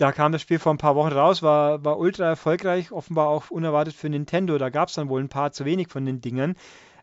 [0.00, 3.50] da kam das Spiel vor ein paar Wochen raus, war, war ultra erfolgreich, offenbar auch
[3.50, 4.56] unerwartet für Nintendo.
[4.56, 6.56] Da gab es dann wohl ein paar zu wenig von den Dingern.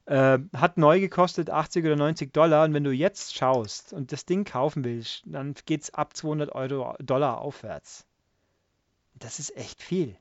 [0.06, 2.66] Äh, hat neu gekostet 80 oder 90 Dollar.
[2.66, 6.56] Und wenn du jetzt schaust und das Ding kaufen willst, dann geht es ab 200
[6.56, 8.08] Euro, Dollar aufwärts.
[9.14, 10.18] Das ist echt viel.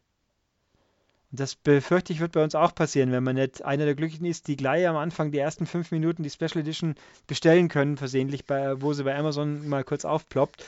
[1.32, 4.48] Das befürchte ich, wird bei uns auch passieren, wenn man nicht einer der Glücklichen ist,
[4.48, 6.94] die gleich am Anfang die ersten fünf Minuten die Special Edition
[7.26, 10.64] bestellen können, versehentlich, bei, wo sie bei Amazon mal kurz aufploppt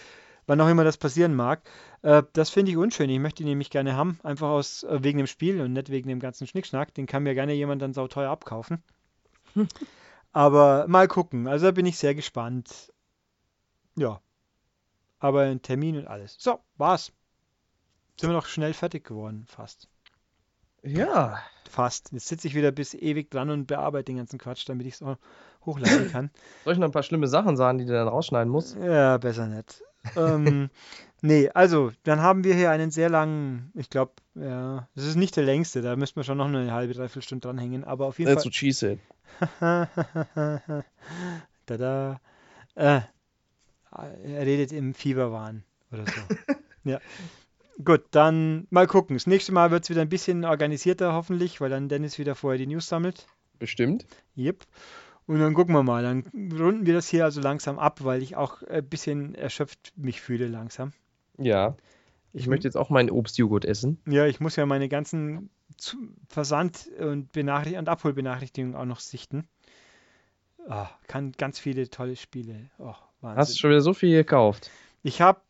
[0.49, 1.63] wann auch immer das passieren mag.
[2.03, 3.09] Äh, das finde ich unschön.
[3.09, 6.09] Ich möchte ihn nämlich gerne haben, einfach aus äh, wegen dem Spiel und nicht wegen
[6.09, 6.93] dem ganzen Schnickschnack.
[6.95, 8.83] Den kann mir gerne jemand dann sauteuer abkaufen.
[10.33, 11.47] Aber mal gucken.
[11.47, 12.93] Also da bin ich sehr gespannt.
[13.97, 14.21] Ja.
[15.21, 16.37] Aber ein Termin und alles.
[16.39, 17.13] So, war's.
[18.19, 19.89] Sind wir noch schnell fertig geworden, fast.
[20.83, 21.39] Ja.
[21.69, 22.13] Fast.
[22.13, 25.03] Jetzt sitze ich wieder bis ewig dran und bearbeite den ganzen Quatsch, damit ich es
[25.03, 25.17] auch
[25.67, 26.31] hochladen kann.
[26.65, 28.77] Soll ich noch ein paar schlimme Sachen sagen, die du dann rausschneiden musst?
[28.77, 29.83] Ja, besser nicht.
[30.17, 30.71] ähm,
[31.21, 35.37] nee, also, dann haben wir hier einen sehr langen, ich glaube, ja, das ist nicht
[35.37, 38.31] der längste, da müssten wir schon noch eine halbe, dreiviertel Stunde dranhängen, aber auf jeden
[38.31, 38.51] That's Fall.
[38.51, 38.99] what she said.
[41.67, 42.21] Tada.
[42.75, 43.01] Äh,
[43.91, 46.55] er redet im Fieberwahn oder so.
[46.85, 47.01] ja.
[47.85, 49.17] Gut, dann mal gucken.
[49.17, 52.59] Das nächste Mal wird es wieder ein bisschen organisierter, hoffentlich, weil dann Dennis wieder vorher
[52.59, 53.27] die News sammelt.
[53.59, 54.07] Bestimmt.
[54.37, 54.65] Yep.
[55.27, 56.03] Und dann gucken wir mal.
[56.03, 56.25] Dann
[56.59, 60.49] runden wir das hier also langsam ab, weil ich auch ein bisschen erschöpft mich fühle
[60.49, 60.93] langsam.
[61.39, 61.77] Ja.
[62.33, 64.01] Ich möchte jetzt auch meinen Obstjoghurt essen.
[64.07, 65.51] Ja, ich muss ja meine ganzen
[66.29, 69.49] Versand- und, Benachricht und Abholbenachrichtigungen auch noch sichten.
[70.69, 72.71] Ah, kann ganz viele tolle Spiele.
[72.79, 73.39] Oh, Wahnsinn.
[73.39, 74.71] Hast du schon wieder so viel gekauft?
[75.03, 75.41] Ich habe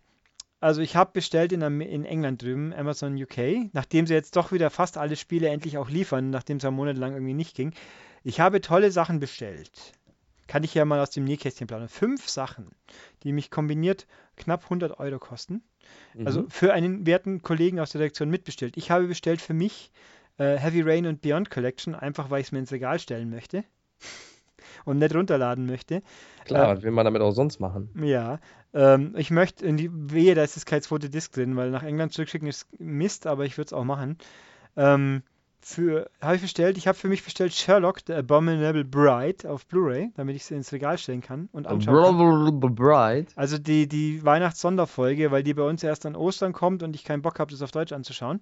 [0.60, 4.70] also ich habe bestellt in, in England drüben, Amazon UK, nachdem sie jetzt doch wieder
[4.70, 7.72] fast alle Spiele endlich auch liefern, nachdem es ja monatelang irgendwie nicht ging.
[8.24, 9.92] Ich habe tolle Sachen bestellt.
[10.46, 11.88] Kann ich ja mal aus dem Nähkästchen plaudern.
[11.88, 12.70] Fünf Sachen,
[13.22, 14.06] die mich kombiniert
[14.36, 15.62] knapp 100 Euro kosten.
[16.24, 16.50] Also Mhm.
[16.50, 18.76] für einen werten Kollegen aus der Redaktion mitbestellt.
[18.76, 19.92] Ich habe bestellt für mich
[20.38, 23.64] äh, Heavy Rain und Beyond Collection, einfach weil ich es mir ins Regal stellen möchte
[24.84, 26.02] und nicht runterladen möchte.
[26.44, 27.90] Klar, was will man damit auch sonst machen?
[28.02, 28.40] Ja,
[28.74, 31.82] ähm, ich möchte, in die Wehe, da ist das kein zweite Disc drin, weil nach
[31.82, 34.18] England zurückschicken ist Mist, aber ich würde es auch machen.
[34.76, 35.22] Ähm,
[35.60, 40.12] für, habe ich bestellt, ich habe für mich bestellt Sherlock, The Abominable Bride auf Blu-ray,
[40.14, 42.74] damit ich es ins Regal stellen kann und anschauen kann.
[42.74, 43.26] Bride.
[43.34, 47.22] Also die, die Weihnachts-Sonderfolge, weil die bei uns erst an Ostern kommt und ich keinen
[47.22, 48.40] Bock habe, das auf Deutsch anzuschauen.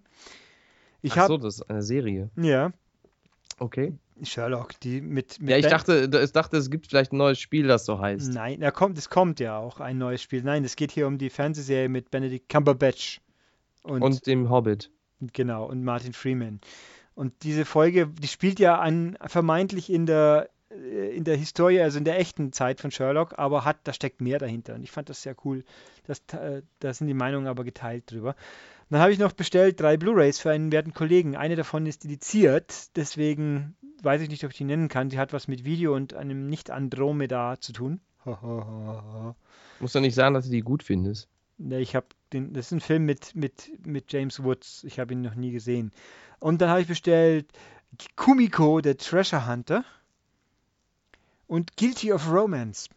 [1.01, 2.31] Ich Ach habe, so, das ist eine Serie.
[2.36, 2.73] ja,
[3.59, 3.94] Okay.
[4.22, 7.38] Sherlock, die mit, mit Ja, ich Ben- dachte, ich dachte, es gibt vielleicht ein neues
[7.38, 8.32] Spiel, das so heißt.
[8.32, 10.43] Nein, da kommt, es kommt ja auch ein neues Spiel.
[10.43, 13.20] Nein, es geht hier um die Fernsehserie mit Benedict Cumberbatch.
[13.82, 14.90] Und, Und dem Hobbit.
[15.32, 16.60] genau, und Martin Freeman.
[17.14, 21.97] Und diese Folge, die spielt ja an, vermeintlich in der, äh, in der Historie, also
[21.98, 24.74] in der echten Zeit von Sherlock, aber hat, da steckt mehr dahinter.
[24.74, 25.64] Und ich fand das sehr cool.
[26.06, 28.34] Das, äh, da sind die Meinungen aber geteilt drüber.
[28.90, 31.36] Dann habe ich noch bestellt drei Blu-rays für einen werten Kollegen.
[31.36, 35.10] Eine davon ist dediziert, deswegen weiß ich nicht, ob ich die nennen kann.
[35.10, 38.01] Sie hat was mit Video und einem Nicht-Andromeda zu tun.
[39.81, 41.28] Muss doch nicht sagen, dass du die gut findest.
[41.59, 44.85] Ne, ich habe den, das ist ein Film mit, mit, mit James Woods.
[44.85, 45.90] Ich habe ihn noch nie gesehen.
[46.39, 47.47] Und dann habe ich bestellt
[48.16, 49.85] Kumiko, der Treasure Hunter
[51.47, 52.89] und Guilty of Romance.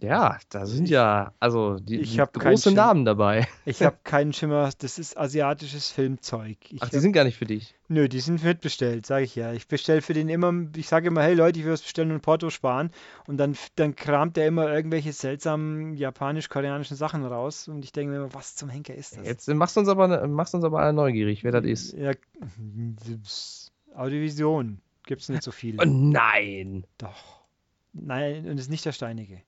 [0.00, 2.70] Ja, da sind ja, also die, ich die große.
[2.70, 3.48] Namen dabei.
[3.64, 6.56] Ich habe keinen Schimmer, das ist asiatisches Filmzeug.
[6.70, 7.74] Ich Ach, die hab- sind gar nicht für dich.
[7.88, 9.52] Nö, die sind mitbestellt, sage ich ja.
[9.52, 12.20] Ich bestelle für den immer, ich sage immer, hey Leute, ich will was bestellen und
[12.20, 12.92] Porto sparen.
[13.26, 17.66] Und dann, dann kramt der immer irgendwelche seltsamen japanisch-koreanischen Sachen raus.
[17.66, 19.26] Und ich denke mir immer, was zum Henker ist das?
[19.26, 21.92] Jetzt machst du uns aber, machst uns aber alle neugierig, wer das ist.
[21.94, 22.12] Ja,
[23.96, 25.76] Audiovision gibt es nicht so viel.
[25.80, 26.84] Oh nein!
[26.98, 27.42] Doch.
[27.94, 29.42] Nein, und es ist nicht der Steinige.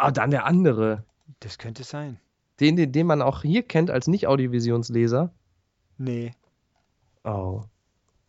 [0.00, 1.04] Ah, dann der andere.
[1.40, 2.18] Das könnte sein.
[2.58, 5.32] Den, den, den man auch hier kennt als Nicht-Audiovisionsleser.
[5.98, 6.32] Nee.
[7.24, 7.64] Oh.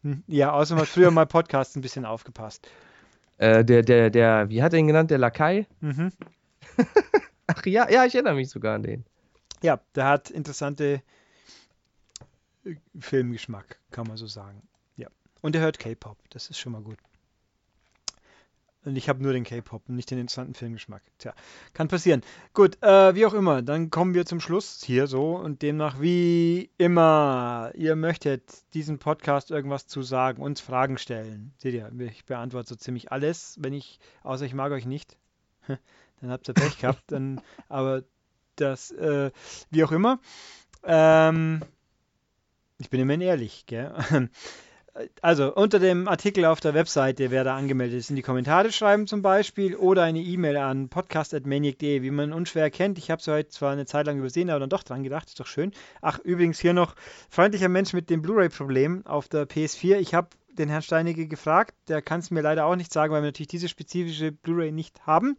[0.04, 2.68] Hm, Ja, außer man hat früher mal Podcasts ein bisschen aufgepasst.
[3.38, 5.12] Äh, der, der, der, wie hat er ihn genannt?
[5.12, 5.66] Der Lakai?
[5.80, 6.12] Mhm.
[7.48, 9.06] Ach ja, ja, ich erinnere mich sogar an den.
[9.62, 11.02] Ja, der hat interessante
[12.66, 14.62] äh, Filmgeschmack, kann man so sagen.
[14.98, 15.08] Ja.
[15.42, 16.98] Und er hört K-Pop, das ist schon mal gut.
[18.84, 21.04] Und ich habe nur den K-Pop und nicht den interessanten Filmgeschmack.
[21.20, 21.36] Tja,
[21.74, 22.24] kann passieren.
[22.54, 26.72] Gut, äh, wie auch immer, dann kommen wir zum Schluss hier so und demnach wie
[26.80, 28.42] immer, ihr möchtet
[28.74, 31.54] diesen Podcast irgendwas zu sagen, uns Fragen stellen.
[31.58, 35.16] Seht ihr, ich beantworte so ziemlich alles, wenn ich, außer ich mag euch nicht,
[35.68, 37.40] dann habt ihr Pech gehabt, dann,
[37.70, 38.04] aber
[38.56, 39.30] das, äh,
[39.70, 40.20] wie auch immer.
[40.84, 41.62] Ähm,
[42.80, 43.94] ich bin immerhin ehrlich, gell?
[45.22, 49.08] Also unter dem Artikel auf der Webseite, wer da angemeldet ist, in die Kommentare schreiben
[49.08, 52.98] zum Beispiel oder eine E-Mail an podcast.maniac.de, wie man unschwer erkennt.
[52.98, 55.40] Ich habe es heute zwar eine Zeit lang übersehen, aber dann doch dran gedacht, ist
[55.40, 55.72] doch schön.
[56.02, 56.96] Ach, übrigens hier noch
[57.30, 59.98] freundlicher Mensch mit dem Blu-ray-Problem auf der PS4.
[59.98, 63.22] Ich habe den Herrn Steinige gefragt, der kann es mir leider auch nicht sagen, weil
[63.22, 65.38] wir natürlich diese spezifische Blu-ray nicht haben.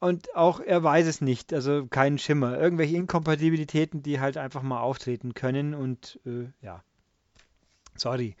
[0.00, 2.58] Und auch er weiß es nicht, also keinen Schimmer.
[2.58, 6.82] Irgendwelche Inkompatibilitäten, die halt einfach mal auftreten können und äh, ja.
[7.98, 8.36] Sorry.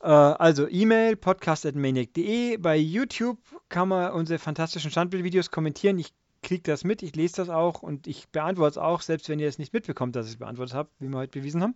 [0.00, 2.58] Äh, also E-Mail podcast.maniac.de.
[2.58, 3.38] Bei YouTube
[3.68, 5.98] kann man unsere fantastischen Standbildvideos kommentieren.
[5.98, 6.12] Ich
[6.42, 9.48] kriege das mit, ich lese das auch und ich beantworte es auch, selbst wenn ihr
[9.48, 11.74] es nicht mitbekommt, dass ich es beantwortet habe, wie wir heute bewiesen haben.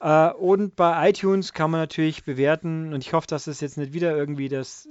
[0.00, 3.92] Äh, und bei iTunes kann man natürlich bewerten und ich hoffe, dass es jetzt nicht
[3.92, 4.88] wieder irgendwie das,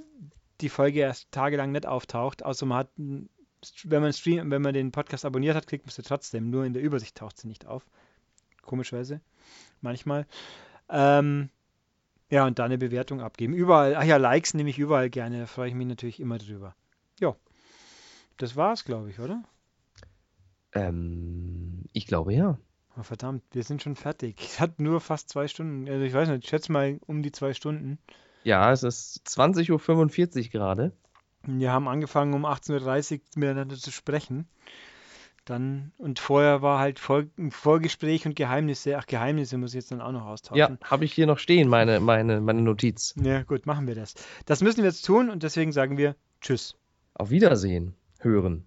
[0.62, 4.92] die Folge erst tagelang nicht auftaucht, außer man hat, wenn man, Stream, wenn man den
[4.92, 7.86] Podcast abonniert hat, kriegt man sie trotzdem, nur in der Übersicht taucht sie nicht auf.
[8.62, 9.22] Komischweise,
[9.82, 10.26] manchmal.
[10.90, 11.50] Ähm,
[12.30, 13.54] ja, und da eine Bewertung abgeben.
[13.54, 16.76] Überall, ach ja, Likes nehme ich überall gerne, da freue ich mich natürlich immer drüber.
[17.20, 17.36] Ja,
[18.38, 19.44] das war's, glaube ich, oder?
[20.74, 22.58] Ähm, ich glaube ja.
[22.98, 24.38] Oh, verdammt, wir sind schon fertig.
[24.42, 25.88] Es hat nur fast zwei Stunden.
[25.90, 28.00] Also ich weiß nicht, ich schätze mal um die zwei Stunden.
[28.44, 30.92] Ja, es ist 20.45 Uhr gerade.
[31.44, 34.48] Wir haben angefangen um 18.30 Uhr miteinander zu sprechen.
[35.46, 38.98] Dann, und vorher war halt Vor Vorgespräch und Geheimnisse.
[38.98, 40.58] Ach, Geheimnisse muss ich jetzt dann auch noch austauschen.
[40.82, 43.14] Ja, habe ich hier noch stehen, meine, meine, meine Notiz.
[43.22, 44.16] Ja, gut, machen wir das.
[44.46, 46.76] Das müssen wir jetzt tun und deswegen sagen wir Tschüss.
[47.14, 48.66] Auf Wiedersehen, hören.